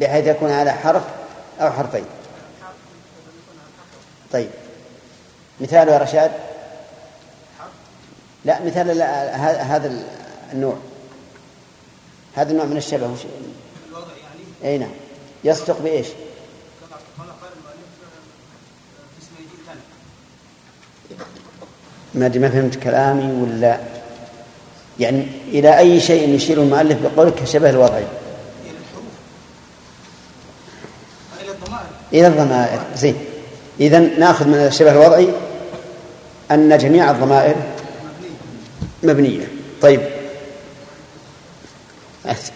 بحيث 0.00 0.26
يكون 0.26 0.50
على 0.50 0.72
حرف 0.72 1.17
أو 1.60 1.70
حرفين. 1.70 2.04
طيب. 4.32 4.50
مثال 5.60 5.88
يا 5.88 5.98
رشاد؟ 5.98 6.30
لا 8.44 8.64
مثال 8.64 8.86
لا 8.86 9.36
هذا 9.76 10.04
النوع. 10.52 10.76
هذا 12.34 12.50
النوع 12.50 12.64
من 12.64 12.76
الشبه. 12.76 13.06
وش؟ 13.06 13.20
إي 14.64 14.78
نعم. 14.78 14.90
يصدق 15.44 15.80
بإيش؟ 15.80 16.06
ما 22.14 22.26
أدري 22.26 22.38
ما 22.38 22.48
فهمت 22.50 22.76
كلامي 22.76 23.42
ولا؟ 23.42 23.80
يعني 25.00 25.26
إلى 25.48 25.78
أي 25.78 26.00
شيء 26.00 26.28
يشير 26.28 26.62
المؤلف 26.62 26.98
بقولك 27.02 27.44
شبه 27.44 27.70
الوضعي؟ 27.70 28.06
إلى 32.12 32.26
الضمائر 32.26 32.80
زين. 32.96 33.16
اذا 33.80 33.98
نأخذ 33.98 34.46
من 34.46 34.54
الشبه 34.54 34.92
الوضعي 34.92 35.28
أن 36.50 36.78
جميع 36.78 37.10
الضمائر 37.10 37.56
مبنية. 39.02 39.48
طيب. 39.82 40.00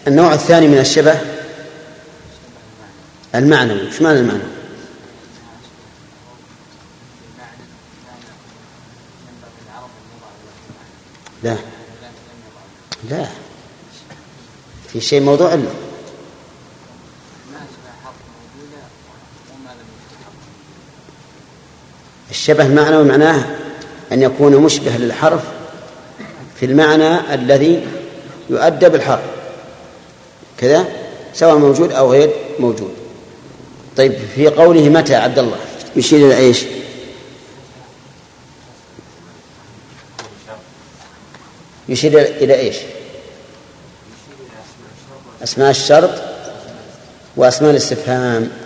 النوع 0.09 0.35
الثاني 0.35 0.69
من 0.69 0.79
الشبه 0.79 1.21
المعنوي. 3.35 3.87
إيش 3.87 4.03
معنى 4.03 4.19
المعنى 4.19 4.43
لا. 11.43 11.57
لا. 13.11 13.27
في 14.93 15.01
شيء 15.01 15.21
موضوع 15.21 15.55
له 15.55 15.82
الشبه 22.43 22.67
المعنوي 22.67 23.05
معناه 23.05 23.45
أن 24.13 24.23
يكون 24.23 24.57
مشبه 24.57 24.91
للحرف 24.91 25.41
في 26.61 26.67
المعنى 26.67 27.35
الذي 27.35 27.87
يؤدى 28.51 28.89
بالحرف 28.89 29.23
كذا 30.59 30.87
سواء 31.35 31.57
موجود 31.57 31.93
أو 31.93 32.13
غير 32.13 32.31
موجود. 32.59 32.95
طيب 33.97 34.15
في 34.35 34.49
قوله 34.49 34.89
متى 34.89 35.15
عبد 35.15 35.39
الله؟ 35.39 35.57
يشير 35.97 36.27
إلى 36.27 36.37
إيش؟ 36.37 36.65
يشير 41.89 42.21
إلى 42.21 42.55
إيش؟ 42.55 42.77
أسماء 45.43 45.71
الشرط 45.71 46.23
وأسماء 47.37 47.71
الاستفهام. 47.71 48.62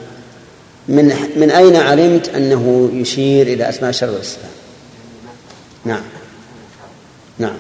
من 0.89 1.15
من 1.37 1.51
أين 1.51 1.77
علمت 1.77 2.29
أنه 2.29 2.91
يشير 2.93 3.47
إلى 3.47 3.69
أسماء 3.69 3.91
الشرط 3.91 4.11
والاستفهام 4.11 4.51
نعم. 5.85 6.03
نعم. 7.39 7.57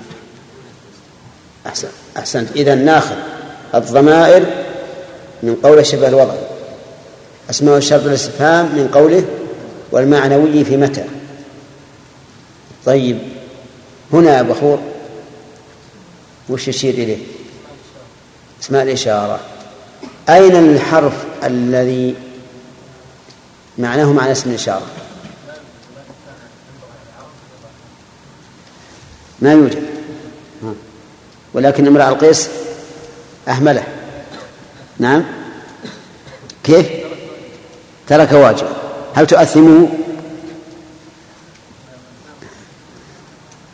أحسن 1.66 1.88
أحسنت. 2.16 2.56
إذا 2.56 2.74
ناخذ 2.74 3.16
الضمائر 3.74 4.44
من 5.42 5.56
قول 5.62 5.86
شبه 5.86 6.08
الوضع. 6.08 6.34
أسماء 7.50 7.76
الشرط 7.76 8.04
والاستفهام 8.04 8.66
من 8.66 8.88
قوله 8.88 9.24
والمعنوي 9.92 10.64
في 10.64 10.76
متى؟ 10.76 11.04
طيب. 12.86 13.18
هنا 14.12 14.36
يا 14.36 14.42
بخور 14.42 14.78
وش 16.48 16.68
يشير 16.68 16.94
إليه؟ 16.94 17.18
أسماء 18.62 18.82
الإشارة. 18.82 19.40
أين 20.28 20.56
الحرف 20.56 21.24
الذي 21.44 22.14
معناه 23.78 24.12
معنى 24.12 24.32
اسم 24.32 24.50
الإشارة. 24.50 24.86
ما 29.42 29.52
يوجد. 29.52 29.82
ولكن 31.54 31.86
امرأ 31.86 32.08
القيس 32.08 32.48
أهمله. 33.48 33.84
نعم. 34.98 35.24
كيف؟ 36.64 36.86
ترك 38.06 38.32
واجب. 38.32 38.66
هل 39.14 39.26
تؤثمه 39.26 39.88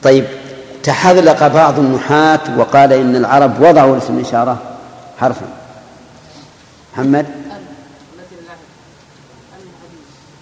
طيب 0.02 0.24
تحذلق 0.82 1.46
بعض 1.46 1.78
النحاة 1.78 2.58
وقال 2.58 2.92
إن 2.92 3.16
العرب 3.16 3.60
وضعوا 3.60 3.94
لاسم 3.96 4.18
الإشارة 4.18 4.62
حرفا. 5.20 5.46
محمد؟ 6.94 7.26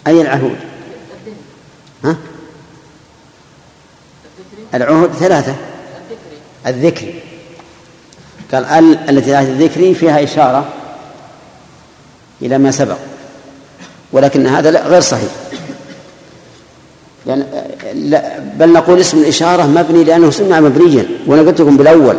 أي 0.06 0.20
العهود؟ 0.20 0.56
ها؟ 2.04 2.16
العهود 4.74 5.12
ثلاثة. 5.12 5.54
الذكر. 6.66 7.06
قال 8.52 8.64
ال 8.64 8.98
التي 9.10 9.30
لا 9.30 9.40
الذكر 9.40 9.94
فيها 9.94 10.24
إشارة 10.24 10.68
إلى 12.42 12.58
ما 12.58 12.70
سبق. 12.70 12.96
ولكن 14.12 14.46
هذا 14.46 14.70
لا 14.70 14.86
غير 14.86 15.00
صحيح. 15.00 15.30
لأن 17.26 17.46
لا 17.94 18.38
بل 18.38 18.72
نقول 18.72 19.00
اسم 19.00 19.18
الإشارة 19.18 19.66
مبني 19.66 20.04
لأنه 20.04 20.30
سمع 20.30 20.60
مبنيا. 20.60 21.06
وأنا 21.26 21.42
قلت 21.42 21.60
لكم 21.60 21.76
بالأول 21.76 22.16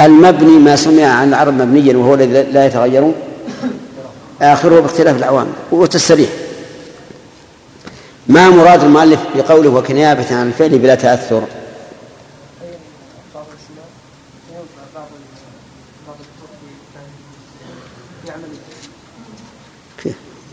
المبني 0.00 0.58
ما 0.58 0.76
سمع 0.76 1.04
عن 1.04 1.28
العرب 1.28 1.54
مبنيا 1.54 1.96
وهو 1.96 2.14
الذي 2.14 2.42
لا 2.52 2.66
يتغير 2.66 3.12
آخره 4.42 4.80
باختلاف 4.80 5.16
العوامل 5.16 5.52
والتسريح 5.70 6.30
ما 8.28 8.50
مراد 8.50 8.84
المؤلف 8.84 9.20
بقوله 9.36 9.70
وكنيابة 9.70 10.36
عن 10.36 10.46
الفعل 10.46 10.78
بلا 10.78 10.94
تأثر 10.94 11.42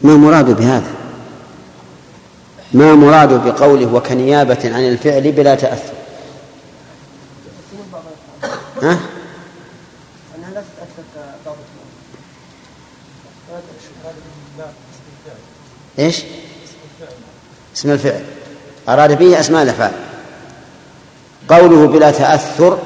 ما 0.04 0.18
مراد 0.18 0.58
بهذا 0.58 0.92
ما 2.74 2.96
مراد 2.96 3.46
بقوله 3.46 3.94
وكنيابة 3.94 4.76
عن 4.76 4.88
الفعل 4.88 5.32
بلا 5.32 5.56
تأثر 5.56 5.94
ها؟ 8.82 9.00
إيش؟ 16.00 16.24
اسم 17.76 17.92
الفعل. 17.92 18.24
أراد 18.90 19.20
به 19.20 19.40
أسماء 19.40 19.64
الأفعال. 19.64 19.92
قوله 21.50 21.88
بلا 21.88 22.12
تأثر. 22.12 22.80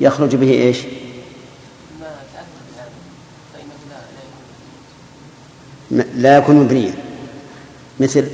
يخرج 0.00 0.36
به 0.36 0.50
إيش؟ 0.50 0.78
لا 6.14 6.36
يكون 6.36 6.56
مبنيا. 6.56 6.94
مثل 8.00 8.28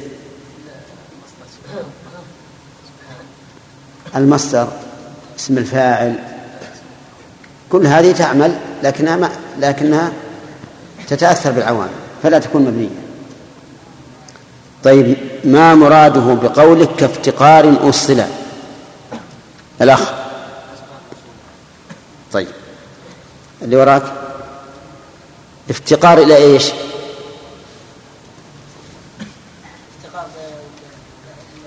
المصدر 4.16 4.68
اسم 5.38 5.58
الفاعل. 5.58 6.18
كل 7.70 7.86
هذه 7.86 8.12
تعمل 8.12 8.58
لكنها 8.82 9.16
ما 9.16 9.30
لكنها 9.58 10.12
تتأثر 11.08 11.50
بالعوامل 11.50 11.90
فلا 12.22 12.38
تكون 12.38 12.62
مبنية. 12.62 12.88
طيب 14.84 15.16
ما 15.44 15.74
مراده 15.74 16.34
بقولك 16.34 16.96
كافتقار 16.96 17.88
أصل؟ 17.88 18.22
الأخ. 19.80 20.12
طيب 22.32 22.48
اللي 23.62 23.76
وراك؟ 23.76 24.02
افتقار 25.70 26.18
إلى 26.18 26.36
إيش؟ 26.36 26.70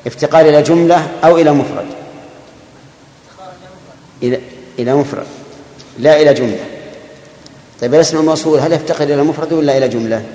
افتقار 0.08 0.42
إلى 0.46 0.62
جملة 0.62 1.08
أو 1.24 1.38
إلى 1.38 1.52
مفرد؟ 1.52 1.86
إلى 4.24 4.42
إلى 4.80 4.94
مفرد. 4.96 5.26
لا 6.00 6.22
إلى 6.22 6.34
جملة. 6.34 6.79
طيب 7.82 7.94
الاسم 7.94 8.18
الموصول 8.18 8.60
هل 8.60 8.74
يفتقر 8.74 9.04
إلى 9.04 9.24
مفرد 9.24 9.54
ولا 9.54 9.78
إلى 9.78 9.90
جملة؟ 9.90 10.26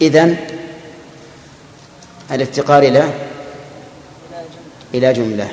إذن 0.00 0.36
الافتقار 2.30 2.82
إلى 2.82 3.12
إلى 4.94 5.12
جملة. 5.12 5.52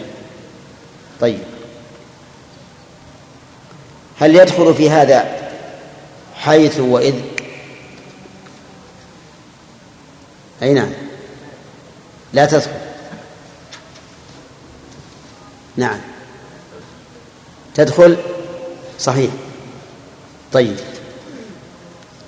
طيب. 1.19 1.39
هل 4.19 4.35
يدخل 4.35 4.73
في 4.73 4.89
هذا 4.89 5.49
حيث 6.35 6.79
وإذ؟ 6.79 7.15
أي 10.63 10.73
نعم. 10.73 10.89
لا 12.33 12.45
تدخل. 12.45 12.71
نعم. 15.77 16.16
تدخل؟ 17.77 18.17
صحيح. 18.99 19.31
طيب. 20.53 20.77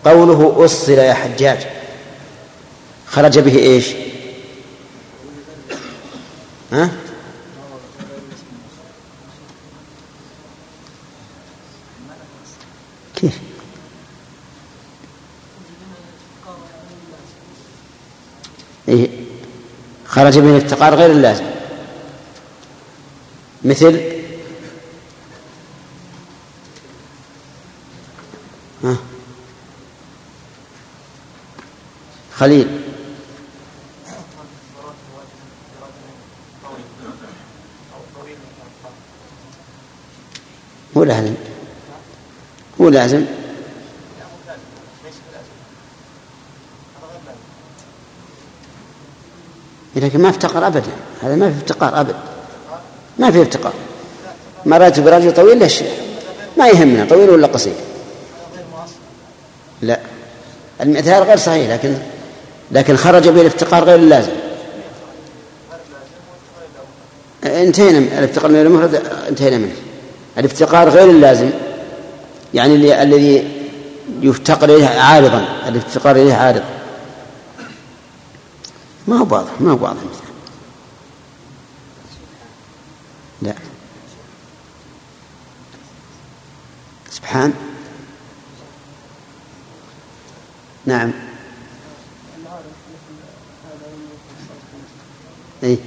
قوله 0.05 0.65
أصل 0.65 0.91
يا 0.91 1.13
حجاج. 1.13 1.67
خرج 3.07 3.39
به 3.39 3.57
إيش؟ 3.57 3.85
ها؟ 6.71 6.89
كيف؟ 13.15 13.39
إيه. 18.89 19.09
خرج 20.07 20.39
به 20.39 20.49
الافتقار 20.57 20.95
غير 20.95 21.11
اللازم. 21.11 21.45
مثل 23.65 24.19
ها 28.83 28.97
خليل. 32.39 32.67
هو 40.97 41.03
لازم. 41.03 41.33
هو 42.81 42.89
لازم. 42.89 43.25
لكن 49.95 50.21
ما 50.21 50.29
افتقر 50.29 50.67
ابدا 50.67 50.91
هذا 51.21 51.35
ما 51.35 51.51
في 51.51 51.57
افتقار 51.57 51.99
ابدا 52.01 52.19
ما 53.17 53.31
في 53.31 53.41
افتقار. 53.41 53.73
ما 54.65 54.77
رايت 54.77 54.99
برجل 54.99 55.33
طويل 55.33 55.59
ليش 55.59 55.83
ما 56.57 56.67
يهمنا 56.67 57.05
طويل 57.05 57.29
ولا 57.29 57.47
قصير. 57.47 57.75
لا. 59.81 59.99
المثال 60.81 61.23
غير 61.23 61.37
صحيح 61.37 61.71
لكن 61.71 61.97
لكن 62.71 62.97
خرج 62.97 63.29
به 63.29 63.41
الافتقار 63.41 63.83
غير 63.83 63.95
اللازم. 63.95 64.31
انتهينا 67.43 67.97
الافتقار 68.19 68.51
من 68.51 68.61
المفرد 68.61 68.95
انتهينا 69.29 69.57
منه. 69.57 69.75
الافتقار 70.37 70.89
غير 70.89 71.09
اللازم 71.09 71.49
يعني 72.53 73.01
الذي 73.03 73.59
يفتقر 74.21 74.69
إليه 74.75 74.87
عارضا 74.87 75.45
الافتقار 75.67 76.15
إليه 76.15 76.33
عارض. 76.33 76.63
ما 79.07 79.17
هو 79.17 79.35
واضح 79.35 79.61
ما 79.61 79.71
هو 79.71 79.83
واضح. 79.83 79.97
مثلا 80.01 80.29
لا. 83.41 83.53
سبحان. 87.11 87.53
نعم 90.85 91.11
أي 95.63 95.77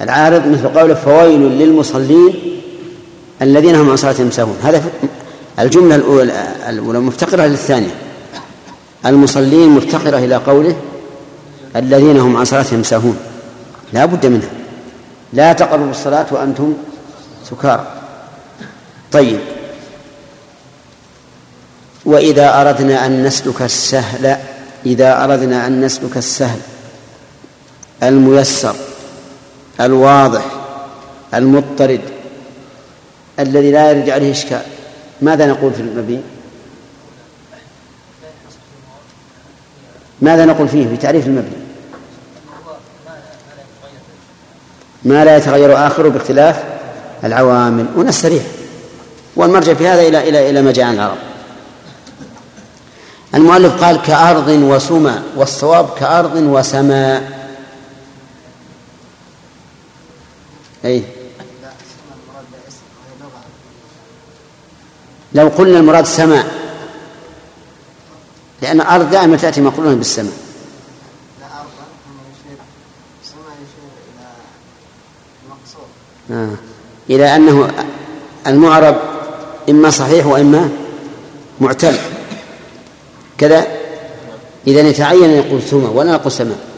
العارض 0.00 0.46
مثل 0.46 0.68
قوله 0.68 0.94
فويل 0.94 1.40
للمصلين 1.40 2.34
الذين 3.42 3.74
هم 3.74 3.90
عن 3.90 3.96
صلاتهم 3.96 4.30
ساهون 4.30 4.56
هذا 4.62 4.82
الجملة 5.58 5.94
الأولى 5.94 6.32
الأولى 6.68 6.98
مفتقرة 6.98 7.46
للثانية. 7.46 7.94
المصلين 9.06 9.68
مفتقرة 9.68 10.18
إلى 10.18 10.34
قوله 10.34 10.76
الذين 11.76 12.18
هم 12.18 12.36
عن 12.36 12.44
صلاتهم 12.44 12.82
ساهون 12.82 13.16
لا 13.92 14.04
بد 14.04 14.26
منها. 14.26 14.50
لا 15.32 15.52
تقربوا 15.52 15.90
الصلاة 15.90 16.26
وأنتم 16.30 16.74
سكارى. 17.50 17.86
طيب. 19.12 19.38
وإذا 22.04 22.60
أردنا 22.60 23.06
أن 23.06 23.24
نسلك 23.24 23.62
السهل 23.62 24.36
إذا 24.86 25.24
أردنا 25.24 25.66
أن 25.66 25.80
نسلك 25.84 26.16
السهل 26.16 26.58
الميسر 28.02 28.74
الواضح 29.80 30.44
المضطرد 31.34 32.00
الذي 33.38 33.72
لا 33.72 33.90
يرجع 33.90 34.14
عليه 34.14 34.32
إشكال. 34.32 34.62
ماذا 35.22 35.46
نقول 35.46 35.74
في 35.74 35.80
المبني؟ 35.80 36.20
ماذا 40.20 40.44
نقول 40.44 40.68
فيه 40.68 40.88
في 40.88 40.96
تعريف 40.96 41.26
المبني؟ 41.26 41.56
ما 45.04 45.24
لا 45.24 45.36
يتغير 45.36 45.86
آخره 45.86 46.08
باختلاف 46.08 46.64
العوامل 47.24 47.86
ونستريح 47.96 48.42
والمرجع 49.36 49.74
في 49.74 49.88
هذا 49.88 50.02
إلى 50.02 50.28
إلى 50.28 50.50
إلى 50.50 50.62
ما 50.62 50.70
العرب. 50.70 51.16
المؤلف 53.34 53.84
قال 53.84 54.02
كأرض 54.02 54.48
وسمى 54.48 55.14
والصواب 55.36 55.88
كأرض 55.98 56.36
وسماء. 56.36 57.39
أي. 60.84 61.02
لو 65.32 65.48
قلنا 65.48 65.78
المراد 65.78 66.06
سماء 66.06 66.60
لأن 68.62 68.80
الأرض 68.80 69.10
دائما 69.10 69.36
تأتي 69.36 69.60
مقرونة 69.60 69.94
بالسماء. 69.94 70.32
آه. 76.30 76.50
إلى 77.10 77.36
أنه 77.36 77.86
المعرب 78.46 78.96
إما 79.68 79.90
صحيح 79.90 80.26
وإما 80.26 80.70
معتل 81.60 81.98
كذا؟ 83.38 83.66
إذا 84.66 84.80
يتعين 84.80 85.24
أن 85.24 85.30
يقول 85.30 85.62
ثم 85.62 85.84
ولا 85.96 86.12
نقول 86.12 86.32
سماء. 86.32 86.69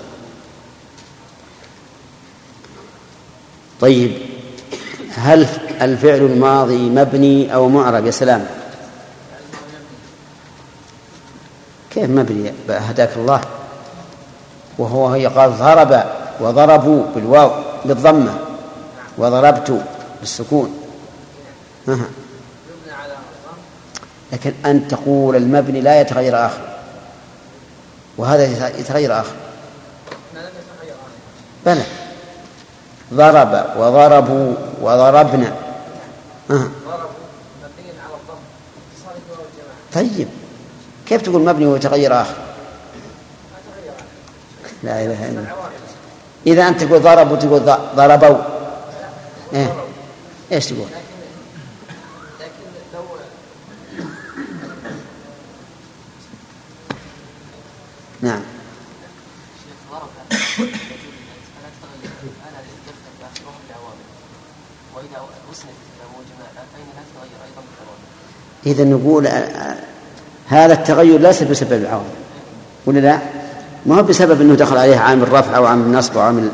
طيب 3.83 4.13
هل 5.15 5.47
الفعل 5.81 6.19
الماضي 6.19 6.91
مبني 6.91 7.55
أو 7.55 7.69
معرب؟ 7.69 8.07
يا 8.07 8.11
سلام. 8.11 8.47
كيف 11.91 12.11
مبني؟ 12.11 12.53
هداك 12.69 13.11
الله. 13.17 13.41
وهو 14.79 15.09
هي 15.09 15.27
قال 15.27 15.59
ضرب 15.59 16.05
وضربوا 16.41 17.05
بالواو 17.15 17.51
بالضمة. 17.85 18.39
وضربت 19.19 19.83
بالسكون. 20.21 20.79
لكن 24.33 24.53
أن 24.67 24.89
تقول 24.89 25.37
المبني 25.37 25.81
لا 25.81 26.01
يتغير 26.01 26.47
آخر. 26.47 26.61
وهذا 28.19 28.69
يتغير 28.79 29.21
آخر. 29.21 29.35
بلى. 31.67 31.83
ضرب 33.13 33.67
وضربوا 33.77 34.55
وضربنا. 34.83 35.57
أه. 36.51 36.69
طيب. 39.95 40.29
كيف 41.07 41.23
تقول 41.23 41.43
مبني 41.43 41.67
ويتغير 41.67 42.21
آخر؟ 42.21 42.35
لا 44.83 45.05
إله 45.05 45.29
إلا 45.29 45.29
الله. 45.29 45.53
إذا 46.47 46.69
أنت 46.69 46.85
تقول 46.85 47.03
ضربوا 47.03 47.37
تقول 47.37 47.61
ضربوا. 47.97 48.43
إيه. 49.53 49.75
إيش 50.53 50.67
تقول؟ 50.67 50.87
نعم. 58.23 58.52
إذا 68.67 68.85
نقول 68.85 69.29
هذا 70.49 70.73
التغير 70.73 71.21
ليس 71.21 71.43
بسبب 71.43 71.73
العوامل 71.73 72.07
ولا 72.87 72.99
لا؟ 72.99 73.19
ما 73.87 73.99
هو 73.99 74.03
بسبب 74.03 74.41
أنه 74.41 74.55
دخل 74.55 74.77
عليه 74.77 74.97
عامل 74.97 75.33
رفع 75.33 75.57
أو 75.57 75.67
عامل 75.67 75.93
نصب 75.93 76.17
أو 76.17 76.23
عامل 76.23 76.49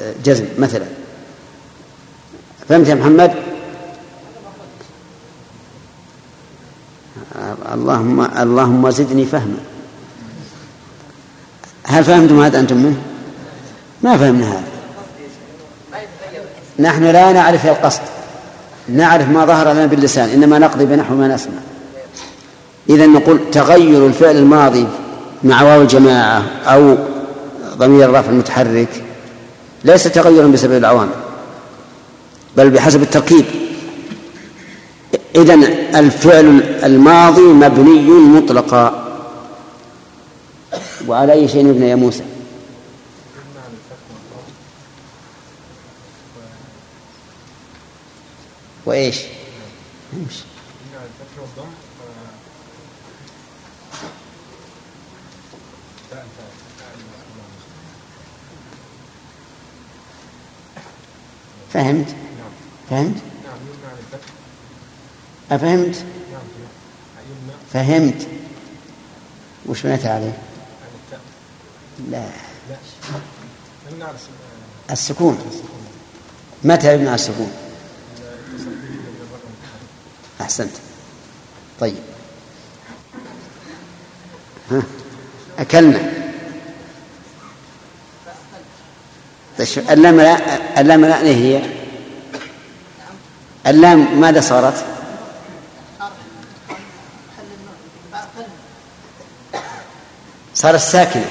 آه، 0.00 0.12
جزم 0.24 0.44
مثلا 0.58 0.84
فهمت 2.68 2.88
يا 2.88 2.94
محمد؟ 2.94 3.34
اللهم 7.72 8.20
اللهم 8.20 8.90
زدني 8.90 9.24
فهما 9.26 9.58
هل 11.84 12.04
فهمتم 12.04 12.40
هذا 12.40 12.60
أنتم 12.60 12.76
منه؟ 12.76 12.96
ما 14.02 14.16
فهمنا 14.16 14.48
هذا 14.52 14.62
نحن 16.78 17.04
لا 17.04 17.32
نعرف 17.32 17.66
القصد 17.66 18.13
نعرف 18.88 19.28
ما 19.28 19.44
ظهر 19.44 19.72
لنا 19.72 19.86
باللسان 19.86 20.28
إنما 20.28 20.58
نقضي 20.58 20.84
بنحو 20.84 21.14
ما 21.14 21.28
نسمع. 21.28 21.54
إذا 22.90 23.06
نقول 23.06 23.38
تغير 23.52 24.06
الفعل 24.06 24.36
الماضي 24.36 24.86
مع 25.44 25.62
واو 25.62 25.82
الجماعة 25.82 26.42
أو 26.66 26.96
ضمير 27.76 28.04
الرفع 28.04 28.30
المتحرك 28.30 29.04
ليس 29.84 30.04
تغيرا 30.04 30.46
بسبب 30.46 30.76
العوامل 30.76 31.14
بل 32.56 32.70
بحسب 32.70 33.02
التركيب. 33.02 33.44
إذن 35.36 35.62
الفعل 35.94 36.60
الماضي 36.84 37.42
مبني 37.42 38.10
مطلقا. 38.10 39.04
وعلى 41.08 41.32
أي 41.32 41.48
شيء 41.48 41.66
يبنى 41.66 41.88
يا 41.88 41.94
موسى؟ 41.94 42.22
وإيش؟ 48.86 49.16
فهمت؟ 61.72 62.14
فهمت؟ 62.90 63.16
أفهمت؟ 65.50 66.04
فهمت. 67.72 68.26
وش 69.66 69.82
بنيت 69.82 70.06
عليه؟ 70.06 70.38
لا. 72.10 72.28
السكون. 74.90 75.38
متى 76.64 76.94
يبنى 76.94 77.14
السكون؟ 77.14 77.63
أحسنت. 80.40 80.72
طيب. 81.80 81.96
ها 84.70 84.82
أكلنا. 85.58 86.12
اللام 89.90 90.20
لا 90.20 90.80
اللام 90.80 91.04
لا 91.04 91.20
هي؟ 91.22 91.62
اللام 93.66 94.20
ماذا 94.20 94.40
صارت؟ 94.40 94.84
صارت 100.54 100.80
ساكنة. 100.80 101.26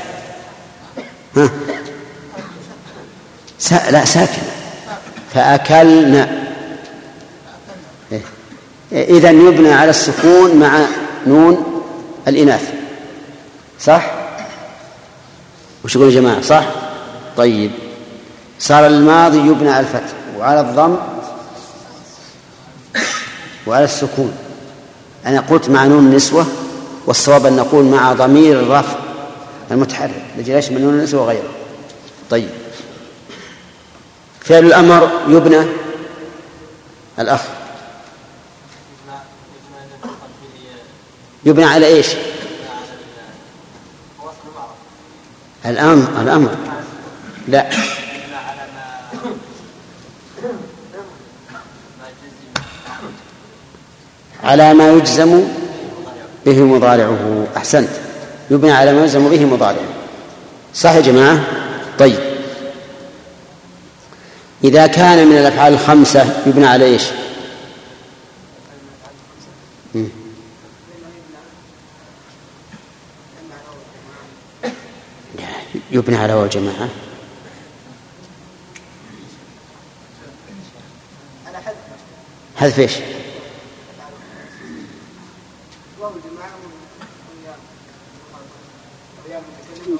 ها. 1.37 1.49
سا... 3.59 3.91
لا 3.91 4.05
ساكنة. 4.05 4.51
فأكلنا. 5.33 6.23
إيه. 6.23 6.42
إذا 8.93 9.29
يبنى 9.29 9.73
على 9.73 9.89
السكون 9.89 10.55
مع 10.55 10.79
نون 11.27 11.83
الإناث. 12.27 12.73
صح؟ 13.79 14.11
وش 15.85 15.95
يقول 15.95 16.09
يا 16.09 16.21
جماعة؟ 16.21 16.41
صح؟ 16.41 16.65
طيب. 17.37 17.71
صار 18.59 18.87
الماضي 18.87 19.37
يبنى 19.37 19.69
على 19.69 19.79
الفتح 19.87 20.13
وعلى 20.37 20.61
الضم 20.61 20.95
وعلى 23.67 23.85
السكون. 23.85 24.33
أنا 25.25 25.39
قلت 25.39 25.69
مع 25.69 25.85
نون 25.85 26.05
النسوة 26.05 26.45
والصواب 27.05 27.45
أن 27.45 27.55
نقول 27.55 27.85
مع 27.85 28.13
ضمير 28.13 28.59
الرفع 28.59 28.95
المتحرك. 29.71 30.23
الذي 30.35 30.51
يشمل 30.51 30.81
نون 30.81 30.93
النسوة 30.93 31.21
وغيره؟ 31.21 31.49
طيب. 32.29 32.49
فعل 34.41 34.65
الأمر 34.65 35.09
يبنى 35.27 35.61
الأخ. 37.19 37.41
يبنى 41.45 41.65
على 41.65 41.85
إيش؟ 41.85 42.07
الأمر 45.65 46.21
الأمر. 46.21 46.55
لا. 47.47 47.69
على 54.43 54.73
ما 54.73 54.91
يجزم 54.91 55.43
به 56.45 56.63
مضارعه. 56.63 57.47
أحسنت. 57.57 57.89
يبنى 58.51 58.71
على 58.71 58.93
ما 58.93 59.03
يجزم 59.03 59.29
به 59.29 59.45
مضارعه. 59.45 59.93
صح 60.73 60.91
يا 60.91 61.01
جماعة؟ 61.01 61.43
طيب. 61.99 62.19
إذا 64.63 64.87
كان 64.87 65.27
من 65.27 65.37
الأفعال 65.37 65.73
الخمسة 65.73 66.43
يبنى 66.47 66.65
على 66.65 66.85
إيش؟ 66.85 67.03
يبنى 75.93 76.15
على 76.15 76.33
واو 76.33 76.47
جماعة. 76.47 76.89
حذف 82.57 82.79
إيش؟ 82.79 82.91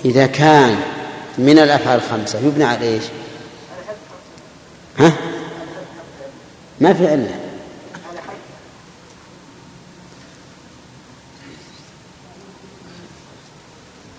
إذا 0.06 0.28
كان 0.28 0.82
من 1.38 1.60
الأفعال 1.60 2.00
الخمسة 2.00 2.40
يبنى 2.40 2.64
على 2.64 2.86
إيش؟ 2.86 3.04
ها؟ 5.00 5.14
ما 6.82 6.94
في 6.94 7.08
علة 7.08 7.40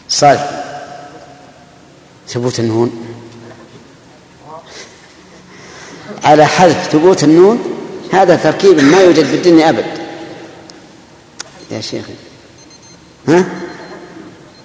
صالح. 0.08 0.63
ثبوت 2.28 2.60
النون. 2.60 3.06
على 6.24 6.46
حذف 6.46 6.88
ثبوت 6.92 7.24
النون 7.24 7.58
هذا 8.12 8.36
تركيب 8.36 8.80
ما 8.80 9.00
يوجد 9.00 9.24
في 9.24 9.34
الدنيا 9.34 9.68
أبد. 9.68 9.84
يا 11.70 11.80
شيخ. 11.80 12.04
ها؟ 13.28 13.44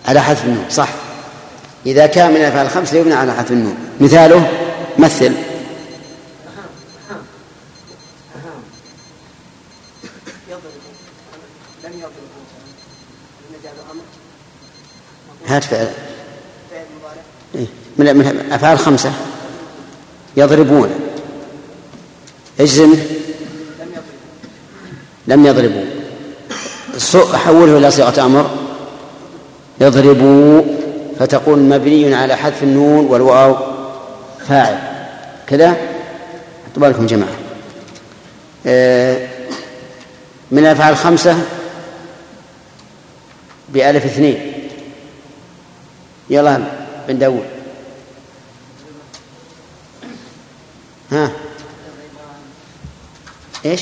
على 0.06 0.22
حذف 0.22 0.46
النون 0.46 0.66
صح. 0.70 0.90
إذا 1.86 2.06
كان 2.08 2.32
من 2.32 2.38
الأفعال 2.38 2.66
الخمس 2.66 2.94
يبنى 2.94 3.14
على 3.14 3.34
حذف 3.34 3.52
النون. 3.52 3.78
مثاله 4.00 4.52
مثل. 5.00 5.34
هات 15.48 15.64
فعل؟ 15.64 16.09
من 17.98 18.08
الأفعال 18.08 18.74
الخمسة 18.74 19.12
يضربون. 20.38 20.90
اجزم 22.60 22.96
لم 25.28 25.46
يضربوا. 25.46 25.86
حوله 27.34 27.78
إلى 27.78 27.92
صيغة 27.92 28.26
أمر. 28.26 28.50
يضربوا 29.82 30.62
فتقول 31.20 31.60
مبني 31.60 32.16
على 32.16 32.36
حذف 32.36 32.64
النون 32.64 33.06
والواو. 33.06 33.58
فاعل. 34.48 34.78
كذا؟ 35.48 35.70
حطوا 35.70 36.82
بالكم 36.82 37.06
جماعة. 37.06 37.38
آه، 38.66 39.28
من 40.52 40.60
الأفعال 40.60 40.94
الخمسة 40.94 41.40
بألف 43.70 44.06
اثنين. 44.06 44.54
يلا. 46.30 46.89
بن 47.08 47.20
داود 47.20 47.46
ها؟ 51.12 51.32
إيش؟ 53.66 53.82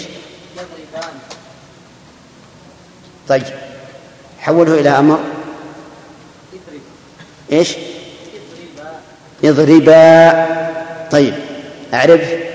طيب. 3.28 3.44
حوله 4.40 4.80
إلى 4.80 4.90
أمر. 4.90 5.20
إيش؟ 7.52 7.76
يضربا 9.44 10.46
طيب. 11.12 11.34
أعرف. 11.94 12.47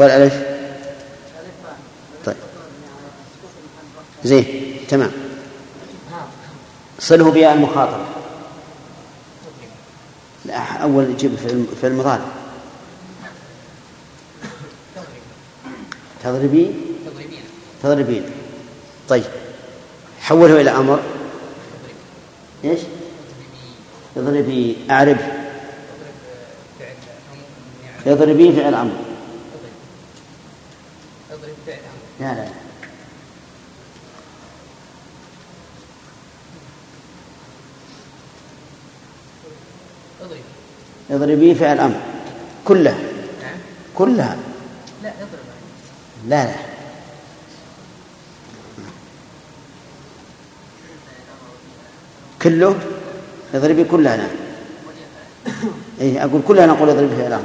والألف؟ 0.00 0.42
طيب. 2.24 2.36
زين 4.24 4.76
تمام. 4.88 5.12
صله 6.98 7.30
بها 7.30 7.52
المخاطرة 7.54 8.06
لا 10.44 10.58
أول 10.58 11.16
جيب 11.16 11.36
في 11.80 11.86
المضارع. 11.86 12.24
تضربين 16.24 16.74
تضربين 17.82 18.24
طيب. 19.08 19.24
حوله 20.20 20.60
إلى 20.60 20.70
أمر. 20.70 21.00
إيش؟ 22.64 22.80
اضربي 24.16 24.76
أعرف 24.90 25.18
اضربي 28.06 28.52
فعل 28.52 28.74
أمر 28.74 28.96
اضرب 31.30 31.54
فعل 31.66 31.78
أمر 31.78 32.09
لا 32.20 32.34
لا. 32.34 32.48
اضربي 41.10 41.54
فعل 41.54 41.78
أمر. 41.80 42.00
كلها 42.64 42.94
نعم. 43.42 43.58
كلها 43.94 44.36
لا 45.02 45.08
اضرب 45.08 45.28
لا. 46.28 46.44
لا 46.44 46.54
كله. 52.42 52.78
اضربي 53.54 53.84
كلها 53.84 54.16
نعم 54.16 54.28
اي 56.00 56.24
أقول 56.24 56.40
كلها 56.48 56.66
نقول 56.66 56.90
اضربي 56.90 57.16
فعل 57.16 57.32
أمر. 57.32 57.44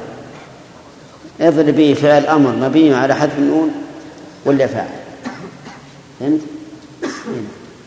اضرب 1.41 1.75
به 1.75 1.93
فعل 1.93 2.25
أمر 2.25 2.51
مبني 2.51 2.93
على 2.93 3.15
حذف 3.15 3.37
النون. 3.37 3.84
ولا 4.45 4.67
فاعل. 4.67 4.89
فهمت؟ 6.19 6.41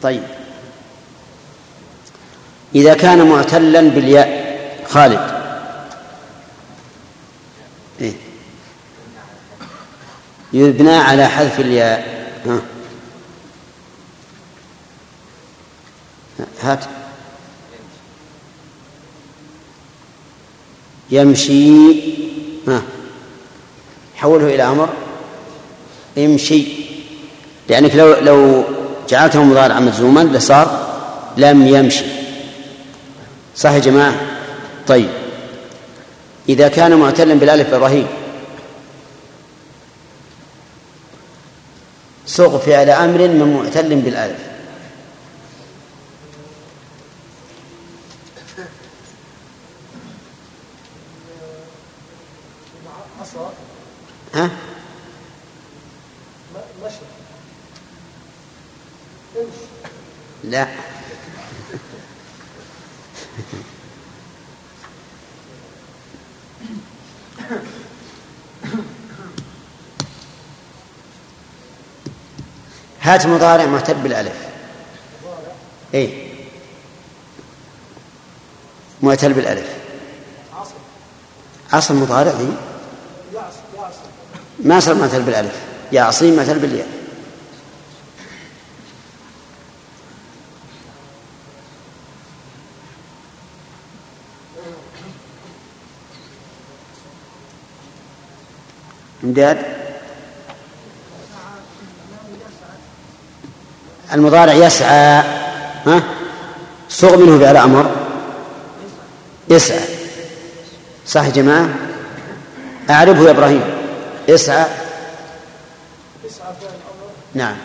طيب. 0.03 0.23
إذا 2.75 2.95
كان 2.95 3.29
معتلا 3.29 3.81
بالياء 3.81 4.59
خالد. 4.89 5.39
إيه؟ 8.01 8.13
يبنى 10.53 10.97
على 10.97 11.29
حذف 11.29 11.61
الياء. 11.61 12.29
ها. 12.47 12.61
هات. 16.63 16.85
يمشي. 21.11 21.93
ها. 22.69 22.83
حوله 24.17 24.55
إلى 24.55 24.63
أمر. 24.63 25.08
امشي. 26.19 26.65
لأنك 27.69 27.95
لو 27.95 28.15
لو 28.15 28.65
جعلته 29.09 29.43
مضارعا 29.43 29.81
مجزوما 29.81 30.21
لصار 30.21 30.89
لم 31.37 31.67
يمشي. 31.67 32.05
صح 33.57 33.71
يا 33.71 33.79
جماعة؟ 33.79 34.15
طيب. 34.87 35.09
إذا 36.49 36.69
كان 36.69 36.95
معتلا 36.95 37.35
بالألف 37.35 37.75
إبراهيم. 37.75 38.07
صغ 42.27 42.59
فعل 42.59 42.91
أمر 42.91 43.19
من 43.19 43.55
معتل 43.55 43.95
بالألف 43.95 44.39
ها؟ 54.35 54.51
لا. 60.45 60.69
هات 73.03 73.27
مضارع 73.27 73.67
معتل 73.67 73.95
بالألف. 73.95 74.49
اي 75.95 76.29
معتل 79.03 79.33
بالألف. 79.33 79.69
أصل 81.73 81.95
مضارع 81.95 82.31
ذي 82.31 82.57
ما 84.59 84.81
صار 84.81 84.95
معتل 84.95 85.23
بالألف. 85.23 85.68
يا 85.93 86.03
عصيم 86.03 86.37
معتل 86.37 86.59
بالياء 86.59 86.89
امداد. 99.25 99.59
المضارع 104.13 104.53
يسعى 104.53 105.23
ها؟ 105.87 106.03
صغ 106.89 107.17
منه 107.17 107.39
فعل 107.39 107.57
أمر. 107.57 107.91
يسعى. 109.49 109.81
صح 111.07 111.25
يا 111.25 111.31
جماعة؟ 111.31 111.69
أعرفه 112.91 113.23
يا 113.23 113.31
إبراهيم. 113.31 113.63
يسعى. 114.29 114.67
نعم. 117.35 117.57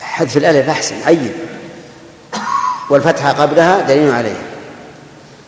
حذف 0.00 0.36
الألف 0.36 0.68
أحسن 0.68 1.02
عين. 1.02 1.32
والفتحة 2.90 3.32
قبلها 3.32 3.80
دليل 3.80 4.12
عليها. 4.12 4.42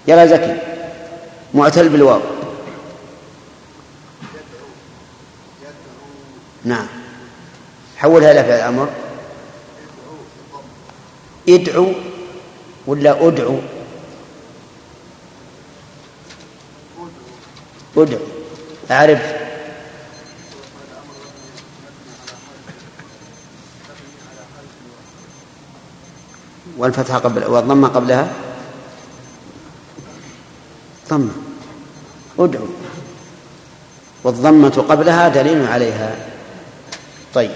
يلا 0.08 0.26
زكي. 0.26 0.56
معتل 1.54 1.88
بالواو. 1.88 2.20
نعم. 6.64 6.86
حولها 7.96 8.32
إلى 8.32 8.44
فعل 8.44 8.60
أمر 8.60 8.88
ادعو 11.48 11.92
ولا 12.86 13.28
أدعو؟ 13.28 13.58
ادعو 17.96 18.20
أعرف. 18.90 19.22
والفتحة 26.78 27.18
قبل 27.18 27.44
والضمة 27.44 27.88
قبلها؟ 27.88 28.32
ضمة. 31.08 31.30
ادعو 32.38 32.66
والضمة 34.24 34.84
قبلها 34.88 35.28
دليل 35.28 35.66
عليها. 35.66 36.16
طيب. 37.34 37.50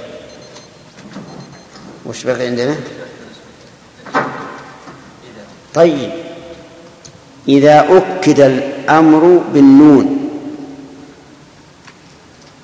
وش 2.07 2.25
بقي 2.25 2.47
عندنا؟ 2.47 2.77
طيب. 5.75 6.11
إذا 7.49 7.87
أكد 7.97 8.41
الأمر 8.41 9.43
بالنون 9.55 10.20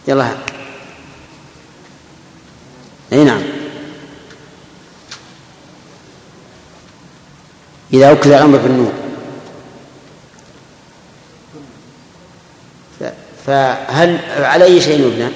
يلا. 0.09 0.37
أي 3.13 3.25
نعم. 3.25 3.43
إذا 7.93 8.13
أكد 8.13 8.27
الأمر 8.27 8.59
بالنون 8.59 9.07
فهل 13.47 14.21
على 14.45 14.65
أي 14.65 14.81
شيء 14.81 15.01
يبنى؟ 15.07 15.31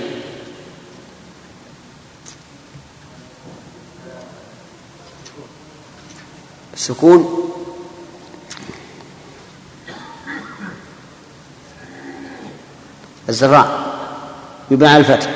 سكون 6.74 7.50
الزراء. 13.28 13.99
على 14.72 14.96
الفتح. 14.96 15.30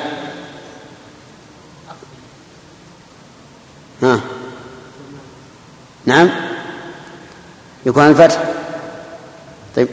ها. 4.03 4.21
نعم. 6.05 6.29
يكون 7.85 8.07
الفتح. 8.07 8.43
طيب. 9.75 9.87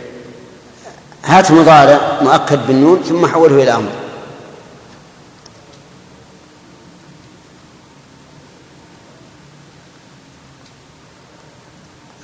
هات 1.25 1.51
مضارع 1.51 2.23
مؤكد 2.23 2.67
بالنون 2.67 3.03
ثم 3.03 3.27
حوله 3.27 3.63
إلى 3.63 3.75
أمر. 3.75 3.93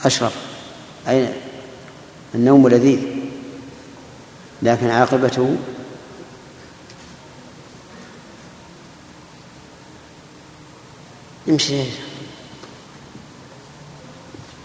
أشرف. 0.05 0.33
أي 1.09 1.29
النوم 2.35 2.69
لذيذ 2.69 3.01
لكن 4.63 4.91
عاقبته 4.91 5.57
امشي 11.49 11.83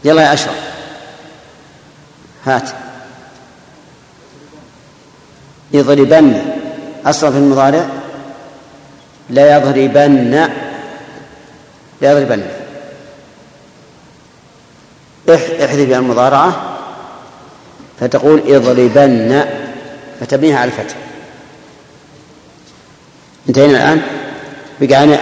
يلا 0.03 0.21
يا 0.21 0.33
أشرف. 0.33 0.73
هات. 2.45 2.69
يضربن. 5.71 6.55
أصلا 7.05 7.31
في 7.31 7.37
المضارع. 7.37 7.89
لا 9.29 9.57
يضربن. 9.57 10.49
لا 12.01 12.11
يضربن. 12.11 12.43
احذف 15.29 15.91
المضارعة. 15.97 16.77
فتقول 17.99 18.55
اضربن 18.55 19.45
فتبنيها 20.19 20.57
على 20.57 20.71
الفتح. 20.71 20.95
انتهينا 23.49 23.77
الآن؟ 23.77 24.22
بقى 24.87 24.93
يعني 24.93 25.15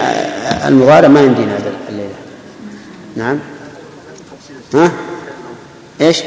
المضارع 0.68 1.08
ما 1.08 1.20
يمدينا 1.20 1.58
الليلة. 1.88 2.14
نعم. 3.16 3.38
ها؟ 4.74 4.92
إيش؟ 6.00 6.22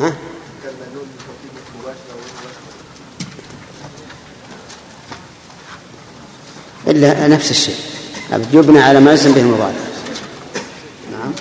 ها؟ 0.00 0.12
إلا 6.86 7.28
نفس 7.28 7.50
الشيء. 7.50 7.76
يبنى 8.52 8.80
على 8.80 9.00
ما 9.00 9.10
يلزم 9.10 9.32
به 9.32 9.40
المضارع. 9.40 9.72
نعم. 11.12 11.32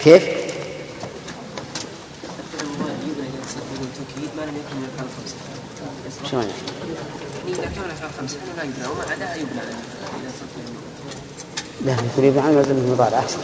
كيف؟ 0.00 0.43
شلون؟ 6.34 6.50
يعني؟ 8.56 8.70
لا 8.80 9.12
عداها 9.12 9.34
يبنى 9.36 9.60
لا 11.84 11.92
يكون 11.92 12.24
يبنى 12.24 12.40
على 12.40 12.56
وزن 12.56 12.70
المضارع 12.70 13.18
أحسن. 13.18 13.38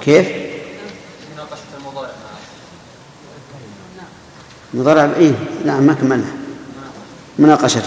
كيف؟ 0.00 0.26
المضارع. 1.78 2.10
مضارع 4.74 5.16
إيه. 5.16 5.32
نعم 5.64 5.82
ما 5.82 5.94
كملنا. 5.94 6.32
مناقشة. 7.38 7.82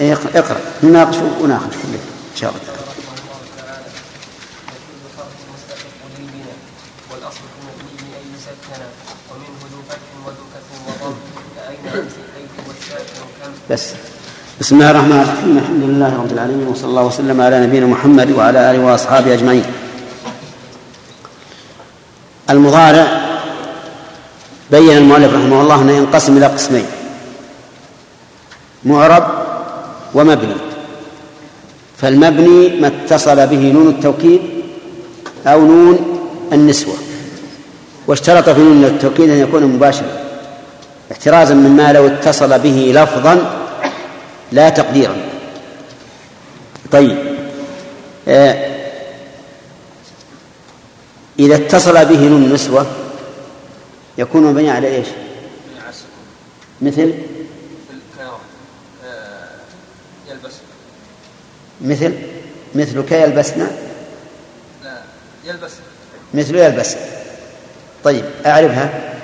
اقرأ 0.00 0.60
نناقش 0.82 1.16
وناخذ 1.16 1.70
كله 1.70 2.00
إن 2.32 2.36
شاء 2.36 2.50
الله. 2.50 2.60
بس. 13.70 13.94
بسم 14.60 14.74
الله 14.76 14.90
الرحمن 14.90 15.20
الرحيم. 15.20 15.58
الحمد 15.58 15.82
لله 15.82 16.16
رب 16.16 16.32
العالمين 16.32 16.68
وصلى 16.68 16.88
الله 16.88 17.02
وسلم 17.02 17.40
على 17.40 17.66
نبينا 17.66 17.86
محمد 17.86 18.30
وعلى 18.30 18.70
آله 18.70 18.80
وأصحابه 18.84 19.34
أجمعين. 19.34 19.64
المضارع 22.50 23.06
بين 24.70 24.96
المؤلف 24.96 25.34
رحمه 25.34 25.60
الله 25.62 25.82
إنه 25.82 25.92
ينقسم 25.92 26.36
إلى 26.36 26.46
قسمين. 26.46 26.86
معرب 28.84 29.39
ومبني. 30.14 30.54
فالمبني 31.96 32.80
ما 32.80 32.86
اتصل 32.86 33.46
به 33.46 33.72
نون 33.72 33.88
التوكيد 33.88 34.40
أو 35.46 35.64
نون 35.64 36.20
النسوة 36.52 36.94
واشترط 38.06 38.48
في 38.48 38.60
نون 38.60 38.84
التوكيد 38.84 39.30
أن 39.30 39.38
يكون 39.38 39.62
مباشرا 39.62 40.20
احترازا 41.12 41.54
مما 41.54 41.92
لو 41.92 42.06
اتصل 42.06 42.58
به 42.58 42.92
لفظا 42.94 43.60
لا 44.52 44.68
تقديرا. 44.68 45.16
طيب 46.92 47.18
آه 48.28 48.70
إذا 51.38 51.54
اتصل 51.54 52.04
به 52.04 52.28
نون 52.28 52.42
النسوة 52.44 52.86
يكون 54.18 54.42
مبني 54.42 54.70
على 54.70 54.96
إيش؟ 54.96 55.06
مثل؟ 56.82 57.14
مثل؟ 61.80 62.12
مثل 62.74 63.02
كيلبسن 63.02 63.70
لا 64.84 65.02
يلبس 65.44 65.72
مثل 66.34 66.54
يلبس. 66.56 66.96
طيب 68.04 68.24
أعرفها. 68.46 69.14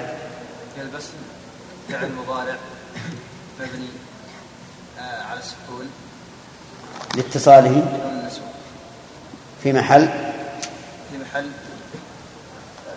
يلبس 0.79 1.05
فعل 1.89 2.11
مضارع 2.12 2.57
مبني 3.61 3.89
آه، 4.99 5.23
على 5.23 5.41
السكون. 5.41 5.91
لاتصاله. 7.17 8.03
في 9.62 9.73
محل؟ 9.73 10.09
في 11.11 11.19
محل 11.19 11.51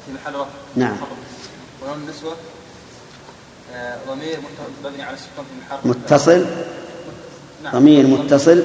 في 0.06 0.12
محل 0.14 0.36
رفع. 0.36 0.50
نعم. 0.76 0.98
ونون 1.82 1.98
النسوة 1.98 2.36
آه، 3.74 3.98
ضمير 4.08 4.40
مبني 4.84 5.04
على 5.04 5.14
السكون 5.14 5.46
في 5.46 5.76
محل. 5.76 5.88
متصل. 5.88 6.46
ضمير 7.64 8.08
متصل. 8.08 8.64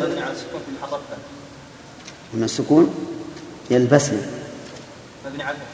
من 2.34 2.44
السكون 2.44 2.94
يلبسنا. 3.70 4.22
مبني 5.26 5.42
على 5.42 5.50
الفتح. 5.50 5.66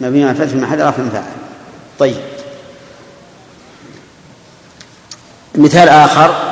مبني 0.00 0.24
على 0.24 0.30
الفتح 0.30 0.48
في 0.48 0.56
محل 0.56 0.80
رفع 0.80 1.08
فاعل 1.08 1.32
طيب. 1.98 2.16
مثال 5.54 5.88
آخر. 5.88 6.50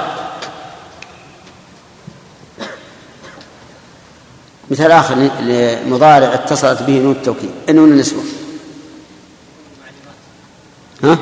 مثال 4.70 4.92
آخر 4.92 5.14
لمضارع 5.40 6.34
اتصلت 6.34 6.82
به 6.82 6.92
نون 6.98 7.12
التوكيد. 7.12 7.50
نون 7.70 7.92
النسوة. 7.92 8.22
ها؟ 11.04 11.18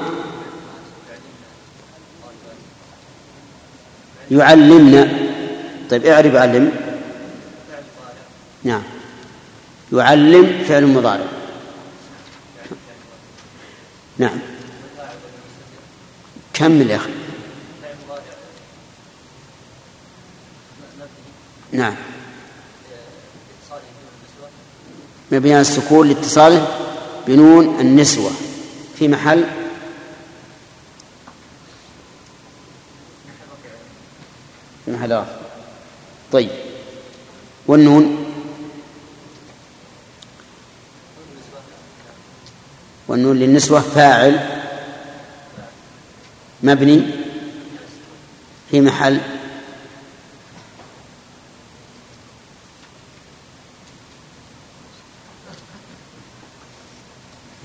يعلمنا. 4.31 5.27
طيب 5.91 6.07
اعرف 6.07 6.35
يعلم 6.35 6.73
نعم. 8.65 8.83
يعلم 9.93 10.65
فعل 10.69 10.87
مضارع. 10.87 11.27
نعم. 14.19 14.39
كمل 16.55 16.91
يا 16.91 16.97
أخي 16.97 17.11
نعم. 21.73 21.95
مبني 25.33 25.61
السكون 25.61 26.09
لاتصاله 26.09 26.69
بنون 27.27 27.81
النسوة. 27.81 28.31
في 28.99 29.09
محل 29.09 29.45
محل 34.89 35.13
آخر 35.13 35.37
طيب. 36.33 36.51
والنون؟ 37.67 38.27
والنون 43.09 43.37
للنسوة 43.39 43.81
فاعل. 43.81 44.63
مبني 46.63 47.03
في 48.71 48.81
محل. 48.81 49.21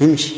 امشي. 0.01 0.33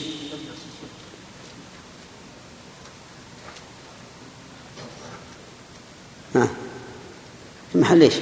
ها. 6.35 6.62
في 7.73 7.79
محل 7.79 8.01
إيش؟ 8.01 8.13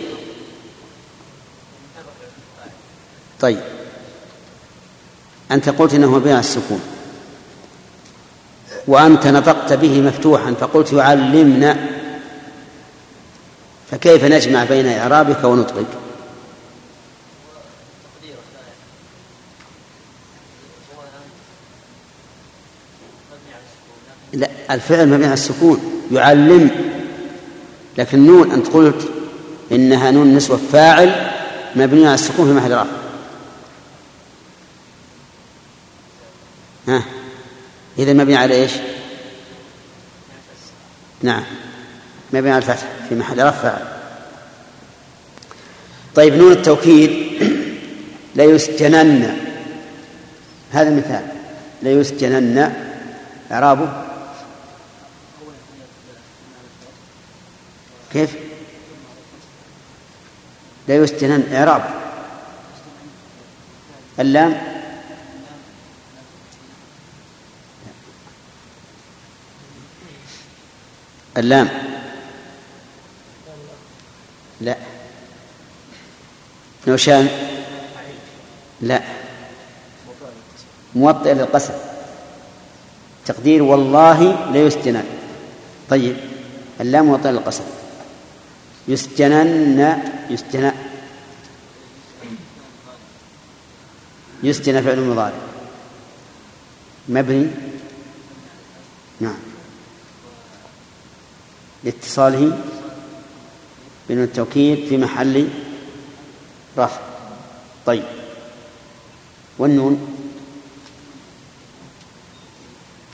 طيب. 3.40 3.60
أنت 5.52 5.70
قلت 5.70 5.94
إنه 5.94 6.12
مبني 6.12 6.32
على 6.32 6.40
السكون. 6.40 6.82
وأنت 8.88 9.28
نطقت 9.28 9.74
به 9.74 10.02
مفتوحا 10.02 10.54
فقلت 10.54 10.94
يعلمنا. 10.94 11.90
فكيف 13.92 14.24
نجمع 14.24 14.64
بين 14.64 14.88
إعرابك 14.88 15.44
ونطقك؟ 15.44 15.86
لا 24.34 24.50
الفعل 24.72 25.08
مبني 25.10 25.26
على 25.26 25.34
السكون. 25.34 26.08
يعلم. 26.12 26.70
لكن 27.98 28.28
نون 28.28 28.52
أنت 28.52 28.68
قلت 28.68 29.21
إنها 29.72 30.12
نون 30.12 30.36
نسوة 30.36 30.60
فاعل 30.72 31.32
مبني 31.76 32.06
على 32.06 32.16
السكون 32.16 32.48
في 32.48 32.54
محل 32.54 32.72
رفع. 32.72 32.92
ها؟ 36.88 37.04
إذا 38.00 38.14
مبني 38.14 38.36
على 38.36 38.54
إيش؟ 38.54 38.72
نعم. 41.22 41.44
مبني 42.34 42.52
على 42.52 42.58
الفتح 42.58 42.88
في 43.10 43.16
محل 43.16 43.46
رفع 43.46 43.78
طيب 46.16 46.34
نون 46.34 46.52
التوكيد 46.52 47.12
ليسجنن 48.36 49.38
هذا 50.72 50.90
المثال. 50.90 51.28
ليسجنن 51.82 52.74
إعرابه. 53.52 54.04
كيف؟ 58.14 58.51
لا 60.88 60.96
يسجنن 60.96 61.54
إعراب. 61.54 61.84
اللام. 64.20 64.62
اللام. 71.38 71.70
لا. 74.62 74.76
نوشان. 76.88 77.28
لا. 78.82 79.02
موطئ 80.96 81.34
للقسم. 81.34 81.74
تقدير 83.26 83.64
والله 83.64 84.52
ليسجنن 84.52 85.04
طيب. 85.90 86.32
اللام 86.82 87.10
وطن 87.10 87.30
القسم 87.30 87.64
يسجنن 88.88 90.11
يسجن 90.32 90.72
يسجن 94.44 94.82
فعل 94.82 95.00
مضارع. 95.00 95.40
مبني. 97.10 97.48
نعم. 99.20 99.38
لاتصاله 101.84 102.58
بين 104.08 104.24
التوكيد 104.24 104.88
في 104.90 104.98
محل 104.98 105.50
رفع. 106.78 107.02
طيب. 107.86 108.04
والنون. 109.58 110.18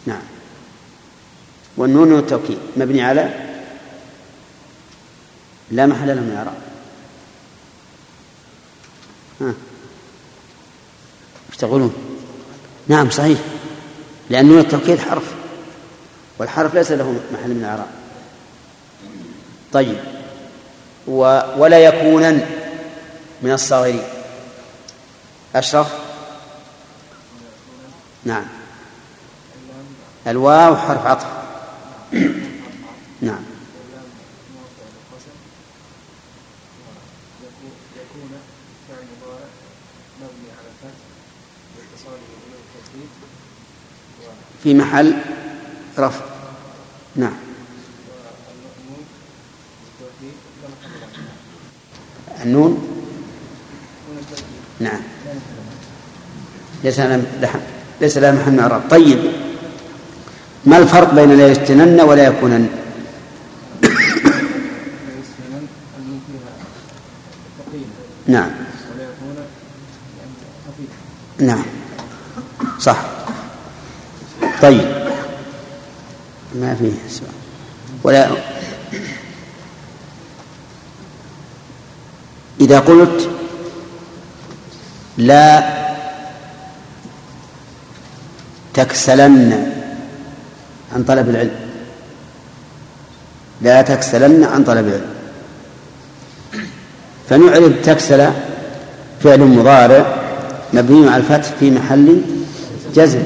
نعم. 0.06 0.23
والنون 1.77 2.11
والتوكيد 2.11 2.57
مبني 2.77 3.02
على 3.02 3.48
لا 5.72 5.85
محل 5.85 6.07
له 6.07 6.22
من 6.22 6.30
الأعراب. 6.31 6.66
إيش 9.42 9.54
تقولون؟ 11.58 11.94
نعم 12.88 13.10
صحيح. 13.10 13.40
لأن 14.30 14.46
نون 14.46 14.60
التوكيد 14.60 15.00
حرف. 15.00 15.24
والحرف 16.40 16.76
ليس 16.76 16.92
له 16.92 17.20
محل 17.34 17.50
من 17.50 17.60
الأعراب. 17.60 17.88
طيب. 19.74 19.98
و 21.08 21.42
ولا 21.58 21.80
يكونن 21.80 22.46
من 23.42 23.52
الصاغرين. 23.52 24.04
أشرف؟ 25.56 25.88
نعم. 28.26 28.46
الواو 30.28 30.76
حرف 30.76 31.06
عطف. 31.06 31.26
نعم. 33.22 33.57
في 44.68 44.73
محل 44.73 45.14
رفع. 45.99 46.26
نعم. 47.15 47.34
النون؟ 52.44 52.88
نعم. 54.80 54.99
ليس 56.84 56.99
لها 56.99 57.60
ليس 58.02 58.18
لها 58.18 58.31
محل 58.31 58.60
اعراب 58.60 58.81
طيب. 58.89 59.31
ما 60.65 60.77
الفرق 60.77 61.14
بين 61.14 61.38
لا 61.38 61.48
يستنن 61.48 62.02
ولا 62.02 62.23
يكونن؟ 62.23 62.69
نعم. 68.27 68.52
نعم. 71.39 71.65
صح. 72.80 73.16
طيب. 74.62 75.08
ما 76.56 76.76
فيه 76.76 76.92
سؤال. 77.10 77.32
ولا 78.04 78.30
إذا 82.62 82.80
قلت 82.80 83.30
لا 85.18 85.78
تكسلن 88.74 89.72
عن 90.96 91.04
طلب 91.04 91.30
العلم. 91.30 91.56
لا 93.62 93.82
تكسلن 93.82 94.44
عن 94.44 94.64
طلب 94.64 94.88
العلم. 94.88 95.18
فنعرف 97.30 97.86
تكسل 97.86 98.32
فعل 99.24 99.40
مضارع 99.40 100.06
مبني 100.74 101.10
على 101.10 101.18
الفتح 101.18 101.52
في 101.60 101.72
محل 101.72 102.22
جزم. 102.96 103.24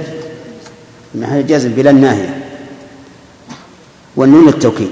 محل 1.15 1.47
جزم 1.47 1.69
بلا 1.69 1.89
الناهية 1.89 2.37
والنون 4.15 4.47
التوكيد. 4.47 4.89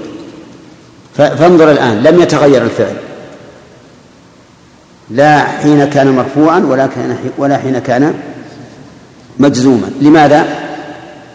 فانظر 1.16 1.70
الآن 1.70 2.02
لم 2.02 2.20
يتغير 2.20 2.62
الفعل. 2.62 2.96
لا 5.10 5.38
حين 5.42 5.84
كان 5.84 6.16
مرفوعا 6.16 6.58
ولا 6.58 6.86
كان 6.86 7.16
ولا 7.38 7.58
حين 7.58 7.78
كان 7.78 8.14
مجزوما. 9.38 9.90
لماذا؟ 10.00 10.46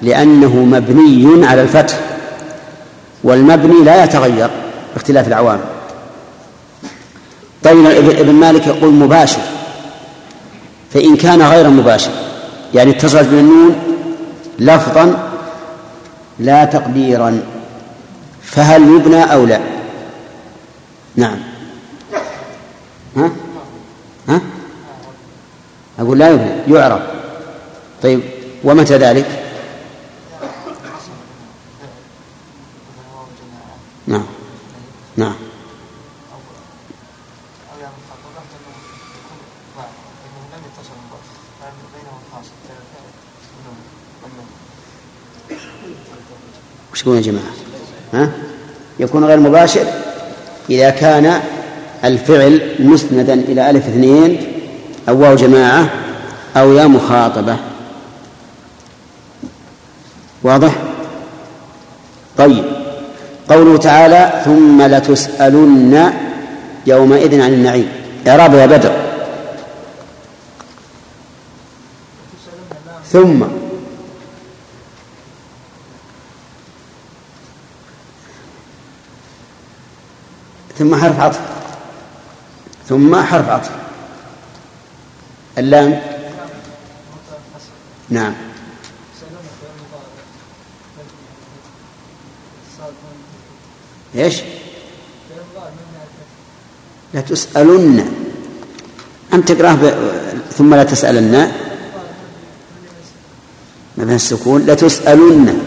لأنه 0.02 0.56
مبني 0.56 1.46
على 1.46 1.62
الفتح. 1.62 2.00
والمبني 3.24 3.84
لا 3.84 4.04
يتغير 4.04 4.50
باختلاف 4.94 5.28
العوامل. 5.28 5.66
طيب 7.64 7.86
ابن 8.10 8.34
مالك 8.34 8.68
يقول 8.68 8.94
مباشر. 8.94 9.42
فإن 10.94 11.16
كان 11.16 11.42
غير 11.42 11.70
مباشر 11.70 12.12
يعني 12.74 12.92
اتصلت 12.92 13.28
بالنون 13.28 13.76
لفظا 14.60 15.32
لا 16.40 16.66
تقديرا 16.66 17.44
فهل 18.44 18.82
يبنى 18.82 19.34
أو 19.34 19.46
لا؟ 19.46 19.60
نعم. 21.16 21.38
ها؟ 23.18 23.32
ها؟ 24.30 24.42
أقول 26.00 26.20
لا 26.20 26.30
يبنى 26.30 26.78
يعرف 26.78 27.02
طيب 28.04 28.22
ومتى 28.64 28.98
ذلك؟ 28.98 29.26
نعم. 34.08 34.26
نعم. 35.18 35.45
وش 46.96 47.02
يقولون 47.02 47.22
يا 47.22 47.28
جماعة. 47.28 47.54
ها؟ 48.14 48.30
يكون 49.00 49.26
غير 49.26 49.40
مباشر 49.40 49.86
إذا 50.70 50.90
كان 50.90 51.42
الفعل 52.04 52.76
مسندا 52.80 53.34
إلى 53.34 53.70
ألف 53.70 53.88
اثنين 53.88 54.48
أو 55.10 55.22
واو 55.22 55.36
جماعة 55.36 55.90
أو 56.58 56.74
يا 56.74 56.88
مخاطبة. 56.88 57.58
واضح؟ 60.44 60.76
طيب. 62.38 62.64
قوله 63.50 63.78
تعالى 63.78 64.42
ثم 64.46 64.82
لتسألن 64.82 66.14
يومئذ 66.88 67.42
عن 67.42 67.54
النعيم 67.54 67.90
إعراب 68.28 68.54
يا 68.54 68.66
بدر. 68.66 68.92
ثم 73.12 73.44
ثم 80.78 80.96
حرف 80.96 81.20
عطف. 81.20 81.40
ثم 82.90 83.16
حرف 83.16 83.50
عطف. 83.50 83.72
اللام. 85.58 86.02
نعم. 88.10 88.34
إيش؟ 94.16 94.42
لا 97.14 97.22
تسألن. 97.22 98.12
أم 99.34 99.42
تقرأه 99.42 99.74
ب... 99.74 100.12
ثم 100.58 100.74
لا 100.74 100.84
تسألن. 100.84 101.52
مبنى 103.98 104.16
السكون. 104.16 104.66
لتسألن 104.66 105.60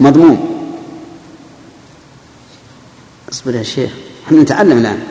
مضموم. 0.00 0.52
اصبر 3.32 3.54
يا 3.54 3.62
شيخ. 3.62 3.92
إحنا 4.26 4.42
نتعلم 4.42 4.78
الآن. 4.78 5.02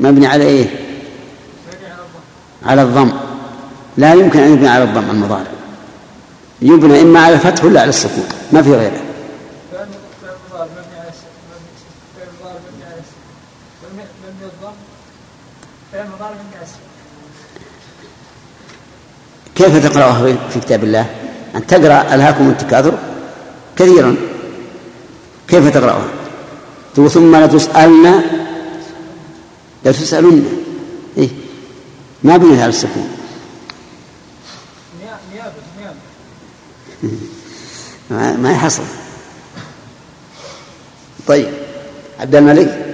مبني 0.00 0.26
على 0.26 0.44
إيه؟ 0.44 0.66
على 2.66 2.82
الضم. 2.82 3.12
لا 3.96 4.14
يمكن 4.14 4.38
أن 4.38 4.52
يبني 4.52 4.68
على 4.68 4.84
الضم 4.84 5.10
المضارع. 5.10 5.50
يبنى 6.62 7.02
إما 7.02 7.20
على 7.20 7.34
الفتح 7.34 7.64
ولا 7.64 7.80
على 7.80 7.88
السكون. 7.88 8.28
ما 8.52 8.62
في 8.62 8.74
غيره. 8.74 9.00
كيف 19.54 19.86
تقرأها 19.86 20.36
في 20.50 20.60
كتاب 20.60 20.84
الله؟ 20.84 21.06
أن 21.54 21.66
تقرأ 21.66 22.14
ألهاكم 22.14 22.48
التكاثر 22.48 22.98
كثيرا. 23.76 24.16
كيف 25.48 25.68
تقرأها؟ 25.74 26.08
ثم 27.08 27.36
لتسألن 27.36 28.22
لتسألن 29.84 30.46
إيه؟ 31.18 31.28
ما 32.22 32.36
بنيت 32.36 32.60
على 32.60 32.68
السكون. 32.68 33.08
ما 38.10 38.50
يحصل. 38.52 38.82
طيب 41.26 41.48
عبد 42.20 42.34
الملك. 42.34 42.91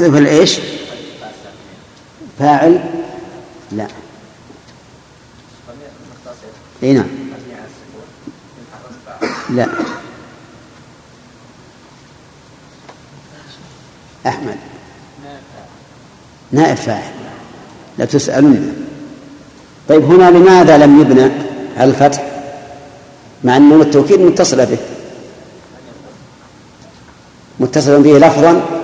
محذوف 0.00 0.16
الايش؟ 0.16 0.58
فاعل؟ 2.38 2.80
لا. 3.72 3.86
إي 6.82 6.92
نعم. 6.92 7.06
لا. 9.50 9.66
أحمد. 14.26 14.56
نائب 16.52 16.76
فاعل. 16.76 17.12
لا 17.98 18.04
تسألن. 18.04 18.86
طيب 19.88 20.04
هنا 20.04 20.30
لماذا 20.30 20.78
لم 20.78 21.00
يبنى 21.00 21.32
على 21.76 21.90
الفتح؟ 21.90 22.24
مع 23.44 23.56
أن 23.56 23.80
التوكيد 23.80 24.20
متصلة 24.20 24.64
به. 24.64 24.78
متصل 27.60 28.02
به 28.02 28.18
لفظا 28.18 28.79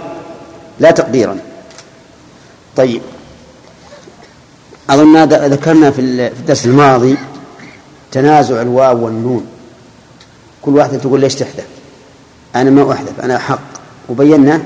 لا 0.80 0.90
تقديرا. 0.90 1.38
طيب. 2.76 3.02
أظن 4.90 5.24
ذكرنا 5.24 5.90
في 5.90 6.00
الدرس 6.00 6.66
الماضي 6.66 7.16
تنازع 8.12 8.62
الواو 8.62 9.04
والنون. 9.04 9.46
كل 10.62 10.76
واحدة 10.76 10.98
تقول 10.98 11.20
ليش 11.20 11.34
تحذف؟ 11.34 11.66
أنا 12.54 12.70
ما 12.70 12.92
أحذف 12.92 13.20
أنا 13.20 13.36
أحق 13.36 13.60
وبينا 14.08 14.62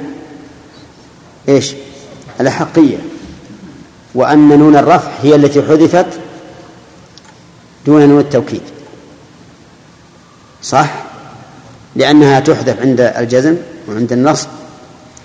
إيش؟ 1.49 1.74
الأحقية. 2.41 2.99
وأن 4.15 4.59
نون 4.59 4.77
الرفع 4.77 5.11
هي 5.23 5.35
التي 5.35 5.62
حذفت 5.62 6.07
دون 7.87 8.09
نون 8.09 8.20
التوكيد. 8.20 8.62
صح؟ 10.62 11.05
لأنها 11.97 12.41
تحذف 12.41 12.81
عند 12.81 13.01
الجزم 13.01 13.57
وعند 13.89 14.12
النصب. 14.12 14.49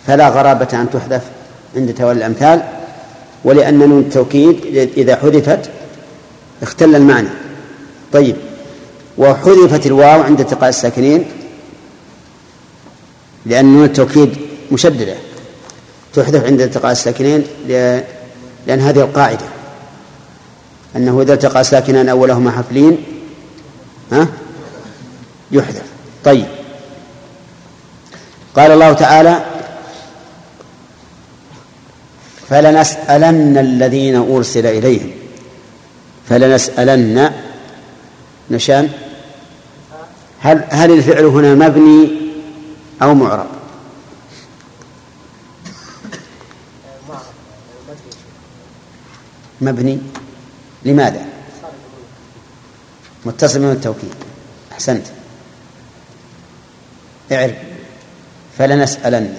فلا 0.07 0.30
غرابة 0.30 0.68
أن 0.73 0.90
تحذف 0.94 1.22
عند 1.76 1.94
تولي 1.94 2.18
الأمثال 2.18 2.64
ولأن 3.44 3.80
نون 3.80 3.99
التوكيد 3.99 4.65
إذا 4.98 5.15
حذفت 5.15 5.69
اختل 6.61 6.95
المعنى. 6.95 7.30
طيب 8.14 8.36
وحذفت 9.18 9.86
الواو 9.86 10.22
عند 10.22 10.40
التقاء 10.40 10.69
الساكنين 10.69 11.26
لأن 13.45 13.65
نون 13.65 13.84
التوكيد 13.84 14.38
مشددة. 14.72 15.15
تحذف 16.14 16.45
عند 16.45 16.61
التقاء 16.61 16.91
الساكنين 16.91 17.44
لأن 18.68 18.80
هذه 18.80 18.99
القاعدة. 18.99 19.45
أنه 20.95 21.22
إذا 21.22 21.34
التقى 21.34 21.64
ساكنان 21.64 22.10
أولهما 22.10 22.52
حفلين 22.52 22.98
ها؟ 24.11 24.27
يحذف. 25.52 25.86
طيب. 26.23 26.45
قال 28.56 28.72
الله 28.72 28.94
تعالى 28.94 29.45
فلنسألن 32.50 33.58
الذين 33.58 34.16
أرسل 34.16 34.66
إليهم. 34.66 35.12
فلنسألن 36.30 37.32
نشان؟ 38.52 38.90
هل 40.40 40.64
هل 40.70 40.92
الفعل 40.92 41.26
هنا 41.26 41.56
مبني 41.56 42.10
أو 43.02 43.14
معرب؟ 43.14 43.48
مبني 49.62 50.00
لماذا؟ 50.86 51.26
متصل 53.26 53.60
من 53.60 53.72
التوكيد 53.72 54.14
أحسنت. 54.72 55.06
اعرف. 57.32 57.56
فلنسألن. 58.58 59.36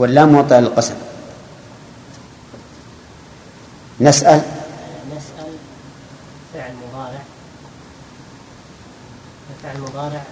واللام 0.00 0.28
موطئ 0.28 0.60
للقسم 0.60 0.94
نسأل. 4.00 4.42
نسأل 5.16 5.52
فعل 6.54 6.72
مضارع. 6.82 7.22
فعل 9.62 9.80
مضارع. 9.80 10.22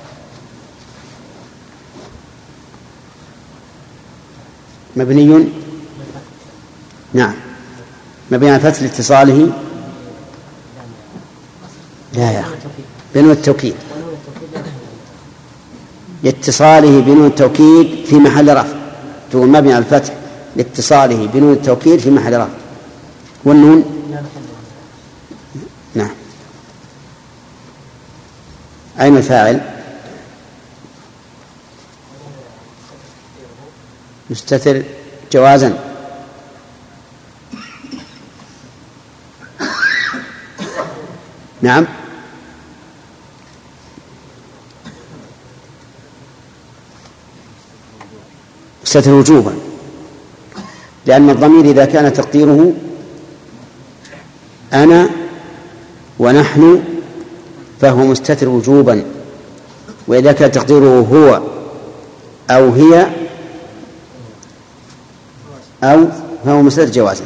مبني. 4.97 5.49
نعم. 7.15 7.35
مبني 8.31 8.51
على 8.51 8.61
فتح 8.61 8.83
لاتصاله. 8.83 9.53
لا 12.13 12.33
يا 12.33 12.41
أخي. 12.41 12.55
بنون 13.15 13.31
التوكيد. 13.31 13.75
لاتصاله 16.23 17.01
بنون 17.01 17.27
التوكيد 17.27 18.07
في 18.07 18.15
محل 18.15 18.57
رفع. 18.57 18.78
تقول 19.31 19.49
مبني 19.49 19.73
على 19.73 19.85
الفتح 19.85 20.15
لاتصاله 20.57 21.27
بنون 21.27 21.53
التوكيد 21.53 21.99
في 22.01 22.11
محل 22.11 22.37
رفع 22.37 22.49
والنون؟ 23.45 23.99
نعم. 25.95 26.11
أين 29.01 29.17
الفاعل؟ 29.17 29.61
مستتر 34.31 34.83
جوازا. 35.33 35.79
نعم. 41.63 41.87
مستتر 48.89 49.15
وجوبا. 49.15 49.55
لأن 51.07 51.31
الضمير 51.31 51.65
إذا 51.65 51.85
كان 51.85 52.13
تقديره 52.13 52.73
أنا 54.73 55.11
ونحن 56.19 56.83
فهو 57.81 57.97
مستتر 57.97 58.49
وجوبا. 58.49 59.05
وإذا 60.07 60.33
كان 60.33 60.51
تقديره 60.51 61.01
هو 61.13 61.43
أو 62.51 62.73
هي 62.73 63.07
أو 65.85 66.09
فهو 66.45 66.63
مستتر 66.63 66.91
جوازا. 66.91 67.25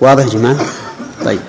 واضح 0.00 0.24
يا 0.24 0.28
جماعة؟ 0.28 0.66
طيب. 1.24 1.40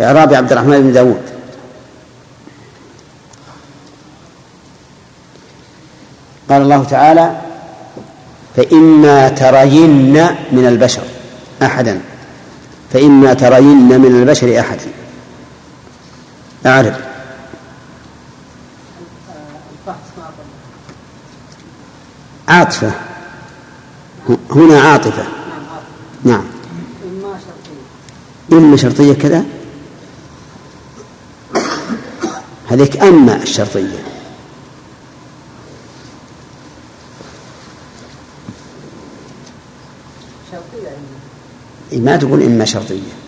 إعراب 0.00 0.34
عبد 0.34 0.52
الرحمن 0.52 0.82
بن 0.82 0.92
داود. 0.92 1.33
قال 6.54 6.62
الله 6.62 6.84
تعالى 6.84 7.40
فإما 8.56 9.28
ترين 9.28 10.26
من 10.52 10.66
البشر 10.68 11.02
أحدا. 11.62 12.00
فإما 12.92 13.34
ترين 13.34 14.00
من 14.00 14.06
البشر 14.06 14.60
أحدا. 14.60 14.86
أعرف. 16.66 16.96
عاطفة. 22.48 22.92
هنا 24.50 24.80
عاطفة. 24.80 25.24
نعم. 26.24 26.44
إما 28.52 28.76
شرطية 28.76 29.12
كذا؟ 29.12 29.44
هذيك 32.68 33.02
أما 33.02 33.36
الشرطية. 33.42 34.13
ما 42.00 42.16
تقول 42.16 42.42
إما 42.42 42.64
شرطية. 42.64 43.24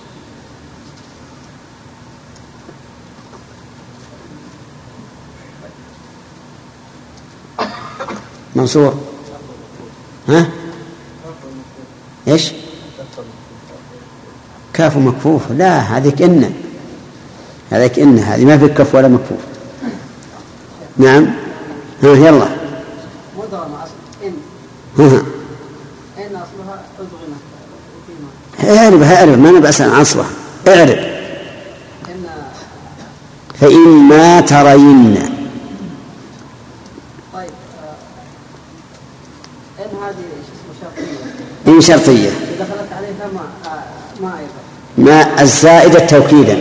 منصور. 8.56 8.94
ها؟ 10.28 10.46
إيش؟ 12.28 12.52
كاف 14.74 14.96
مكفوف. 14.96 15.42
لا 15.50 15.78
هذيك 15.78 16.22
إن. 16.22 16.54
هذيك 17.70 17.98
إن. 17.98 18.18
هذه 18.18 18.44
ما 18.44 18.58
في 18.58 18.68
كف 18.68 18.94
ولا 18.94 19.08
مكفوف. 19.08 19.38
نعم. 20.96 21.26
ها 22.02 22.08
يلا. 22.08 22.48
أصل 23.38 23.92
إن. 24.24 24.32
ها. 24.98 25.35
اعرف 28.64 29.02
اعرف 29.02 29.38
ما 29.38 29.50
نبأس 29.50 29.80
عن 29.80 29.90
عصبة 29.90 30.24
اعرف. 30.68 30.98
إن 32.08 32.26
فإما 33.60 34.40
ترين. 34.40 35.18
طيب 37.34 37.50
آه، 39.78 39.82
إن 39.82 40.02
هذه 40.02 40.14
شرطية. 40.80 41.74
إن 41.74 41.80
شرطية. 41.80 42.30
دخلت 42.60 42.92
عليها 42.92 43.30
ما 43.34 43.70
آه، 43.70 43.84
ما 44.22 44.38
ما 44.98 45.42
الزائدة 45.42 45.98
توكيدا. 45.98 46.56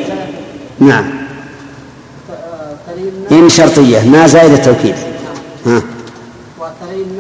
نعم. 0.79 1.25
إن 3.31 3.49
شرطية 3.49 4.09
ما 4.09 4.27
زائدة 4.27 4.57
توكيد. 4.57 4.95
ها. 5.65 5.81
وترين 6.59 7.19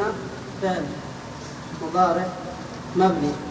فعل 0.61 0.83
مضارع 1.81 2.25
مبني. 2.95 3.44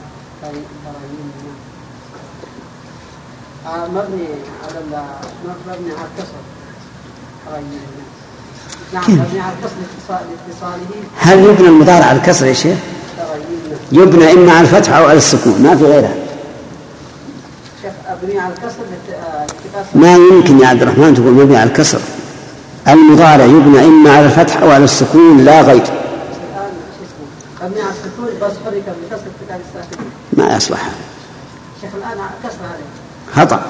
هل 11.18 11.38
يبنى 11.38 11.68
المضارع 11.68 12.04
على 12.06 12.18
الكسر 12.18 12.46
يا 12.46 12.52
شيخ؟ 12.52 12.78
يبنى 13.92 14.32
إما 14.32 14.52
على 14.52 14.60
الفتح 14.60 14.92
أو 14.92 15.04
على 15.04 15.18
السكون 15.18 15.62
ما 15.62 15.76
في 15.76 15.84
غيرها. 15.84 16.14
شيخ 17.82 17.92
أبني 18.08 18.38
على 18.38 18.54
الكسر 18.54 18.82
ما 19.94 20.16
يمكن 20.16 20.60
يا 20.60 20.66
عبد 20.66 20.82
الرحمن 20.82 21.14
تقول 21.14 21.32
مبني 21.32 21.56
على 21.56 21.70
الكسر. 21.70 22.00
المضارع 22.88 23.44
يبنى 23.44 23.84
إما 23.84 24.10
على 24.10 24.26
الفتح 24.26 24.56
أو 24.62 24.70
على 24.70 24.84
السكون 24.84 25.44
لا 25.44 25.62
غير. 25.62 25.84
مبني 27.62 27.82
على 27.82 27.90
السكون 27.90 28.26
بس 28.42 28.52
حرك 28.64 28.84
بكسر 28.84 29.22
ارتكاب 29.22 29.60
الساكنين 29.68 30.10
ما 30.38 30.56
يصلح. 30.56 30.84
هذا 30.86 30.94
شيخ 31.80 31.94
الآن 31.94 32.30
كسر 32.44 32.58
هذه 32.64 32.86
خطأ. 33.34 33.62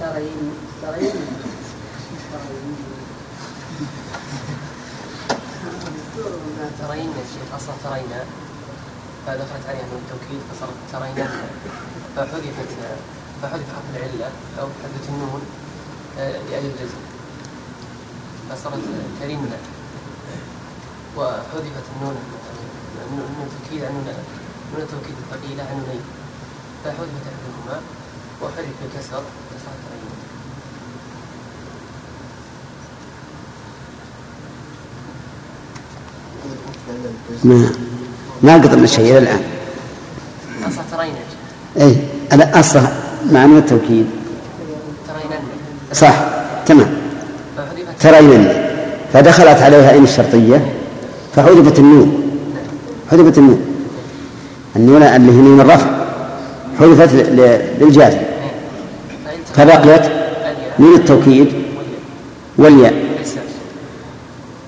ترين 0.00 0.52
ترين. 0.82 1.12
ترين 2.32 2.76
ترين 6.80 7.08
يا 7.08 7.24
شيخ 7.34 7.54
أصلا 7.56 7.74
ترينا 7.84 8.24
فدخلت 9.26 9.66
عليها 9.68 9.82
من 9.82 10.00
التوكيد 10.02 10.40
فصارت 10.50 10.78
ترينا 10.92 11.28
فحذفت 12.16 12.70
فحذف 13.42 13.66
حرف 13.74 13.96
العلة 13.96 14.30
أو 14.60 14.66
حذفت 14.82 15.08
النون 15.08 15.42
آه، 16.18 16.32
لاجل 16.50 16.66
الجزم 16.66 17.02
فصارت 18.50 18.82
ترينا 19.20 19.58
وحذفت 21.16 21.86
النون 21.96 22.16
النون 23.12 23.46
التوكيد 23.46 23.84
عن 23.84 24.04
نون 24.72 24.82
التوكيد 24.82 25.14
الثقيله 25.22 25.62
عن 25.62 25.76
نونين 25.76 26.02
فحذفت 26.84 27.24
احدهما 27.30 27.80
وحرف 28.42 28.76
الكسر 28.84 29.22
فصارت 29.50 29.80
ترينا 29.88 30.18
ما 37.44 37.70
ما 38.42 38.54
قدرنا 38.54 38.86
شيء 38.86 39.10
إلى 39.10 39.18
الآن. 39.18 39.42
أصلا. 40.66 41.08
أي 41.80 41.96
أنا 42.32 42.60
أصلا 42.60 42.82
معنى 43.32 43.58
التوكيد. 43.58 44.06
صح 45.92 46.14
تمام. 46.66 46.90
ترين 48.00 48.48
فدخلت 49.12 49.62
عليها 49.62 49.96
إن 49.96 50.04
الشرطية 50.04 50.74
فحذفت 51.36 51.78
النون. 51.78 52.30
حذفت 53.10 53.38
النون. 53.38 53.67
النون 54.76 55.02
اللي 55.02 55.32
هي 55.32 55.36
نون 55.36 55.60
الرفع 55.60 55.86
حذفت 56.80 57.14
للجازم. 57.80 58.18
فبقيت 59.54 60.02
نون 60.78 60.94
التوكيد 60.94 61.52
والياء. 62.58 62.94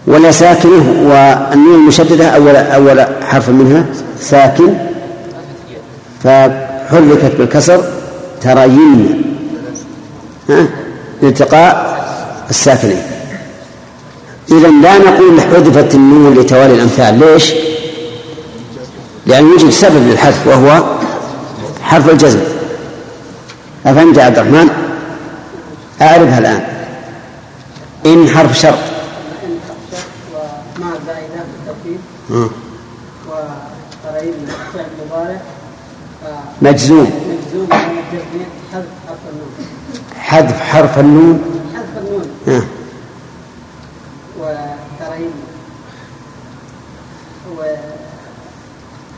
والياء 0.07 0.33
ساكنه 0.33 0.87
والنون 1.09 1.75
المشددة 1.75 2.29
أول 2.29 2.57
أول 2.57 3.01
حرف 3.23 3.49
منها 3.49 3.85
ساكن. 4.21 4.75
فحركت 6.25 7.33
بالكسر 7.39 7.85
ترين 8.41 9.23
ها؟ 10.51 10.67
لالتقاء 11.23 12.01
الساكنين. 12.51 13.03
إذا 14.51 14.69
لا 14.69 14.99
نقول 14.99 15.41
حذفت 15.41 15.95
النون 15.95 16.35
لتوالي 16.35 16.75
الأمثال. 16.75 17.19
ليش؟ 17.19 17.53
لأن 19.31 19.45
يوجد 19.47 19.71
سبب 19.71 20.09
للحذف 20.09 20.47
وهو 20.47 20.83
حرف 21.83 22.11
الجزم. 22.11 22.41
أفهمت 23.87 24.17
يا 24.17 24.25
عبد 24.25 24.39
الرحمن؟ 24.39 24.69
أعرفها 26.03 26.39
الآن. 26.39 26.63
إن 28.07 28.29
حرف 28.29 28.59
شرط 28.59 28.79
بالتوكيد 31.67 32.01
آه. 32.31 32.51
مجزوم. 36.63 37.11
مجزوم 37.31 37.69
الجزم 37.73 38.45
حذف 38.73 38.87
حرف 39.09 39.19
النون. 39.33 39.51
حذف 40.19 40.61
حرف 40.61 40.99
النون. 40.99 41.45
حذف 41.75 41.99
النون. 41.99 42.27
آه. 42.49 42.63
و 47.59 47.65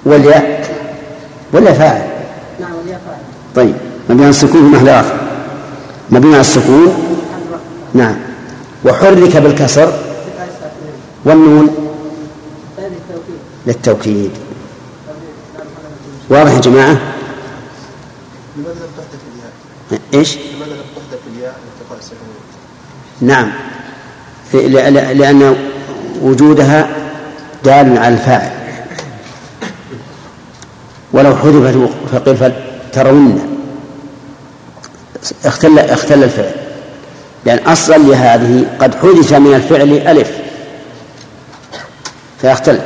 والياء 0.05 0.77
ولا 1.53 1.73
فاعل؟ 1.73 2.09
نعم 2.61 2.75
والياء 2.75 3.01
فاعل. 3.07 3.19
طيب 3.55 3.75
مبني 4.09 4.23
على 4.23 4.31
السكون 4.31 4.71
في 4.71 4.77
محل 4.77 4.89
آخر. 4.89 5.17
مبني 6.11 6.33
على 6.33 6.41
السكون؟ 6.41 7.19
نعم. 7.95 8.17
وحرك 8.85 9.37
بالكسر؟ 9.37 9.93
والنون؟ 11.25 11.77
للتوكيد. 13.67 14.31
واضح 16.31 16.53
يا 16.53 16.61
جماعة؟ 16.61 16.97
الساكنين؟ 22.01 22.33
نعم. 23.21 23.51
لأن 25.15 25.57
وجودها 26.23 26.89
دال 27.65 27.99
على 27.99 28.15
الفاعل. 28.15 28.62
ولو 31.13 31.37
حذفت 31.37 31.79
فقيل 32.13 32.53
ترون. 32.93 33.59
اختل 35.45 35.79
اختل 35.79 36.25
الفعل. 36.25 36.55
لأن 37.45 37.59
أصلا 37.59 37.97
لهذه 37.97 38.77
قد 38.81 38.95
حذف 38.95 39.35
من 39.35 39.55
الفعل 39.55 39.93
ألف. 39.93 40.31
فيختل. 42.41 42.81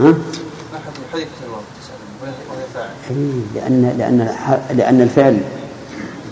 ها؟ 0.00 0.14
لأن 3.54 3.94
لأن 3.98 4.34
لأن 4.76 5.00
الفعل 5.00 5.40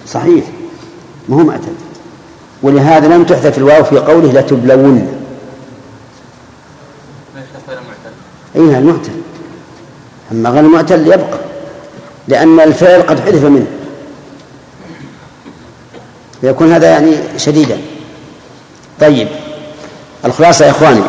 صحيح. 0.09 0.45
ما 1.29 1.37
هو 1.37 1.45
معتل 1.45 1.73
ولهذا 2.63 3.09
لم 3.09 3.25
تحذف 3.25 3.59
الواو 3.59 3.85
في 3.85 3.99
قوله 3.99 4.33
لتبلون 4.33 4.95
ما 7.35 7.41
يحذف 7.41 7.69
غير 7.69 7.79
أيها 8.57 8.79
المعتل. 8.79 9.13
أما 10.33 10.51
غير 10.51 10.61
المعتل 10.61 11.07
يبقى 11.07 11.39
لأن 12.29 12.61
الفعل 12.61 13.03
قد 13.03 13.21
حذف 13.21 13.45
منه. 13.45 13.67
فيكون 16.41 16.73
هذا 16.73 16.91
يعني 16.91 17.13
شديدا. 17.37 17.79
طيب 19.01 19.29
الخلاصة 20.25 20.65
يا 20.65 20.71
إخواني 20.71 21.03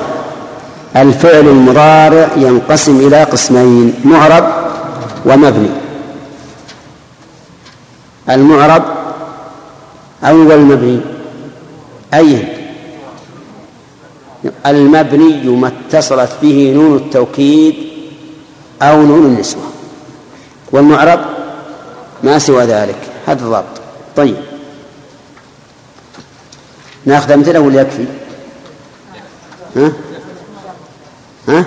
الفعل 0.96 1.48
المضارع 1.48 2.30
ينقسم 2.38 3.08
إلى 3.08 3.24
قسمين 3.24 3.94
معرب 4.06 4.48
ومبني. 5.26 5.70
المعرب 8.30 8.84
أو 10.24 10.36
المبني 10.52 11.00
أي؟ 12.14 12.57
المبني 14.66 15.50
ما 15.50 15.68
اتصلت 15.68 16.32
به 16.42 16.72
نون 16.76 16.96
التوكيد 16.96 17.76
أو 18.82 19.02
نون 19.02 19.26
النسوة. 19.26 19.72
والمعرب 20.72 21.20
ما 22.24 22.40
سوى 22.40 22.64
ذلك. 22.64 22.98
هذا 23.28 23.46
الضبط 23.46 23.82
طيب. 24.16 24.38
ناخذ 27.06 27.32
أمثلة 27.32 27.60
ولا 27.60 27.82
يكفي؟ 27.82 28.06
ها؟ 29.76 29.92
ها؟ 31.48 31.66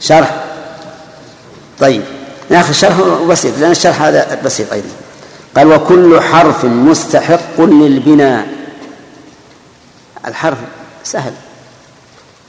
شرح. 0.00 0.44
طيب. 1.80 2.02
ناخذ 2.50 2.72
شرح 2.72 2.96
بسيط 3.28 3.58
لأن 3.58 3.70
الشرح 3.70 4.02
هذا 4.02 4.40
بسيط 4.44 4.72
أيضا. 4.72 4.88
قال 5.56 5.66
وكل 5.66 6.20
حرف 6.20 6.64
مستحق 6.64 7.60
للبناء. 7.60 8.48
الحرف 10.26 10.58
سهل. 11.06 11.32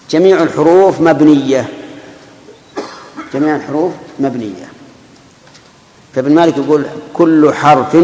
جميع 0.09 0.43
الحروف 0.43 1.01
مبنية. 1.01 1.69
جميع 3.33 3.55
الحروف 3.55 3.93
مبنية. 4.19 4.71
فابن 6.15 6.35
مالك 6.35 6.57
يقول 6.57 6.85
كل 7.13 7.53
حرف 7.53 7.97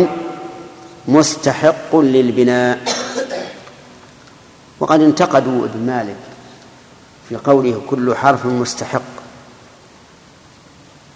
مستحق 1.07 1.95
للبناء. 1.95 2.79
وقد 4.79 5.01
انتقدوا 5.01 5.65
ابن 5.65 5.85
مالك 5.85 6.15
في 7.29 7.35
قوله 7.35 7.81
كل 7.89 8.15
حرف 8.15 8.45
مستحق. 8.45 9.01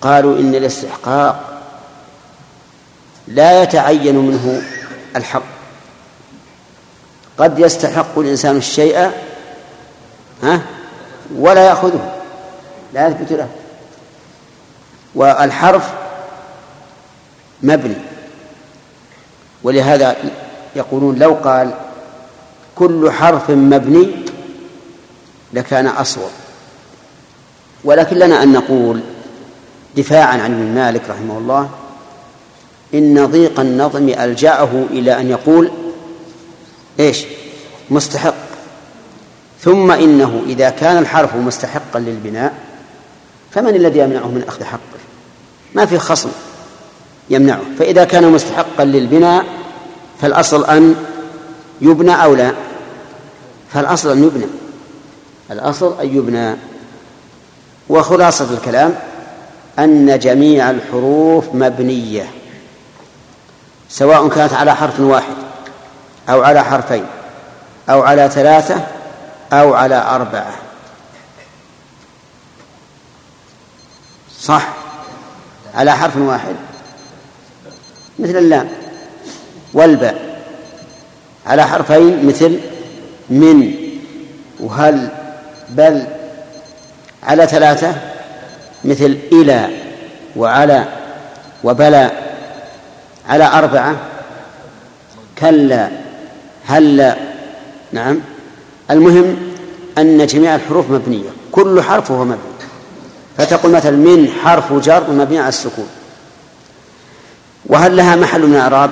قالوا 0.02 0.40
إن 0.40 0.56
الاستحقاق 0.56 1.64
لا 3.28 3.64
يتعين 3.64 4.16
منه 4.16 4.62
الحق. 5.16 5.58
قد 7.38 7.60
يستحق 7.60 8.20
الإنسان 8.20 8.58
الشيء 8.58 9.27
ها؟ 10.44 10.62
ولا 11.36 11.66
يأخذه. 11.66 12.14
لا 12.94 13.08
يثبت 13.08 13.32
له. 13.32 13.48
والحرف 15.16 15.94
مبني. 17.64 17.96
ولهذا 19.64 20.16
يقولون 20.76 21.16
لو 21.16 21.34
قال 21.34 21.72
كل 22.76 23.12
حرف 23.12 23.50
مبني 23.50 24.08
لكان 25.54 25.88
أصوب 25.88 26.30
ولكن 27.84 28.18
لنا 28.18 28.44
أن 28.44 28.54
نقول 28.54 29.02
دفاعا 29.98 30.38
عن 30.38 30.54
ابن 30.54 30.76
مالك 30.76 31.02
رحمه 31.10 31.38
الله 31.38 31.70
إن 32.94 33.26
ضيق 33.26 33.60
النظم 33.60 34.10
ألجأه 34.10 34.86
إلى 34.90 35.20
أن 35.20 35.30
يقول 35.30 35.72
إيش؟ 37.00 37.26
مستحق. 37.90 38.47
ثم 39.62 39.92
إنه 39.92 40.42
إذا 40.48 40.70
كان 40.70 40.98
الحرف 40.98 41.36
مستحقا 41.36 42.00
للبناء 42.00 42.54
فمن 43.52 43.76
الذي 43.76 44.00
يمنعه 44.00 44.28
من 44.28 44.44
أخذ 44.48 44.64
حقه؟ 44.64 45.00
ما 45.76 45.86
في 45.86 46.00
خصم 46.00 46.30
يمنعه. 47.30 47.62
فإذا 47.80 48.04
كان 48.04 48.32
مستحقا 48.32 48.86
للبناء 48.86 49.46
فالأصل 50.22 50.66
أن 50.66 50.96
يبنى 51.82 52.24
أو 52.24 52.36
لا؟ 52.36 52.52
فالأصل 53.74 54.12
أن 54.12 54.24
يبنى. 54.24 54.46
الأصل 55.52 56.00
أن 56.02 56.18
يبنى. 56.18 56.56
وخلاصة 57.90 58.54
الكلام 58.54 58.96
أن 59.80 60.20
جميع 60.20 60.70
الحروف 60.70 61.46
مبنية 61.54 62.32
سواء 63.90 64.28
كانت 64.28 64.54
على 64.54 64.76
حرف 64.76 65.00
واحد 65.00 65.36
أو 66.30 66.44
على 66.44 66.64
حرفين 66.64 67.06
أو 67.90 68.02
على 68.02 68.30
ثلاثة 68.30 68.88
أو 69.53 69.74
على 69.74 69.95
أربعة. 69.95 70.53
صح. 74.40 74.68
على 75.76 75.91
حرف 75.91 76.18
واحد. 76.18 76.56
مثل 78.19 78.38
اللام. 78.38 78.69
والباء. 79.74 80.41
على 81.45 81.68
حرفين 81.68 82.26
مثل 82.28 82.60
من 83.30 83.74
وهل 84.60 85.10
بل. 85.69 86.07
على 87.24 87.48
ثلاثة 87.48 87.95
مثل 88.86 89.18
إلى 89.32 89.69
وعلى 90.36 90.86
وبلى 91.64 92.11
على 93.30 93.45
أربعة. 93.45 93.95
كلا. 95.40 95.90
هلا. 96.68 97.15
نعم. 97.91 98.22
المهم 98.92 99.38
أن 99.98 100.26
جميع 100.26 100.56
الحروف 100.56 100.92
مبنية 100.92 101.30
كل 101.52 101.82
حرف 101.82 102.12
هو 102.12 102.24
مبني. 102.24 102.38
فتقول 103.38 103.72
مثلا 103.72 103.98
من 103.98 104.30
حرف 104.44 104.74
جر 104.74 105.12
مبني 105.12 105.40
على 105.40 105.50
السكون. 105.50 105.88
وهل 107.66 107.98
لها 107.98 108.16
محل 108.16 108.48
من 108.48 108.56
الإعراب؟ 108.56 108.90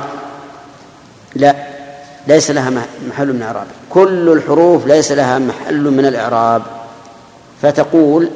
لا 1.36 1.56
ليس 2.28 2.52
لها 2.52 2.70
محل 3.10 3.28
من 3.28 3.36
الإعراب. 3.36 3.68
كل 3.90 4.30
الحروف 4.30 4.88
ليس 4.88 5.12
لها 5.12 5.40
محل 5.40 5.84
من 5.84 6.06
الإعراب. 6.06 6.62
فتقول 7.62 8.30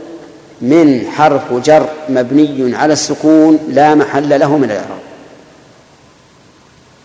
من 0.61 1.07
حرف 1.18 1.53
جر 1.53 1.90
مبني 2.10 2.76
على 2.76 2.94
السكون 2.94 3.60
لا 3.69 3.95
محل 3.95 4.40
له 4.40 4.57
من 4.57 4.64
الإعراب. 4.64 4.99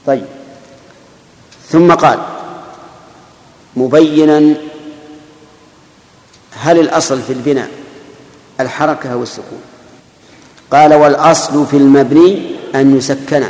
طيب. 0.06 0.24
ثم 1.68 1.92
قال 1.92 2.33
مبينا 3.76 4.54
هل 6.52 6.80
الأصل 6.80 7.22
في 7.22 7.32
البناء 7.32 7.68
الحركة 8.60 9.12
أو 9.12 9.22
السكون؟ 9.22 9.60
قال 10.70 10.94
والأصل 10.94 11.66
في 11.66 11.76
المبني 11.76 12.50
أن 12.74 12.96
يسكن. 12.96 13.44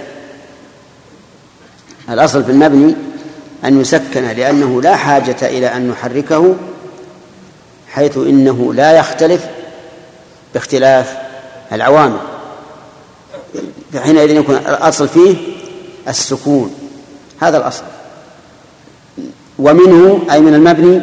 الأصل 2.11 2.45
في 2.45 2.51
المبني 2.51 2.95
أن 3.65 3.81
يسكن 3.81 4.25
لأنه 4.25 4.83
لا 4.83 4.97
حاجة 4.97 5.37
إلى 5.43 5.67
أن 5.67 5.89
نحركه 5.89 6.55
حيث 7.89 8.17
إنه 8.17 8.75
لا 8.75 8.99
يختلف 8.99 9.47
باختلاف 10.55 11.17
العوامل. 11.73 12.21
فحينئذ 13.93 14.31
يكون 14.31 14.57
الأصل 14.57 15.09
فيه 15.09 15.37
السكون. 16.09 16.75
هذا 17.41 17.57
الأصل. 17.57 17.85
ومنه 19.59 20.21
أي 20.31 20.41
من 20.41 20.55
المبني 20.55 21.03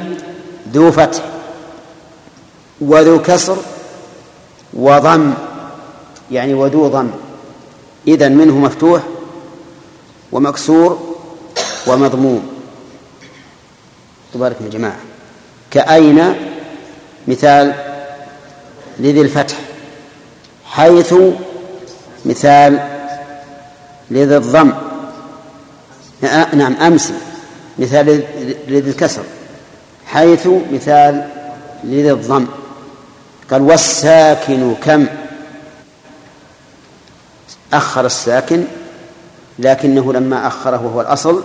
ذو 0.74 0.92
فتح 0.92 1.24
وذو 2.82 3.22
كسر 3.22 3.58
وضم 4.74 5.34
يعني 6.32 6.54
وذو 6.54 6.88
ضم. 6.88 7.10
إذا 8.08 8.30
منه 8.30 8.58
مفتوح 8.58 9.02
ومكسور 10.32 11.16
ومضموم. 11.88 12.50
تبارك 14.34 14.56
يا 14.62 14.70
جماعة. 14.70 15.00
كأين؟ 15.72 16.34
مثال 17.28 17.74
لذي 19.00 19.22
الفتح. 19.22 19.56
حيث 20.66 21.14
مثال 22.26 22.80
لذي 24.12 24.38
الضم. 24.38 24.72
آه، 26.24 26.56
نعم 26.56 26.74
أمس. 26.74 27.14
مثال 27.80 28.24
لذي 28.68 28.90
الكسر 28.90 29.24
حيث 30.06 30.48
مثال 30.72 31.28
لذي 31.84 32.12
الضم. 32.12 32.46
قال 33.52 33.62
والساكن 33.62 34.76
كم؟ 34.84 35.08
أخر 37.74 38.06
الساكن 38.06 38.64
لكنه 39.60 40.14
لما 40.14 40.48
أخره 40.48 40.86
وهو 40.86 41.02
الأصل 41.02 41.44